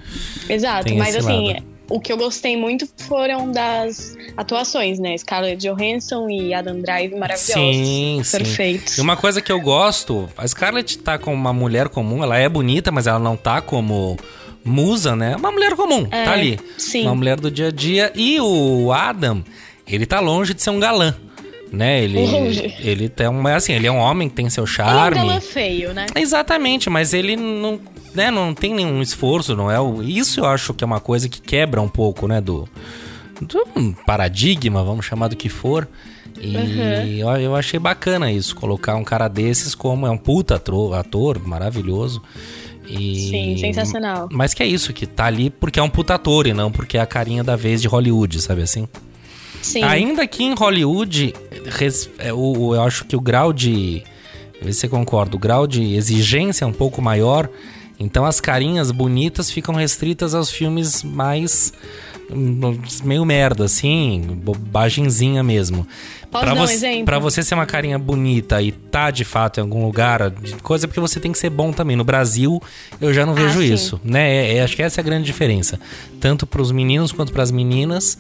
Exato, 0.48 0.86
tem 0.86 0.98
mas 0.98 1.14
assim. 1.14 1.53
Lado 1.53 1.79
o 1.91 2.01
que 2.01 2.12
eu 2.12 2.16
gostei 2.16 2.57
muito 2.57 2.88
foram 3.09 3.51
das 3.51 4.16
atuações, 4.36 4.99
né? 4.99 5.18
Scarlett 5.18 5.61
Johansson 5.66 6.30
e 6.30 6.55
Adam 6.55 6.80
Drive 6.80 7.14
maravilhosos. 7.14 7.53
Sim, 7.53 8.22
Perfeitos. 8.30 8.95
Sim. 8.95 9.01
E 9.01 9.05
uma 9.05 9.16
coisa 9.16 9.43
que 9.43 9.51
eu 9.51 9.61
gosto, 9.61 10.28
a 10.38 10.47
Scarlett 10.47 10.99
tá 10.99 11.18
como 11.18 11.36
uma 11.36 11.53
mulher 11.53 11.88
comum, 11.88 12.22
ela 12.22 12.38
é 12.38 12.49
bonita, 12.49 12.93
mas 12.93 13.07
ela 13.09 13.18
não 13.18 13.36
tá 13.36 13.61
como 13.61 14.16
musa, 14.64 15.16
né? 15.16 15.34
Uma 15.36 15.51
mulher 15.51 15.74
comum, 15.74 16.07
tá 16.07 16.16
é, 16.16 16.24
tá 16.24 16.32
ali. 16.32 16.61
Sim. 16.78 17.03
Uma 17.03 17.14
mulher 17.16 17.41
do 17.41 17.51
dia 17.51 17.68
a 17.68 17.72
dia. 17.72 18.12
E 18.14 18.41
o 18.41 18.93
Adam, 18.93 19.45
ele 19.86 20.07
tá 20.07 20.20
longe 20.20 20.55
de 20.55 20.62
ser 20.62 20.70
um 20.70 20.78
galã 20.78 21.16
né? 21.72 22.02
Ele, 22.02 22.74
ele 22.80 23.08
tem 23.08 23.28
um, 23.28 23.46
assim, 23.46 23.72
ele 23.72 23.86
é 23.86 23.92
um 23.92 23.98
homem 23.98 24.28
que 24.28 24.34
tem 24.34 24.50
seu 24.50 24.66
charme. 24.66 25.18
Ele 25.18 25.30
é 25.30 25.36
um 25.36 25.40
feio, 25.40 25.94
né? 25.94 26.06
Exatamente, 26.16 26.90
mas 26.90 27.14
ele 27.14 27.36
não 27.36 27.80
né, 28.14 28.30
não 28.30 28.54
tem 28.54 28.74
nenhum 28.74 29.00
esforço, 29.00 29.54
não 29.54 29.70
é? 29.70 29.76
Isso 30.04 30.40
eu 30.40 30.46
acho 30.46 30.74
que 30.74 30.82
é 30.82 30.86
uma 30.86 31.00
coisa 31.00 31.28
que 31.28 31.40
quebra 31.40 31.80
um 31.80 31.88
pouco, 31.88 32.26
né, 32.26 32.40
do, 32.40 32.68
do 33.40 33.64
paradigma, 34.04 34.82
vamos 34.82 35.06
chamar 35.06 35.28
do 35.28 35.36
que 35.36 35.48
for. 35.48 35.88
E 36.40 36.56
uhum. 36.56 37.30
eu, 37.32 37.40
eu 37.40 37.56
achei 37.56 37.78
bacana 37.78 38.32
isso, 38.32 38.56
colocar 38.56 38.96
um 38.96 39.04
cara 39.04 39.28
desses 39.28 39.74
como 39.74 40.06
é 40.06 40.10
um 40.10 40.16
puta 40.16 40.56
ator, 40.56 40.94
ator 40.94 41.38
maravilhoso. 41.46 42.22
E... 42.88 43.28
Sim, 43.28 43.56
sensacional. 43.58 44.28
Mas 44.32 44.54
que 44.54 44.62
é 44.62 44.66
isso, 44.66 44.92
que 44.92 45.06
tá 45.06 45.26
ali 45.26 45.50
porque 45.50 45.78
é 45.78 45.82
um 45.82 45.90
puta 45.90 46.14
ator 46.14 46.46
e 46.46 46.52
não 46.52 46.72
porque 46.72 46.98
é 46.98 47.00
a 47.00 47.06
carinha 47.06 47.44
da 47.44 47.56
vez 47.56 47.80
de 47.80 47.86
Hollywood, 47.86 48.40
sabe 48.40 48.62
assim? 48.62 48.88
Sim. 49.62 49.82
Ainda 49.82 50.26
que 50.26 50.42
em 50.42 50.54
Hollywood, 50.54 51.34
é, 52.18 52.30
eu 52.30 52.82
acho 52.82 53.04
que 53.04 53.16
o 53.16 53.20
grau 53.20 53.52
de. 53.52 54.02
Vê 54.62 54.72
se 54.72 54.80
você 54.80 54.88
concorda, 54.88 55.36
o 55.36 55.38
grau 55.38 55.66
de 55.66 55.94
exigência 55.94 56.64
é 56.64 56.68
um 56.68 56.72
pouco 56.72 57.00
maior 57.00 57.48
então 58.00 58.24
as 58.24 58.40
carinhas 58.40 58.90
bonitas 58.90 59.50
ficam 59.50 59.74
restritas 59.74 60.34
aos 60.34 60.50
filmes 60.50 61.02
mais 61.02 61.70
hum, 62.32 62.80
meio 63.04 63.26
merda, 63.26 63.66
assim, 63.66 64.22
bobagemzinha 64.42 65.42
mesmo. 65.42 65.86
Posso 66.30 66.44
pra 66.44 66.54
dar 66.54 66.61
você, 66.61 66.72
um 66.72 66.76
exemplo? 66.76 67.04
Pra 67.04 67.18
você 67.18 67.42
ser 67.42 67.54
uma 67.54 67.66
carinha 67.66 67.98
bonita 67.98 68.62
e 68.62 68.72
tá 68.72 69.11
de 69.11 69.22
fato 69.22 69.58
em 69.58 69.61
algum 69.61 69.84
lugar, 69.84 70.32
coisa 70.62 70.88
porque 70.88 70.98
você 70.98 71.20
tem 71.20 71.30
que 71.30 71.38
ser 71.38 71.50
bom 71.50 71.72
também. 71.72 71.94
No 71.94 72.04
Brasil, 72.04 72.62
eu 73.02 73.12
já 73.12 73.26
não 73.26 73.34
vejo 73.34 73.61
ah, 73.61 73.64
isso, 73.64 74.00
né? 74.02 74.34
É, 74.34 74.56
é, 74.56 74.62
acho 74.62 74.74
que 74.74 74.82
essa 74.82 74.98
é 74.98 75.02
a 75.02 75.04
grande 75.04 75.26
diferença. 75.26 75.78
Tanto 76.18 76.46
para 76.46 76.62
os 76.62 76.72
meninos 76.72 77.12
quanto 77.12 77.34
para 77.34 77.42
as 77.42 77.50
meninas, 77.50 78.16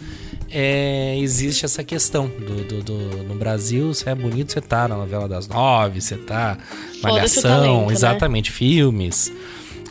é, 0.50 1.16
existe 1.18 1.64
essa 1.64 1.84
questão. 1.84 2.26
Do, 2.26 2.64
do, 2.64 2.82
do, 2.82 2.94
no 3.24 3.34
Brasil, 3.34 3.94
você 3.94 4.10
é 4.10 4.14
bonito, 4.14 4.52
você 4.52 4.60
tá 4.60 4.88
na 4.88 4.96
novela 4.96 5.28
das 5.28 5.48
nove, 5.48 6.00
você 6.00 6.16
tá 6.16 6.58
malhação, 7.02 7.42
talento, 7.42 7.86
né? 7.86 7.92
exatamente, 7.92 8.50
né? 8.50 8.56
filmes. 8.56 9.32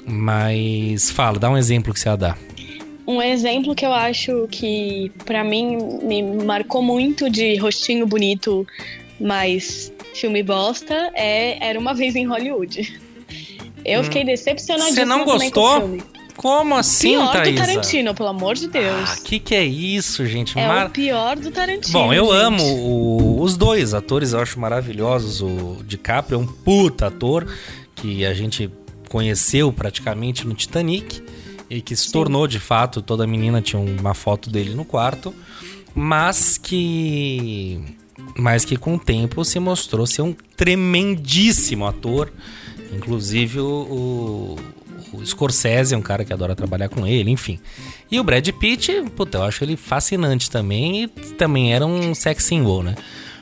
Mas 0.05 1.12
fala, 1.12 1.39
dá 1.39 1.49
um 1.49 1.57
exemplo 1.57 1.93
que 1.93 1.99
você 1.99 2.10
ia 2.10 2.18
dar. 2.18 2.38
Um 3.07 3.22
exemplo 3.22 3.74
que 3.74 3.86
eu 3.86 3.93
acho 3.93 4.47
que 4.51 5.12
para 5.26 5.43
mim 5.43 5.78
me 6.03 6.22
marcou 6.22 6.82
muito 6.82 7.30
de 7.30 7.55
rostinho 7.57 8.05
bonito, 8.05 8.68
mas 9.20 9.91
filme 10.14 10.43
bosta 10.43 11.12
é 11.16 11.57
Era 11.66 11.80
uma 11.80 11.93
vez 11.93 12.16
em 12.16 12.26
Hollywood. 12.28 12.99
Eu 13.86 14.01
hum. 14.01 14.03
fiquei 14.03 14.24
decepcionadíssima. 14.24 14.95
Você 14.95 15.05
não 15.05 15.26
gostou? 15.26 15.97
Como 16.40 16.74
assim, 16.74 17.18
pior 17.18 17.34
Thaisa? 17.34 17.52
do 17.52 17.58
Tarantino, 17.58 18.16
pelo 18.16 18.30
amor 18.30 18.56
de 18.56 18.70
Deus. 18.70 19.10
Ah, 19.10 19.18
que 19.22 19.40
que 19.40 19.54
é 19.54 19.66
isso, 19.66 20.26
gente? 20.26 20.58
É 20.58 20.66
Mar... 20.66 20.88
o 20.88 20.90
pior 20.90 21.36
do 21.36 21.52
Tarantino. 21.52 21.92
Bom, 21.92 22.14
eu 22.14 22.28
gente. 22.28 22.36
amo 22.36 22.64
o, 22.64 23.42
os 23.42 23.58
dois 23.58 23.94
atores, 23.94 24.32
eu 24.32 24.40
acho 24.40 24.58
maravilhosos. 24.58 25.42
O 25.42 25.84
DiCaprio 25.86 26.38
é 26.38 26.40
um 26.42 26.48
puta 26.48 27.08
ator 27.08 27.46
que 27.94 28.26
a 28.26 28.34
gente 28.34 28.72
conheceu 29.10 29.70
praticamente 29.74 30.48
no 30.48 30.54
Titanic 30.54 31.22
e 31.70 31.82
que 31.82 31.94
se 31.94 32.06
Sim. 32.06 32.14
tornou 32.14 32.48
de 32.48 32.58
fato, 32.58 33.02
toda 33.02 33.28
menina 33.28 33.62
tinha 33.62 33.82
uma 33.82 34.14
foto 34.14 34.50
dele 34.50 34.74
no 34.74 34.86
quarto, 34.86 35.36
mas 35.94 36.58
que 36.58 37.82
mas 38.38 38.64
que 38.64 38.78
com 38.78 38.96
o 38.96 39.00
tempo 39.00 39.44
se 39.44 39.60
mostrou 39.60 40.08
ser 40.08 40.22
um 40.22 40.34
tremendíssimo 40.56 41.86
ator. 41.86 42.32
Inclusive 42.94 43.60
o, 43.60 44.56
o, 45.14 45.26
Scorsese 45.26 45.93
é 45.93 45.97
um 45.97 46.01
cara 46.01 46.24
que 46.24 46.34
adora 46.34 46.55
trabalhar 46.55 46.89
com 46.89 47.05
ele, 47.05 47.32
enfim. 47.32 47.60
E 48.10 48.20
o 48.20 48.24
Brad 48.24 48.47
Pitt, 48.49 48.91
puta, 49.16 49.38
eu 49.39 49.43
acho 49.43 49.64
ele 49.64 49.76
fascinante 49.76 50.49
também 50.49 51.03
e 51.03 51.07
também 51.07 51.74
era 51.74 51.86
um 51.86 52.14
sex 52.14 52.43
symbol, 52.43 52.84
né? 52.84 52.95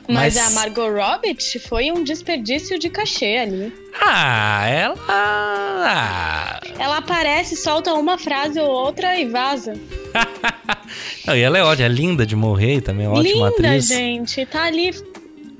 Mas, 0.08 0.36
Mas, 0.36 0.38
a 0.38 0.50
Margot 0.60 0.88
Robbie 0.88 1.36
foi 1.68 1.92
um 1.92 2.02
desperdício 2.02 2.78
de 2.78 2.88
cachê 2.88 3.36
ali. 3.36 3.72
Ah, 4.00 4.66
ela. 4.66 4.96
Ah. 5.06 6.60
Ela 6.78 6.96
aparece, 6.96 7.56
solta 7.56 7.92
uma 7.92 8.16
frase 8.16 8.58
ou 8.58 8.70
outra 8.70 9.20
e 9.20 9.26
vaza. 9.26 9.74
Não, 11.26 11.36
e 11.36 11.42
ela 11.42 11.58
é 11.58 11.62
ótima, 11.62 11.84
é 11.84 11.88
linda 11.90 12.24
de 12.24 12.34
morrer 12.34 12.80
também, 12.80 13.04
é 13.04 13.08
ótima 13.10 13.22
linda, 13.22 13.48
atriz. 13.48 13.90
Linda, 13.90 14.00
gente. 14.00 14.46
Tá 14.46 14.64
ali 14.64 14.94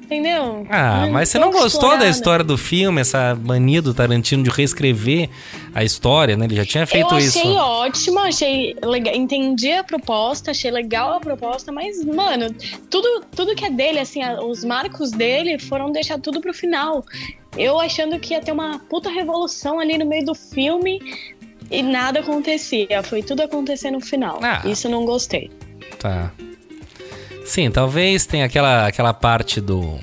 Entendeu? 0.08 0.66
Ah, 0.70 1.06
mas 1.12 1.28
você 1.28 1.38
não 1.38 1.50
gostou 1.50 1.66
explorada. 1.66 2.04
da 2.04 2.08
história 2.08 2.42
do 2.42 2.56
filme, 2.56 2.98
essa 2.98 3.34
mania 3.34 3.82
do 3.82 3.92
Tarantino 3.92 4.42
de 4.42 4.48
reescrever 4.48 5.28
a 5.74 5.84
história, 5.84 6.34
né? 6.34 6.46
Ele 6.46 6.56
já 6.56 6.64
tinha 6.64 6.86
feito 6.86 7.18
isso. 7.18 7.36
Eu 7.36 7.42
achei 7.42 7.56
ótimo, 7.56 8.18
achei 8.20 8.76
legal, 8.82 9.14
entendi 9.14 9.70
a 9.70 9.84
proposta, 9.84 10.52
achei 10.52 10.70
legal 10.70 11.12
a 11.12 11.20
proposta, 11.20 11.70
mas, 11.70 12.02
mano, 12.02 12.46
tudo, 12.88 13.22
tudo 13.36 13.54
que 13.54 13.66
é 13.66 13.70
dele, 13.70 13.98
assim, 13.98 14.20
os 14.42 14.64
marcos 14.64 15.10
dele 15.10 15.58
foram 15.58 15.92
deixar 15.92 16.18
tudo 16.18 16.40
pro 16.40 16.54
final. 16.54 17.04
Eu 17.54 17.78
achando 17.78 18.18
que 18.18 18.32
ia 18.32 18.40
ter 18.40 18.52
uma 18.52 18.78
puta 18.78 19.10
revolução 19.10 19.78
ali 19.78 19.98
no 19.98 20.06
meio 20.06 20.24
do 20.24 20.34
filme 20.34 21.00
e 21.70 21.82
nada 21.82 22.20
acontecia. 22.20 23.02
Foi 23.02 23.22
tudo 23.22 23.42
acontecer 23.42 23.90
no 23.90 24.00
final. 24.00 24.38
Ah, 24.42 24.62
isso 24.64 24.86
eu 24.86 24.90
não 24.90 25.04
gostei. 25.04 25.50
Tá. 25.98 26.32
Sim, 27.48 27.70
talvez 27.70 28.26
tenha 28.26 28.44
aquela, 28.44 28.86
aquela 28.86 29.14
parte 29.14 29.58
do. 29.58 29.98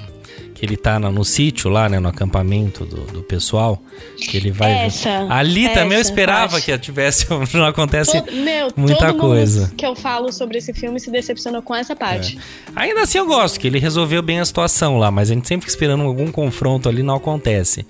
Que 0.56 0.66
ele 0.66 0.76
tá 0.76 0.98
no, 1.00 1.12
no 1.12 1.24
sítio 1.24 1.70
lá, 1.70 1.88
né? 1.88 2.00
No 2.00 2.10
acampamento 2.10 2.84
do, 2.84 3.06
do 3.06 3.22
pessoal. 3.22 3.80
Que 4.18 4.38
ele 4.38 4.52
vai. 4.52 4.86
Essa, 4.86 5.28
Ali 5.30 5.66
essa, 5.66 5.74
também 5.74 5.98
eu 5.98 6.02
esperava 6.02 6.60
que 6.62 6.78
tivesse. 6.78 7.26
Não 7.54 7.66
acontece 7.66 8.12
todo, 8.12 8.32
meu, 8.32 8.72
muita 8.76 9.08
todo 9.08 9.20
coisa. 9.20 9.72
que 9.76 9.86
eu 9.86 9.96
falo 9.96 10.32
sobre 10.32 10.58
esse 10.58 10.74
filme 10.74 11.00
se 11.00 11.12
decepcionou 11.12 11.62
com 11.62 11.76
essa 11.76 11.96
parte. 11.96 12.38
É. 12.38 12.72
Ainda 12.76 13.02
assim 13.02 13.18
eu 13.18 13.26
gosto, 13.26 13.60
que 13.60 13.68
ele 13.68 13.80
resolveu 13.80 14.22
bem 14.22 14.39
a 14.39 14.46
situação 14.46 14.98
lá, 14.98 15.12
mas 15.12 15.30
a 15.30 15.34
gente 15.34 15.48
sempre 15.48 15.66
fica 15.66 15.72
esperando 15.72 16.04
algum 16.04 16.32
confronto 16.32 16.88
ali, 16.88 17.04
não 17.04 17.16
acontece. 17.16 17.86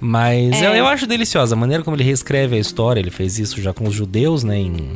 Mas 0.00 0.62
é. 0.62 0.66
eu, 0.66 0.74
eu 0.74 0.86
acho 0.86 1.06
deliciosa 1.06 1.54
a 1.54 1.58
maneira 1.58 1.82
como 1.82 1.96
ele 1.96 2.04
reescreve 2.04 2.56
a 2.56 2.58
história. 2.58 3.00
Ele 3.00 3.10
fez 3.10 3.38
isso 3.38 3.60
já 3.60 3.72
com 3.72 3.86
os 3.88 3.94
judeus, 3.94 4.44
né? 4.44 4.58
Em 4.58 4.92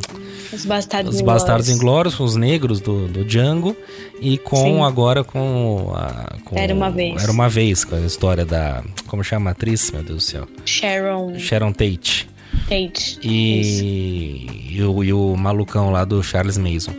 os 0.52 0.64
Bastardos 0.64 1.14
Os 1.14 1.20
Bastardos 1.20 1.68
Inglórios, 1.68 2.14
com 2.14 2.24
os 2.24 2.34
negros 2.34 2.80
do, 2.80 3.06
do 3.08 3.24
Django. 3.24 3.76
E 4.20 4.36
com 4.38 4.56
Sim. 4.56 4.82
agora 4.82 5.22
com, 5.22 5.92
a, 5.94 6.36
com. 6.44 6.58
Era 6.58 6.74
uma 6.74 6.90
vez. 6.90 7.22
Era 7.22 7.30
uma 7.30 7.48
vez, 7.48 7.84
com 7.84 7.94
a 7.94 8.00
história 8.00 8.44
da. 8.44 8.82
Como 9.06 9.22
chama 9.22 9.50
a 9.50 9.52
atriz, 9.52 9.90
meu 9.92 10.02
Deus 10.02 10.16
do 10.16 10.22
céu? 10.22 10.47
Sharon. 10.64 11.38
Sharon 11.38 11.72
Tate. 11.72 12.28
Tate. 12.68 13.18
E, 13.22 14.70
e 14.72 14.82
o, 14.82 15.04
e 15.04 15.12
o 15.12 15.36
malucão 15.36 15.90
lá 15.90 16.04
do 16.04 16.22
Charles 16.22 16.58
Mason. 16.58 16.94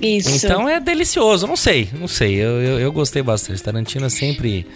Isso. 0.00 0.46
Então 0.46 0.68
é 0.68 0.78
delicioso, 0.78 1.46
não 1.46 1.56
sei, 1.56 1.88
não 1.98 2.06
sei. 2.06 2.34
Eu, 2.34 2.62
eu, 2.62 2.80
eu 2.80 2.92
gostei 2.92 3.22
bastante. 3.22 3.62
Tarantino 3.62 4.06
é 4.06 4.10
sempre 4.10 4.66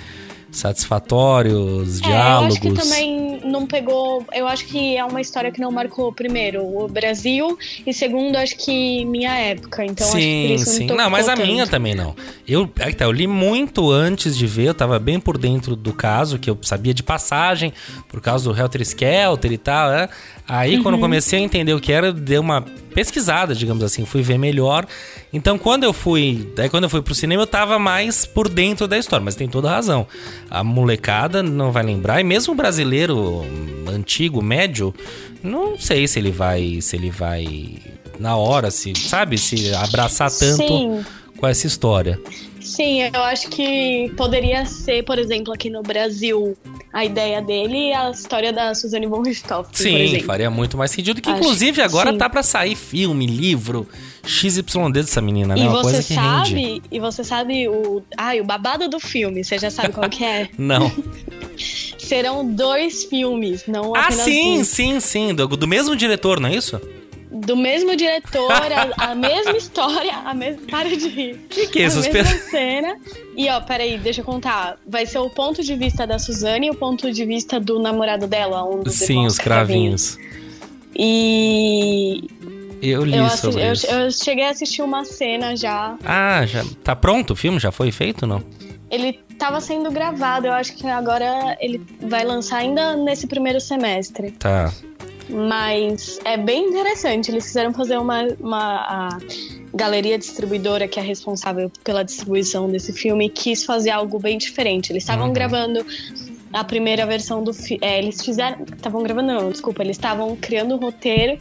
satisfatório, 0.51 1.57
os 1.59 2.01
é, 2.01 2.03
diálogos. 2.05 2.57
Eu 2.65 2.73
acho 2.73 2.83
que 2.83 2.89
também 2.89 3.30
não 3.51 3.67
pegou. 3.67 4.25
Eu 4.33 4.47
acho 4.47 4.65
que 4.67 4.97
é 4.97 5.05
uma 5.05 5.21
história 5.21 5.51
que 5.51 5.61
não 5.61 5.71
marcou, 5.71 6.13
primeiro, 6.13 6.63
o 6.63 6.89
Brasil, 6.89 7.59
e 7.87 7.93
segundo, 7.93 8.37
acho 8.37 8.57
que 8.57 9.05
minha 9.05 9.35
época. 9.37 9.85
Então, 9.85 10.07
sim, 10.07 10.55
acho 10.55 10.65
que 10.65 10.71
sim. 10.71 10.87
Não, 10.87 10.97
não 10.97 11.11
mas 11.11 11.29
a 11.29 11.35
tanto. 11.35 11.47
minha 11.47 11.67
também 11.67 11.95
não. 11.95 12.15
Eu, 12.47 12.67
tá, 12.67 13.05
eu 13.05 13.13
li 13.13 13.27
muito 13.27 13.91
antes 13.91 14.37
de 14.37 14.47
ver, 14.47 14.69
eu 14.69 14.75
tava 14.75 14.99
bem 14.99 15.21
por 15.21 15.37
dentro 15.37 15.77
do 15.77 15.93
caso, 15.93 16.39
que 16.39 16.49
eu 16.49 16.59
sabia 16.63 16.95
de 16.95 17.03
passagem, 17.03 17.73
por 18.09 18.21
causa 18.21 18.51
do 18.51 18.59
Helter 18.59 18.81
Skelter 18.83 19.53
e 19.53 19.59
tal, 19.59 19.91
né? 19.91 20.09
Aí, 20.53 20.77
uhum. 20.77 20.83
quando 20.83 20.95
eu 20.97 21.01
comecei 21.01 21.39
a 21.39 21.43
entender 21.43 21.73
o 21.75 21.81
que 21.81 21.93
era, 21.93 22.13
deu 22.13 22.41
uma 22.41 22.63
pesquisada, 22.93 23.55
digamos 23.55 23.85
assim, 23.85 24.05
fui 24.05 24.21
ver 24.21 24.37
melhor. 24.37 24.85
Então, 25.33 25.57
quando 25.57 25.85
eu 25.85 25.93
fui, 25.93 26.51
daí 26.57 26.69
quando 26.69 26.85
eu 26.85 26.91
fui 26.91 27.01
pro 27.01 27.15
cinema, 27.15 27.43
eu 27.43 27.47
tava 27.47 27.79
mais 27.79 28.27
por 28.27 28.49
dentro 28.49 28.89
da 28.89 28.99
história, 28.99 29.25
mas 29.25 29.37
tem 29.37 29.49
toda 29.49 29.71
razão. 29.71 30.09
A 30.51 30.65
molecada 30.65 31.41
não 31.41 31.71
vai 31.71 31.85
lembrar, 31.85 32.21
e 32.21 32.25
mesmo 32.25 32.53
o 32.53 32.57
brasileiro 32.57 33.40
antigo, 33.89 34.43
médio, 34.43 34.95
não 35.43 35.79
sei 35.79 36.07
se 36.07 36.19
ele 36.19 36.31
vai, 36.31 36.81
se 36.81 36.97
ele 36.97 37.11
vai 37.11 37.79
na 38.19 38.37
hora, 38.37 38.71
se, 38.71 38.93
sabe, 38.95 39.39
se 39.39 39.75
abraçar 39.75 40.31
tanto 40.31 40.67
Sim. 40.67 41.05
com 41.37 41.47
essa 41.47 41.67
história. 41.67 42.21
Sim, 42.71 43.11
eu 43.13 43.23
acho 43.23 43.49
que 43.49 44.13
poderia 44.17 44.65
ser, 44.65 45.03
por 45.03 45.19
exemplo, 45.19 45.53
aqui 45.53 45.69
no 45.69 45.83
Brasil, 45.83 46.57
a 46.93 47.05
ideia 47.05 47.43
dele 47.43 47.93
a 47.93 48.11
história 48.11 48.53
da 48.53 48.73
Suzane 48.75 49.09
von 49.09 49.23
Richthofen, 49.23 49.73
Sim, 49.73 50.21
faria 50.21 50.49
muito 50.49 50.79
mais 50.79 50.93
sentido. 50.93 51.21
Que 51.21 51.29
acho, 51.29 51.41
inclusive 51.41 51.83
agora 51.83 52.13
sim. 52.13 52.19
tá 52.19 52.31
para 52.31 52.45
sair 52.45 52.77
filme, 52.77 53.27
livro, 53.27 53.89
XYD 54.25 54.93
dessa 54.93 55.21
menina, 55.21 55.57
né? 55.57 55.65
E 55.65 55.67
Uma 55.67 55.83
você 55.83 56.01
sabe, 56.01 56.55
rende. 56.55 56.83
e 56.93 57.01
você 57.01 57.25
sabe 57.25 57.69
o, 57.69 58.03
ai, 58.17 58.41
o 58.41 58.45
babado 58.45 58.89
do 58.89 59.01
filme, 59.01 59.43
você 59.43 59.59
já 59.59 59.71
sabe 59.71 59.93
qual 59.93 60.09
que 60.09 60.25
é? 60.25 60.49
Não. 60.57 60.93
Serão 61.99 62.47
dois 62.47 63.05
filmes, 63.05 63.65
não 63.67 63.95
ah, 63.95 64.07
apenas 64.07 64.25
sim, 64.25 64.61
um. 64.61 64.65
sim, 64.65 65.01
sim, 65.01 65.35
do, 65.35 65.47
do 65.47 65.69
mesmo 65.69 65.95
diretor, 65.95 66.41
não 66.41 66.49
é 66.49 66.57
isso? 66.57 66.81
Do 67.31 67.57
mesmo 67.57 67.95
diretor, 67.95 68.51
a, 68.51 69.11
a, 69.11 69.15
mesma 69.15 69.57
história, 69.57 70.17
a 70.25 70.35
mesma. 70.35 70.63
Para 70.69 70.89
de 70.89 71.09
rir. 71.09 71.47
Que 71.49 71.69
que 71.69 71.83
é 71.83 71.87
isso? 71.87 72.01
A 72.01 72.13
mesma 72.13 72.39
cena. 72.51 72.97
E 73.37 73.49
ó, 73.49 73.61
peraí, 73.61 73.99
deixa 73.99 74.21
eu 74.21 74.25
contar. 74.25 74.79
Vai 74.87 75.07
ser 75.07 75.19
o 75.19 75.31
ponto 75.31 75.63
de 75.63 75.77
vista 75.77 76.07
da 76.07 76.19
Suzane 76.19 76.67
e 76.67 76.71
o 76.71 76.75
ponto 76.75 77.11
de 77.13 77.25
vista 77.25 77.61
do 77.61 77.79
namorado 77.79 78.27
dela, 78.27 78.65
um 78.65 78.83
dos 78.83 78.95
Sim, 78.95 79.27
os 79.27 79.39
cravinhos. 79.39 80.19
E. 80.95 82.29
Eu 82.83 83.05
li 83.05 83.17
eu 83.17 83.29
sobre 83.31 83.69
eu, 83.69 83.73
isso. 83.73 83.87
Eu 83.87 84.11
cheguei 84.11 84.47
a 84.47 84.51
assistir 84.51 84.83
uma 84.83 85.05
cena 85.05 85.55
já. 85.55 85.97
Ah, 86.05 86.45
já. 86.47 86.65
Tá 86.83 86.97
pronto 86.97 87.35
o 87.35 87.37
filme? 87.37 87.61
Já 87.61 87.71
foi 87.71 87.93
feito 87.93 88.27
não? 88.27 88.43
Ele 88.91 89.21
estava 89.31 89.61
sendo 89.61 89.91
gravado, 89.91 90.47
eu 90.49 90.53
acho 90.53 90.75
que 90.75 90.87
agora 90.87 91.57
ele 91.61 91.81
vai 92.01 92.25
lançar 92.25 92.59
ainda 92.59 92.97
nesse 92.97 93.27
primeiro 93.27 93.61
semestre. 93.61 94.33
Tá. 94.33 94.73
Mas 95.31 96.19
é 96.25 96.37
bem 96.37 96.69
interessante. 96.69 97.31
Eles 97.31 97.47
quiseram 97.47 97.73
fazer 97.73 97.99
uma, 97.99 98.25
uma 98.41 99.19
galeria 99.73 100.19
distribuidora 100.19 100.89
que 100.89 100.99
é 100.99 101.03
responsável 101.03 101.71
pela 101.85 102.03
distribuição 102.03 102.69
desse 102.69 102.93
filme 102.93 103.29
quis 103.29 103.65
fazer 103.65 103.91
algo 103.91 104.19
bem 104.19 104.37
diferente. 104.37 104.93
Eles 104.93 105.03
estavam 105.03 105.29
uhum. 105.29 105.33
gravando 105.33 105.87
a 106.53 106.65
primeira 106.65 107.07
versão 107.07 107.43
do 107.43 107.55
filme. 107.55 107.85
É, 107.85 107.99
eles 107.99 108.23
fizeram. 108.23 108.65
Estavam 108.65 109.03
gravando, 109.03 109.33
não, 109.33 109.51
desculpa. 109.51 109.83
Eles 109.83 109.97
estavam 109.97 110.37
criando 110.37 110.73
o 110.73 110.75
um 110.77 110.81
roteiro 110.81 111.39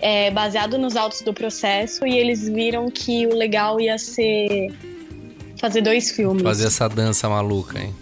é, 0.00 0.30
baseado 0.30 0.76
nos 0.76 0.96
autos 0.96 1.22
do 1.22 1.32
processo 1.32 2.04
e 2.04 2.18
eles 2.18 2.48
viram 2.48 2.90
que 2.90 3.26
o 3.26 3.34
legal 3.34 3.80
ia 3.80 3.96
ser 3.96 4.72
fazer 5.58 5.80
dois 5.80 6.10
filmes. 6.10 6.42
Fazer 6.42 6.66
essa 6.66 6.88
dança 6.88 7.28
maluca, 7.28 7.78
hein? 7.78 7.94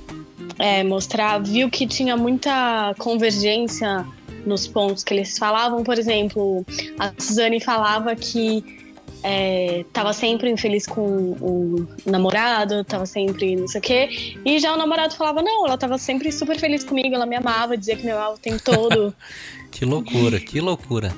É, 0.59 0.83
mostrar. 0.83 1.39
Viu 1.39 1.69
que 1.69 1.87
tinha 1.87 2.17
muita 2.17 2.95
convergência 2.99 4.07
nos 4.47 4.67
pontos 4.67 5.05
que 5.05 5.15
eles 5.15 5.39
falavam. 5.39 5.83
Por 5.83 5.99
exemplo, 5.99 6.65
a 6.99 7.13
Suzane 7.19 7.61
falava 7.61 8.15
que 8.17 8.81
estava 9.87 10.11
é, 10.11 10.13
sempre 10.13 10.51
infeliz 10.51 10.87
com 10.87 11.03
o 11.03 11.87
namorado, 12.07 12.81
estava 12.81 13.05
sempre 13.05 13.57
não 13.57 13.69
sei 13.69 13.79
o 13.79 13.83
quê. 13.83 14.37
E 14.45 14.59
já 14.59 14.73
o 14.75 14.79
namorado 14.79 15.15
falava, 15.15 15.43
não, 15.43 15.67
ela 15.67 15.75
estava 15.75 15.99
sempre 15.99 16.33
super 16.33 16.59
feliz 16.59 16.83
comigo, 16.85 17.15
ela 17.15 17.27
me 17.27 17.37
amava, 17.37 17.77
dizia 17.77 17.97
que 17.97 18.05
me 18.05 18.11
amava 18.11 18.35
o 18.35 18.39
tempo 18.39 18.63
todo. 18.65 19.15
que 19.71 19.85
loucura, 19.85 20.41
que 20.41 20.61
loucura. 20.61 21.15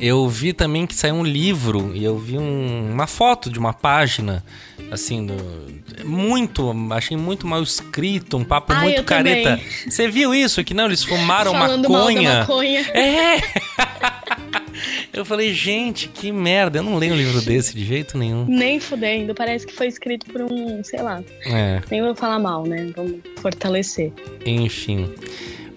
Eu 0.00 0.26
vi 0.28 0.52
também 0.52 0.86
que 0.86 0.94
saiu 0.94 1.16
um 1.16 1.24
livro 1.24 1.92
e 1.94 2.02
eu 2.02 2.16
vi 2.16 2.38
um, 2.38 2.90
uma 2.92 3.06
foto 3.06 3.50
de 3.50 3.58
uma 3.58 3.74
página, 3.74 4.42
assim, 4.90 5.26
do, 5.26 5.34
muito, 6.04 6.74
achei 6.92 7.16
muito 7.16 7.46
mal 7.46 7.62
escrito, 7.62 8.36
um 8.36 8.44
papo 8.44 8.72
ah, 8.72 8.80
muito 8.80 9.04
careta. 9.04 9.58
Também. 9.58 9.66
Você 9.88 10.08
viu 10.08 10.34
isso? 10.34 10.64
Que 10.64 10.72
não, 10.72 10.86
eles 10.86 11.04
fumaram 11.04 11.52
Falando 11.52 11.88
maconha. 11.88 12.40
Maconha. 12.40 12.80
É! 12.94 13.40
eu 15.12 15.24
falei, 15.24 15.52
gente, 15.52 16.08
que 16.08 16.32
merda, 16.32 16.78
eu 16.78 16.82
não 16.82 16.96
leio 16.96 17.12
um 17.12 17.16
livro 17.16 17.40
desse 17.42 17.74
de 17.74 17.84
jeito 17.84 18.16
nenhum. 18.16 18.46
Nem 18.46 18.80
fudendo, 18.80 19.34
parece 19.34 19.66
que 19.66 19.74
foi 19.74 19.86
escrito 19.86 20.26
por 20.26 20.42
um, 20.42 20.82
sei 20.82 21.02
lá. 21.02 21.22
É. 21.44 21.82
Nem 21.90 22.02
vou 22.02 22.14
falar 22.14 22.38
mal, 22.38 22.64
né? 22.64 22.90
Vamos 22.96 23.20
fortalecer. 23.40 24.12
Enfim. 24.46 25.12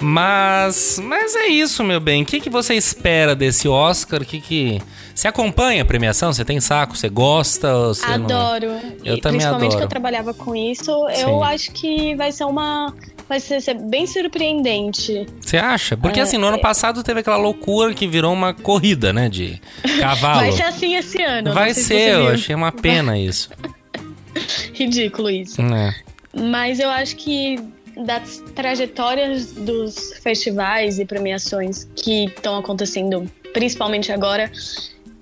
Mas, 0.02 1.00
mas 1.04 1.36
é 1.36 1.48
isso, 1.48 1.84
meu 1.84 2.00
bem. 2.00 2.24
O 2.24 2.26
que, 2.26 2.39
que 2.39 2.50
você 2.50 2.74
espera 2.74 3.36
desse 3.36 3.68
Oscar? 3.68 4.22
O 4.22 4.26
que 4.26 4.39
que 4.39 4.82
você 5.14 5.28
acompanha 5.28 5.84
a 5.84 5.86
premiação? 5.86 6.34
Você 6.34 6.44
tem 6.44 6.60
saco? 6.60 6.98
Você 6.98 7.10
gosta? 7.10 7.74
Você 7.88 8.06
adoro. 8.06 8.68
Não... 8.68 8.82
Eu 9.04 9.16
e, 9.16 9.22
também 9.22 9.39
principalmente 9.39 9.68
adoro. 9.68 9.78
que 9.78 9.84
eu 9.84 9.88
trabalhava 9.88 10.34
com 10.34 10.56
isso, 10.56 10.91
Sim. 11.14 11.22
eu 11.22 11.44
acho 11.44 11.72
que 11.72 12.16
vai 12.16 12.32
ser 12.32 12.46
uma 12.46 12.94
vai 13.28 13.39
ser, 13.39 13.62
ser 13.62 13.76
bem 13.76 14.06
surpreendente. 14.06 15.26
Você 15.39 15.58
acha? 15.58 15.96
Porque 15.96 16.20
é, 16.20 16.24
assim, 16.24 16.38
no 16.38 16.48
ano 16.48 16.58
é. 16.58 16.62
passado 16.62 17.04
teve 17.04 17.22
aquela 17.22 17.38
loucura 17.38 17.94
que 17.94 18.08
virou 18.08 18.34
uma 18.34 18.54
corrida, 18.54 19.14
né, 19.14 19.30
de 19.30 19.62
cavalo. 20.00 20.39
vai 20.41 20.52
ser 20.52 20.64
assim 20.64 20.96
esse 20.96 21.22
ano. 21.22 21.54
Vai 21.54 21.74
ser, 21.74 22.16
eu 22.16 22.28
achei 22.30 22.56
uma 22.56 22.72
pena 22.72 23.18
isso. 23.18 23.50
Ridículo 24.74 25.30
isso. 25.30 25.62
É. 25.62 25.96
Mas 26.36 26.80
eu 26.80 26.89
acho 26.89 27.16
que 27.16 27.58
das 27.98 28.44
trajetórias 28.56 29.54
dos 29.54 30.14
festivais 30.22 31.00
e 31.00 31.06
premiações 31.06 31.88
que 31.96 32.26
estão 32.26 32.58
acontecendo, 32.58 33.30
principalmente 33.54 34.12
agora, 34.12 34.52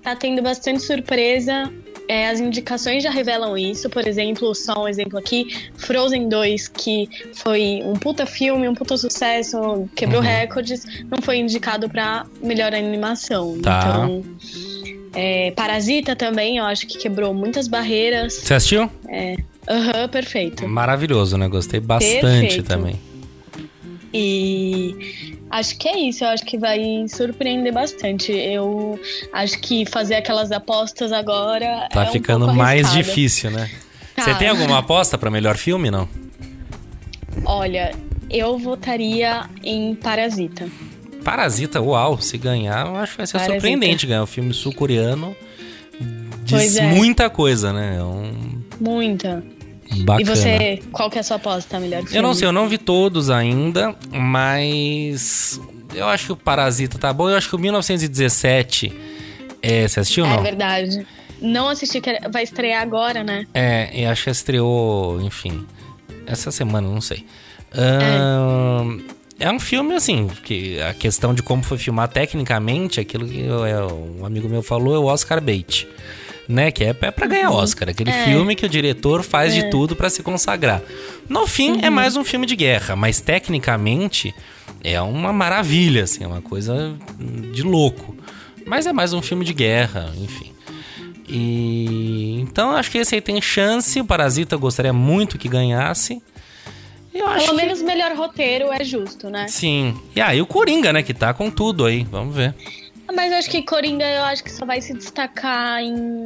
tá 0.02 0.16
tendo 0.16 0.42
bastante 0.42 0.82
surpresa. 0.82 1.72
É, 2.08 2.28
as 2.28 2.40
indicações 2.40 3.02
já 3.02 3.10
revelam 3.10 3.56
isso, 3.56 3.88
por 3.88 4.06
exemplo, 4.06 4.54
só 4.54 4.84
um 4.84 4.88
exemplo 4.88 5.18
aqui, 5.18 5.46
Frozen 5.76 6.28
2, 6.28 6.68
que 6.68 7.08
foi 7.32 7.80
um 7.84 7.94
puta 7.94 8.26
filme, 8.26 8.68
um 8.68 8.74
puta 8.74 8.96
sucesso, 8.96 9.88
quebrou 9.94 10.20
uhum. 10.20 10.26
recordes, 10.26 10.84
não 11.08 11.22
foi 11.22 11.38
indicado 11.38 11.88
para 11.88 12.26
melhor 12.42 12.74
animação. 12.74 13.58
Tá. 13.60 13.80
Então, 13.80 14.22
é, 15.14 15.52
Parasita 15.52 16.16
também, 16.16 16.58
eu 16.58 16.64
acho 16.64 16.86
que 16.86 16.98
quebrou 16.98 17.32
muitas 17.32 17.68
barreiras. 17.68 18.34
Você 18.34 18.54
assistiu? 18.54 18.90
É. 19.08 19.36
Aham, 19.68 20.02
uhum, 20.02 20.08
perfeito. 20.08 20.66
Maravilhoso, 20.68 21.36
né? 21.36 21.48
Gostei 21.48 21.80
bastante 21.80 22.20
perfeito. 22.20 22.64
também. 22.64 22.98
E 24.12 25.38
acho 25.50 25.78
que 25.78 25.88
é 25.88 25.98
isso, 25.98 26.24
eu 26.24 26.28
acho 26.28 26.44
que 26.44 26.58
vai 26.58 26.78
surpreender 27.08 27.72
bastante. 27.72 28.32
Eu 28.32 29.00
acho 29.32 29.58
que 29.60 29.86
fazer 29.86 30.16
aquelas 30.16 30.52
apostas 30.52 31.12
agora. 31.12 31.88
Tá 31.90 32.04
é 32.04 32.08
um 32.08 32.12
ficando 32.12 32.52
mais 32.52 32.92
difícil, 32.92 33.50
né? 33.50 33.70
Tá. 34.14 34.24
Você 34.24 34.34
tem 34.34 34.48
alguma 34.48 34.78
aposta 34.78 35.16
para 35.16 35.30
melhor 35.30 35.56
filme, 35.56 35.90
não? 35.90 36.08
Olha, 37.46 37.94
eu 38.28 38.58
votaria 38.58 39.48
em 39.62 39.94
Parasita. 39.94 40.68
Parasita, 41.24 41.80
uau, 41.80 42.20
se 42.20 42.36
ganhar, 42.36 42.86
eu 42.86 42.96
acho 42.96 43.12
que 43.12 43.18
vai 43.18 43.26
ser 43.26 43.32
Parasita. 43.34 43.54
surpreendente 43.54 44.06
ganhar 44.06 44.24
um 44.24 44.26
filme 44.26 44.52
sul-coreano. 44.52 45.34
Diz 46.44 46.76
é. 46.76 46.82
muita 46.82 47.30
coisa, 47.30 47.72
né? 47.72 47.96
É 47.98 48.02
um 48.02 48.61
Muita. 48.80 49.42
Bacana. 50.00 50.20
E 50.20 50.24
você, 50.24 50.82
qual 50.90 51.10
que 51.10 51.18
é 51.18 51.20
a 51.20 51.24
sua 51.24 51.36
aposta, 51.36 51.78
melhor 51.78 52.02
filme? 52.02 52.16
Eu 52.16 52.22
não 52.22 52.34
sei, 52.34 52.48
eu 52.48 52.52
não 52.52 52.68
vi 52.68 52.78
todos 52.78 53.30
ainda, 53.30 53.94
mas 54.10 55.60
eu 55.94 56.08
acho 56.08 56.26
que 56.26 56.32
o 56.32 56.36
Parasita 56.36 56.98
tá 56.98 57.12
bom. 57.12 57.28
Eu 57.28 57.36
acho 57.36 57.48
que 57.48 57.56
o 57.56 57.58
1917. 57.58 58.92
É, 59.60 59.86
você 59.86 60.00
assistiu 60.00 60.24
ou 60.24 60.30
não? 60.30 60.38
É 60.38 60.42
verdade. 60.42 61.06
Não 61.40 61.68
assisti, 61.68 62.00
que 62.00 62.18
vai 62.30 62.42
estrear 62.44 62.82
agora, 62.82 63.22
né? 63.22 63.46
É, 63.52 63.90
eu 63.92 64.10
acho 64.10 64.24
que 64.24 64.30
estreou, 64.30 65.20
enfim, 65.20 65.66
essa 66.26 66.50
semana, 66.50 66.88
não 66.88 67.00
sei. 67.00 67.26
Uh, 67.74 69.02
é. 69.38 69.46
é. 69.46 69.50
um 69.50 69.58
filme, 69.58 69.94
assim, 69.94 70.28
que 70.44 70.80
a 70.80 70.94
questão 70.94 71.34
de 71.34 71.42
como 71.42 71.62
foi 71.62 71.78
filmar 71.78 72.08
tecnicamente, 72.08 73.00
aquilo 73.00 73.26
que 73.26 73.40
eu, 73.40 73.64
é, 73.64 73.84
um 73.84 74.24
amigo 74.24 74.48
meu 74.48 74.62
falou, 74.62 74.94
é 74.94 74.98
o 74.98 75.04
Oscar 75.06 75.40
Bait 75.40 75.86
né? 76.52 76.70
Que 76.70 76.84
é, 76.84 76.96
é 77.00 77.10
para 77.10 77.26
ganhar 77.26 77.50
uhum. 77.50 77.56
Oscar. 77.56 77.88
Aquele 77.88 78.10
é. 78.10 78.24
filme 78.24 78.54
que 78.54 78.66
o 78.66 78.68
diretor 78.68 79.22
faz 79.22 79.54
é. 79.54 79.62
de 79.62 79.70
tudo 79.70 79.96
para 79.96 80.10
se 80.10 80.22
consagrar. 80.22 80.82
No 81.28 81.46
fim, 81.46 81.70
é 81.70 81.72
uhum. 81.72 81.84
é 81.84 81.90
mais 81.90 82.16
um 82.16 82.24
filme 82.24 82.46
de 82.46 82.54
guerra, 82.54 82.94
mas 82.94 83.20
tecnicamente 83.20 84.34
é 84.84 85.00
uma 85.00 85.32
maravilha, 85.32 86.04
assim, 86.04 86.24
é 86.24 86.26
uma 86.26 86.42
coisa 86.42 86.94
de 87.52 87.62
louco. 87.62 88.16
Mas 88.66 88.86
é 88.86 88.92
mais 88.92 89.12
um 89.12 89.22
filme 89.22 89.44
de 89.44 89.52
guerra, 89.52 90.12
enfim. 90.20 90.52
E 91.28 92.40
então 92.40 92.72
acho 92.72 92.90
que 92.90 92.98
esse 92.98 93.14
aí 93.14 93.20
tem 93.20 93.40
chance. 93.40 94.00
O 94.00 94.04
Parasita 94.04 94.56
gostaria 94.56 94.92
muito 94.92 95.38
que 95.38 95.48
ganhasse. 95.48 96.22
Eu 97.14 97.26
acho 97.26 97.46
Pelo 97.46 97.56
menos 97.56 97.82
melhor 97.82 98.14
roteiro 98.16 98.72
é 98.72 98.82
justo, 98.82 99.28
né? 99.28 99.46
Sim. 99.48 99.94
E 100.16 100.20
aí 100.20 100.40
o 100.40 100.46
Coringa, 100.46 100.92
né, 100.92 101.02
que 101.02 101.12
tá 101.12 101.34
com 101.34 101.50
tudo 101.50 101.84
aí. 101.84 102.04
Vamos 102.10 102.34
ver. 102.34 102.54
Mas 103.14 103.32
eu 103.32 103.38
acho 103.38 103.50
que 103.50 103.62
Coringa, 103.62 104.04
eu 104.04 104.24
acho 104.24 104.44
que 104.44 104.50
só 104.50 104.64
vai 104.64 104.80
se 104.80 104.94
destacar 104.94 105.82
em 105.82 106.24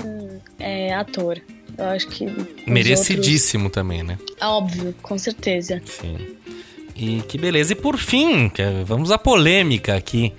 é, 0.58 0.94
ator. 0.94 1.40
Eu 1.76 1.86
acho 1.86 2.08
que. 2.08 2.26
Merecidíssimo 2.66 3.64
outros... 3.64 3.82
também, 3.82 4.02
né? 4.02 4.18
Óbvio, 4.40 4.94
com 5.02 5.18
certeza. 5.18 5.80
Sim. 5.84 6.16
E 6.94 7.22
que 7.28 7.36
beleza. 7.36 7.72
E 7.72 7.76
por 7.76 7.98
fim, 7.98 8.50
vamos 8.84 9.10
à 9.10 9.18
polêmica 9.18 9.94
aqui. 9.94 10.32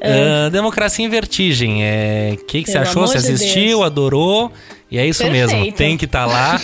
É. 0.00 0.46
Uh, 0.46 0.50
Democracia 0.50 1.04
em 1.04 1.08
Vertigem. 1.08 1.76
O 1.76 1.82
é... 1.82 2.36
que, 2.46 2.62
que 2.62 2.70
você 2.70 2.78
achou? 2.78 3.06
Você 3.06 3.18
assistiu, 3.18 3.82
adorou? 3.82 4.50
E 4.90 4.96
é 4.96 5.06
isso 5.06 5.22
Perfeito. 5.22 5.52
mesmo, 5.52 5.72
tem 5.72 5.98
que 5.98 6.06
estar 6.06 6.26
tá 6.26 6.32
lá. 6.32 6.60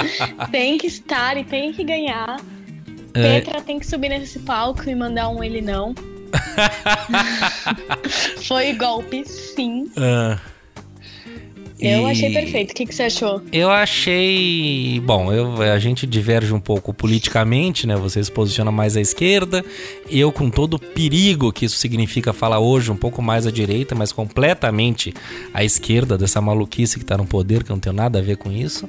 tem 0.50 0.78
que 0.78 0.86
estar 0.86 1.36
e 1.36 1.44
tem 1.44 1.72
que 1.72 1.84
ganhar. 1.84 2.40
É... 3.12 3.40
Petra 3.40 3.60
tem 3.60 3.78
que 3.78 3.86
subir 3.86 4.08
nesse 4.08 4.38
palco 4.38 4.88
e 4.88 4.94
mandar 4.94 5.28
um 5.28 5.44
ele 5.44 5.60
não. 5.60 5.94
Foi 8.42 8.72
golpe, 8.72 9.24
sim. 9.24 9.84
Uh, 9.96 10.38
eu 11.78 12.06
achei 12.06 12.32
perfeito. 12.32 12.70
O 12.70 12.74
que, 12.74 12.86
que 12.86 12.94
você 12.94 13.04
achou? 13.04 13.42
Eu 13.52 13.70
achei. 13.70 15.00
Bom, 15.04 15.32
eu, 15.32 15.60
a 15.60 15.78
gente 15.78 16.06
diverge 16.06 16.52
um 16.54 16.60
pouco 16.60 16.94
politicamente, 16.94 17.86
né? 17.86 17.94
Você 17.96 18.22
se 18.24 18.32
posiciona 18.32 18.72
mais 18.72 18.96
à 18.96 19.00
esquerda. 19.00 19.62
Eu, 20.08 20.32
com 20.32 20.48
todo 20.48 20.74
o 20.74 20.78
perigo 20.78 21.52
que 21.52 21.66
isso 21.66 21.76
significa 21.76 22.32
falar 22.32 22.60
hoje, 22.60 22.90
um 22.90 22.96
pouco 22.96 23.20
mais 23.20 23.46
à 23.46 23.50
direita, 23.50 23.94
mas 23.94 24.10
completamente 24.10 25.12
à 25.52 25.62
esquerda 25.62 26.16
dessa 26.16 26.40
maluquice 26.40 26.98
que 26.98 27.04
tá 27.04 27.16
no 27.16 27.26
poder, 27.26 27.62
que 27.62 27.70
não 27.70 27.78
tem 27.78 27.92
nada 27.92 28.20
a 28.20 28.22
ver 28.22 28.38
com 28.38 28.50
isso. 28.50 28.88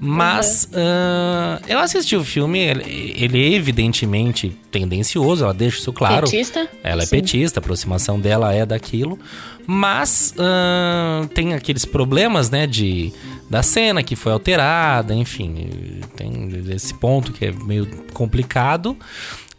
Mas 0.00 0.68
uhum. 0.72 0.80
uh, 0.80 1.64
eu 1.68 1.78
assisti 1.78 2.16
o 2.16 2.24
filme, 2.24 2.58
ele, 2.58 3.14
ele, 3.16 3.44
é 3.44 3.52
evidentemente 3.54 4.56
tendencioso, 4.70 5.44
ela 5.44 5.54
deixa 5.54 5.78
isso 5.78 5.92
claro. 5.92 6.28
Petista? 6.28 6.68
Ela 6.82 7.04
é 7.04 7.06
Sim. 7.06 7.10
petista, 7.12 7.60
a 7.60 7.62
aproximação 7.62 8.18
dela 8.18 8.52
é 8.52 8.66
daquilo. 8.66 9.18
Mas 9.66 10.34
uh, 10.36 11.26
tem 11.28 11.54
aqueles 11.54 11.84
problemas, 11.84 12.50
né, 12.50 12.66
de 12.66 13.12
da 13.48 13.62
cena 13.62 14.02
que 14.02 14.16
foi 14.16 14.32
alterada, 14.32 15.14
enfim, 15.14 16.00
tem 16.16 16.50
esse 16.70 16.92
ponto 16.94 17.32
que 17.32 17.46
é 17.46 17.52
meio 17.52 17.86
complicado. 18.12 18.96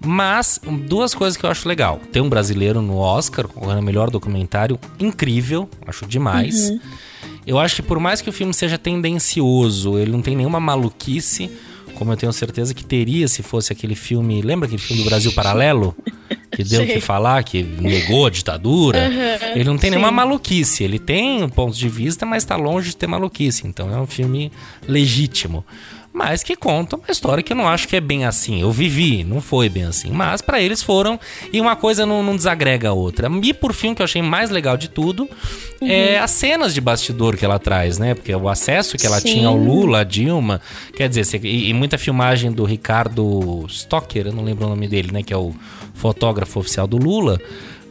Mas 0.05 0.59
duas 0.87 1.15
coisas 1.15 1.37
que 1.37 1.45
eu 1.45 1.49
acho 1.49 1.67
legal. 1.67 1.99
Tem 2.11 2.21
um 2.21 2.29
brasileiro 2.29 2.81
no 2.81 2.97
Oscar, 2.97 3.47
concorrendo 3.47 3.81
melhor 3.81 4.11
documentário, 4.11 4.77
incrível, 4.99 5.69
acho 5.87 6.05
demais. 6.05 6.69
Uhum. 6.69 6.79
Eu 7.45 7.59
acho 7.59 7.75
que 7.75 7.81
por 7.81 7.99
mais 7.99 8.21
que 8.21 8.29
o 8.29 8.33
filme 8.33 8.53
seja 8.53 8.77
tendencioso, 8.77 9.97
ele 9.97 10.11
não 10.11 10.21
tem 10.21 10.35
nenhuma 10.35 10.59
maluquice, 10.59 11.49
como 11.95 12.11
eu 12.11 12.17
tenho 12.17 12.33
certeza 12.33 12.73
que 12.73 12.83
teria 12.83 13.27
se 13.27 13.43
fosse 13.43 13.71
aquele 13.71 13.95
filme. 13.95 14.41
Lembra 14.41 14.67
aquele 14.67 14.81
filme 14.81 15.03
do 15.03 15.09
Brasil 15.09 15.31
Paralelo? 15.33 15.95
Que 16.51 16.63
deu 16.63 16.83
o 16.83 16.87
que 16.87 16.99
falar, 16.99 17.43
que 17.43 17.63
negou 17.63 18.25
a 18.25 18.29
ditadura. 18.29 18.99
Uhum, 18.99 19.51
ele 19.55 19.63
não 19.65 19.77
tem 19.77 19.89
sim. 19.89 19.95
nenhuma 19.95 20.11
maluquice. 20.11 20.83
Ele 20.83 20.97
tem 20.97 21.43
um 21.43 21.49
ponto 21.49 21.77
de 21.77 21.89
vista, 21.89 22.25
mas 22.25 22.43
está 22.43 22.55
longe 22.55 22.89
de 22.89 22.97
ter 22.97 23.07
maluquice. 23.07 23.67
Então 23.67 23.93
é 23.93 23.99
um 23.99 24.07
filme 24.07 24.51
legítimo 24.87 25.65
mas 26.15 26.43
que 26.43 26.55
contam 26.55 26.97
uma 26.97 27.11
história 27.11 27.43
que 27.43 27.51
eu 27.51 27.57
não 27.57 27.67
acho 27.67 27.89
que 27.89 27.95
é 27.97 27.99
bem 27.99 28.23
assim. 28.23 28.61
Eu 28.61 28.71
vivi, 28.71 29.25
não 29.25 29.41
foi 29.41 29.67
bem 29.67 29.83
assim. 29.83 30.09
Mas 30.11 30.41
para 30.41 30.61
eles 30.61 30.81
foram, 30.81 31.19
e 31.51 31.59
uma 31.59 31.75
coisa 31.75 32.05
não, 32.05 32.23
não, 32.23 32.37
desagrega 32.37 32.87
a 32.87 32.93
outra. 32.93 33.29
E 33.43 33.53
por 33.53 33.73
fim, 33.73 33.91
o 33.91 33.95
que 33.95 34.01
eu 34.01 34.05
achei 34.05 34.21
mais 34.21 34.49
legal 34.49 34.77
de 34.77 34.87
tudo 34.87 35.29
uhum. 35.81 35.87
é 35.89 36.17
as 36.17 36.31
cenas 36.31 36.73
de 36.73 36.79
bastidor 36.79 37.35
que 37.35 37.43
ela 37.43 37.59
traz, 37.59 37.99
né? 37.99 38.15
Porque 38.15 38.33
o 38.33 38.47
acesso 38.47 38.95
que 38.97 39.05
ela 39.05 39.19
Sim. 39.19 39.33
tinha 39.33 39.49
ao 39.49 39.57
Lula, 39.57 39.99
a 39.99 40.03
Dilma, 40.05 40.61
quer 40.95 41.09
dizer, 41.09 41.43
e, 41.43 41.69
e 41.69 41.73
muita 41.73 41.97
filmagem 41.97 42.49
do 42.49 42.63
Ricardo 42.63 43.65
Stocker, 43.67 44.27
eu 44.27 44.33
não 44.33 44.45
lembro 44.45 44.67
o 44.67 44.69
nome 44.69 44.87
dele, 44.87 45.11
né? 45.11 45.21
Que 45.21 45.33
é 45.33 45.37
o 45.37 45.53
fotógrafo 45.95 46.61
oficial 46.61 46.87
do 46.87 46.95
Lula. 46.95 47.41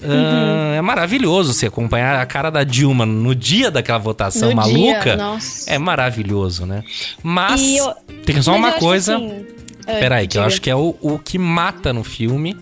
Uhum. 0.05 0.73
Uh, 0.73 0.75
é 0.75 0.81
maravilhoso 0.83 1.53
você 1.53 1.67
acompanhar 1.67 2.21
a 2.21 2.27
cara 2.27 2.51
da 2.51 2.63
Dilma 2.63 3.07
no 3.07 3.35
dia 3.35 3.71
daquela 3.71 3.99
votação 3.99 4.51
no 4.51 4.57
maluca. 4.57 5.17
Dia, 5.17 5.39
é 5.67 5.79
maravilhoso, 5.79 6.67
né? 6.67 6.85
Mas 7.23 7.61
eu, 7.77 7.95
tem 8.25 8.41
só 8.43 8.55
uma 8.55 8.73
coisa. 8.73 9.17
Assim, 9.17 9.29
uh, 9.29 9.45
Peraí, 9.87 10.29
que 10.29 10.37
eu 10.37 10.43
acho 10.43 10.61
que 10.61 10.71
é 10.71 10.77
o, 10.77 10.95
o 11.01 11.19
que 11.19 11.39
mata 11.39 11.93
no 11.93 12.05
filme 12.05 12.57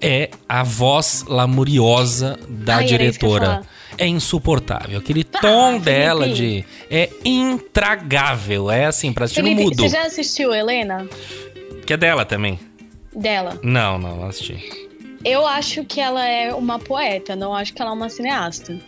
é 0.00 0.30
a 0.48 0.62
voz 0.62 1.24
lamuriosa 1.28 2.38
da 2.48 2.76
Ai, 2.76 2.84
diretora. 2.84 3.62
É 3.96 4.06
insuportável. 4.06 4.98
Aquele 4.98 5.24
tá, 5.24 5.40
tom 5.40 5.72
Felipe. 5.72 5.84
dela 5.84 6.28
de. 6.28 6.64
É 6.88 7.10
intragável. 7.24 8.70
É 8.70 8.86
assim, 8.86 9.12
pra 9.12 9.24
assistir 9.24 9.42
Felipe, 9.42 9.60
no 9.60 9.68
mudo. 9.70 9.82
Você 9.82 9.88
já 9.88 10.06
assistiu 10.06 10.54
Helena? 10.54 11.06
Que 11.84 11.94
é 11.94 11.96
dela 11.96 12.24
também. 12.24 12.60
Dela? 13.14 13.58
Não, 13.62 13.98
não, 13.98 14.16
não 14.16 14.28
assisti. 14.28 14.87
Eu 15.24 15.46
acho 15.46 15.84
que 15.84 16.00
ela 16.00 16.24
é 16.24 16.54
uma 16.54 16.78
poeta, 16.78 17.34
não 17.34 17.54
acho 17.54 17.74
que 17.74 17.82
ela 17.82 17.90
é 17.90 17.94
uma 17.94 18.08
cineasta. 18.08 18.78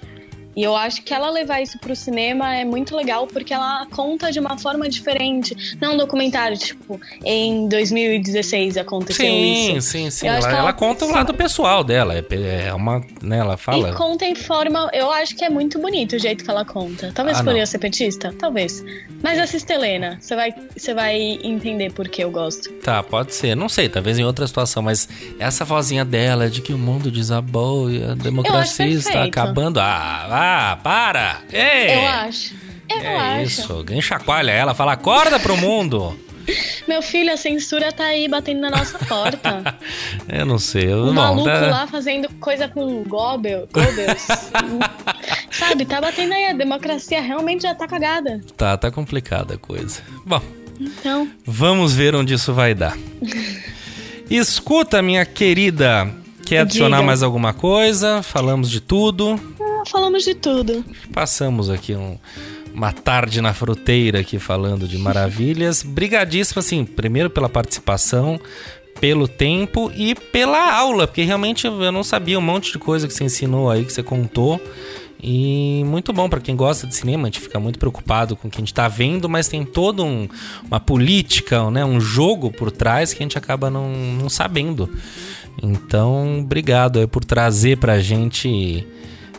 E 0.57 0.62
eu 0.62 0.74
acho 0.74 1.03
que 1.03 1.14
ela 1.14 1.30
levar 1.30 1.61
isso 1.61 1.78
pro 1.78 1.94
cinema 1.94 2.55
é 2.55 2.64
muito 2.64 2.96
legal 2.96 3.26
porque 3.26 3.55
ela 3.55 3.86
conta 3.86 4.32
de 4.32 4.40
uma 4.40 4.59
forma 4.59 4.88
diferente. 4.88 5.76
Não 5.80 5.90
é 5.90 5.94
um 5.94 5.96
documentário, 5.96 6.57
tipo, 6.57 7.01
em 7.24 7.68
2016 7.68 8.76
aconteceu 8.76 9.24
sim, 9.26 9.76
isso. 9.76 9.90
Sim, 9.90 10.05
sim, 10.05 10.11
sim. 10.11 10.26
Ela, 10.26 10.38
ela, 10.38 10.59
ela, 10.59 10.72
conta 10.72 11.05
o 11.05 11.11
lado 11.11 11.32
pessoal 11.34 11.84
dela. 11.84 12.14
É, 12.14 12.66
é 12.66 12.74
uma. 12.74 13.01
Né, 13.22 13.38
ela 13.38 13.57
fala. 13.57 13.90
E 13.90 13.92
conta 13.94 14.24
em 14.24 14.34
forma. 14.34 14.90
Eu 14.92 15.11
acho 15.11 15.36
que 15.36 15.44
é 15.44 15.48
muito 15.48 15.78
bonito 15.78 16.16
o 16.16 16.18
jeito 16.18 16.44
que 16.44 16.51
ela 16.51 16.64
conta. 16.64 17.12
Talvez 17.14 17.38
ah, 17.38 17.44
por 17.44 17.57
eu 17.57 17.66
ser 17.66 17.78
petista? 17.78 18.34
Talvez. 18.38 18.84
Mas 19.22 19.38
assista 19.38 19.74
Helena. 19.74 20.18
Você 20.20 20.34
vai, 20.34 20.55
você 20.76 20.94
vai 20.94 21.38
entender 21.44 21.92
por 21.92 22.09
que 22.09 22.22
eu 22.22 22.30
gosto. 22.30 22.70
Tá, 22.74 23.03
pode 23.03 23.34
ser. 23.34 23.55
Não 23.55 23.68
sei, 23.68 23.88
talvez 23.88 24.18
em 24.18 24.24
outra 24.24 24.46
situação, 24.46 24.82
mas 24.82 25.09
essa 25.38 25.64
vozinha 25.64 26.05
dela 26.05 26.51
de 26.51 26.61
que 26.61 26.72
o 26.72 26.78
mundo 26.78 27.11
desabou 27.11 27.90
e 27.90 28.03
a 28.03 28.14
democracia 28.14 28.86
está 28.86 29.24
acabando. 29.24 29.78
Ah, 29.78 30.26
ah, 30.41 30.78
para! 30.82 31.41
Ei! 31.53 31.95
Eu 31.95 32.09
acho. 32.09 32.55
Eu 32.88 32.99
é 32.99 33.16
acho. 33.16 33.43
isso, 33.43 33.72
alguém 33.72 34.01
chacoalha 34.01 34.51
ela, 34.51 34.74
fala, 34.74 34.93
acorda 34.93 35.38
pro 35.38 35.57
mundo! 35.57 36.18
Meu 36.88 37.03
filho, 37.03 37.32
a 37.32 37.36
censura 37.36 37.93
tá 37.93 38.05
aí 38.05 38.26
batendo 38.26 38.61
na 38.61 38.70
nossa 38.70 38.99
porta. 38.99 39.78
eu 40.28 40.47
não 40.47 40.59
sei. 40.59 40.91
Eu, 40.91 41.07
não, 41.07 41.14
maluco 41.14 41.45
tá... 41.45 41.61
lá 41.61 41.86
fazendo 41.86 42.28
coisa 42.41 42.68
com 42.68 43.03
Goebbels. 43.05 43.68
Goebbels. 43.72 44.26
Sabe, 45.53 45.84
tá 45.84 46.01
batendo 46.01 46.32
aí. 46.32 46.47
A 46.47 46.53
democracia 46.53 47.20
realmente 47.20 47.62
já 47.62 47.74
tá 47.74 47.86
cagada. 47.86 48.41
Tá, 48.57 48.76
tá 48.76 48.91
complicada 48.91 49.55
a 49.55 49.59
coisa. 49.59 50.01
Bom, 50.24 50.43
então... 50.80 51.30
vamos 51.45 51.93
ver 51.93 52.14
onde 52.14 52.34
isso 52.34 52.53
vai 52.53 52.74
dar. 52.74 52.97
Escuta, 54.28 55.03
minha 55.03 55.24
querida. 55.24 56.11
Quer 56.45 56.61
adicionar 56.61 56.97
Diga. 56.97 57.07
mais 57.07 57.22
alguma 57.22 57.53
coisa? 57.53 58.22
Falamos 58.22 58.68
de 58.70 58.80
tudo 58.80 59.38
falamos 59.87 60.24
de 60.24 60.35
tudo. 60.35 60.85
Passamos 61.12 61.70
aqui 61.70 61.95
um, 61.95 62.18
uma 62.74 62.93
tarde 62.93 63.41
na 63.41 63.53
fruteira 63.53 64.20
aqui 64.20 64.39
falando 64.39 64.87
de 64.87 64.99
maravilhas. 64.99 65.83
Brigadíssimo, 65.87 66.61
assim, 66.61 66.85
primeiro 66.85 67.31
pela 67.31 67.49
participação, 67.49 68.41
pelo 69.01 69.26
tempo 69.26 69.91
e 69.95 70.14
pela 70.14 70.72
aula, 70.74 71.07
porque 71.07 71.22
realmente 71.22 71.66
eu 71.66 71.93
não 71.93 72.05
sabia 72.05 72.39
um 72.39 72.43
monte 72.43 72.72
de 72.72 72.78
coisa 72.78 73.09
que 73.09 73.14
você 73.14 73.24
ensinou 73.24 73.70
aí, 73.70 73.85
que 73.85 73.93
você 73.93 74.03
contou. 74.03 74.61
E 75.22 75.83
muito 75.85 76.14
bom 76.14 76.31
para 76.31 76.41
quem 76.41 76.57
gosta 76.57 76.87
de 76.87 76.95
cinema, 76.95 77.24
a 77.24 77.31
gente 77.31 77.41
fica 77.41 77.61
muito 77.61 77.78
preocupado 77.78 78.35
com 78.35 78.49
o 78.49 78.51
que 78.51 78.57
a 78.57 78.61
gente 78.61 78.72
está 78.72 78.89
vendo, 78.89 79.28
mas 79.28 79.49
tem 79.49 79.64
toda 79.66 80.03
um, 80.03 80.26
uma 80.66 80.81
política, 80.81 81.70
né, 81.70 81.85
um 81.85 82.01
jogo 82.01 82.51
por 82.51 82.70
trás 82.70 83.12
que 83.12 83.22
a 83.22 83.24
gente 83.24 83.37
acaba 83.37 83.68
não, 83.68 83.91
não 83.91 84.31
sabendo. 84.31 84.89
Então, 85.62 86.41
obrigado 86.41 87.07
por 87.09 87.22
trazer 87.22 87.76
para 87.76 87.95
a 87.95 88.01
gente 88.01 88.87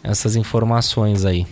essas 0.04 0.36
informações 0.36 1.26
aí. 1.26 1.46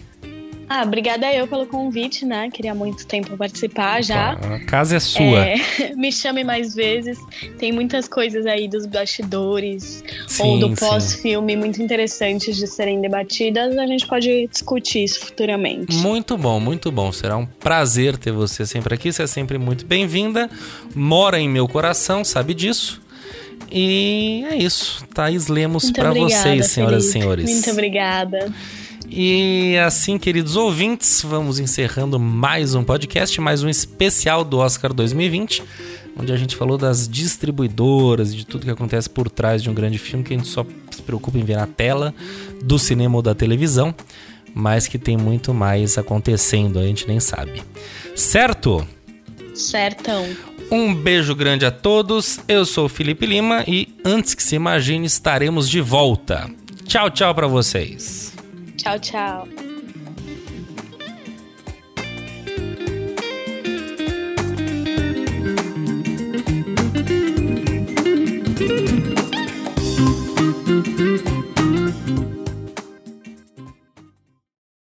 Ah, 0.70 0.84
obrigada 0.84 1.34
eu 1.34 1.48
pelo 1.48 1.66
convite, 1.66 2.24
né? 2.24 2.52
Queria 2.52 2.76
muito 2.76 3.08
tempo 3.08 3.36
participar 3.36 4.04
já. 4.04 4.34
A 4.34 4.60
casa 4.66 4.98
é 4.98 5.00
sua. 5.00 5.44
É, 5.44 5.56
me 5.98 6.12
chame 6.12 6.44
mais 6.44 6.76
vezes. 6.76 7.18
Tem 7.58 7.72
muitas 7.72 8.08
coisas 8.08 8.46
aí 8.46 8.68
dos 8.68 8.86
bastidores 8.86 10.04
sim, 10.28 10.44
ou 10.44 10.60
do 10.60 10.76
pós-filme 10.76 11.56
muito 11.56 11.82
interessantes 11.82 12.56
de 12.56 12.68
serem 12.68 13.02
debatidas. 13.02 13.76
A 13.80 13.88
gente 13.88 14.06
pode 14.06 14.46
discutir 14.46 15.06
isso 15.06 15.22
futuramente. 15.22 15.96
Muito 15.96 16.38
bom, 16.38 16.60
muito 16.60 16.92
bom. 16.92 17.12
Será 17.12 17.36
um 17.36 17.48
prazer 17.48 18.16
ter 18.16 18.32
você 18.32 18.64
sempre 18.64 18.94
aqui. 18.94 19.12
Você 19.12 19.24
é 19.24 19.28
sempre 19.28 19.58
muito 19.58 19.88
bem-vinda. 19.88 20.48
Mora 20.94 21.40
em 21.40 21.50
meu 21.50 21.68
coração, 21.68 22.24
sabe 22.24 22.54
disso. 22.54 23.02
E 23.72 24.46
é 24.50 24.56
isso. 24.56 25.04
Thaís 25.14 25.48
Lemos 25.48 25.92
para 25.92 26.12
vocês, 26.12 26.68
senhoras 26.68 27.06
Felipe. 27.06 27.18
e 27.18 27.22
senhores. 27.22 27.50
Muito 27.50 27.72
obrigada. 27.72 28.52
E 29.12 29.76
assim, 29.78 30.20
queridos 30.20 30.56
ouvintes, 30.56 31.22
vamos 31.24 31.60
encerrando 31.60 32.20
mais 32.20 32.76
um 32.76 32.84
podcast, 32.84 33.42
mais 33.42 33.64
um 33.64 33.70
especial 33.70 34.44
do 34.44 34.60
Oscar 34.60 34.94
2020, 34.94 35.64
onde 36.16 36.32
a 36.32 36.38
gente 36.38 36.56
falou 36.56 36.78
das 36.78 37.08
distribuidoras, 37.08 38.36
de 38.36 38.46
tudo 38.46 38.66
que 38.66 38.72
acontece 38.72 39.10
por 39.10 39.30
trás 39.30 39.64
de 39.64 39.70
um 39.70 39.74
grande 39.74 39.98
filme 39.98 40.24
que 40.24 40.34
a 40.34 40.38
gente 40.38 40.48
só 40.48 40.64
se 40.92 41.02
preocupa 41.02 41.40
em 41.40 41.44
ver 41.44 41.58
na 41.58 41.66
tela 41.66 42.14
do 42.62 42.78
cinema 42.78 43.16
ou 43.16 43.22
da 43.24 43.34
televisão, 43.34 43.96
mas 44.54 44.88
que 44.88 45.00
tem 45.00 45.18
muito 45.18 45.56
mais 45.56 45.98
acontecendo, 45.98 46.78
a 46.78 46.84
gente 46.84 47.08
nem 47.08 47.20
sabe. 47.20 47.64
Certo? 48.16 48.86
Certão. 49.56 50.24
Um 50.72 50.94
beijo 50.94 51.36
grande 51.36 51.66
a 51.66 51.72
todos. 51.72 52.40
Eu 52.48 52.66
sou 52.66 52.86
o 52.86 52.90
Felipe 52.90 53.26
Lima 53.26 53.64
e 53.68 53.88
antes 54.06 54.36
que 54.36 54.44
se 54.44 54.56
imagine, 54.56 55.06
estaremos 55.06 55.70
de 55.70 55.82
volta. 55.82 56.50
Tchau, 56.86 57.10
tchau 57.10 57.34
para 57.34 57.48
vocês. 57.48 58.34
Tchau, 58.78 59.00
tchau. 59.00 59.69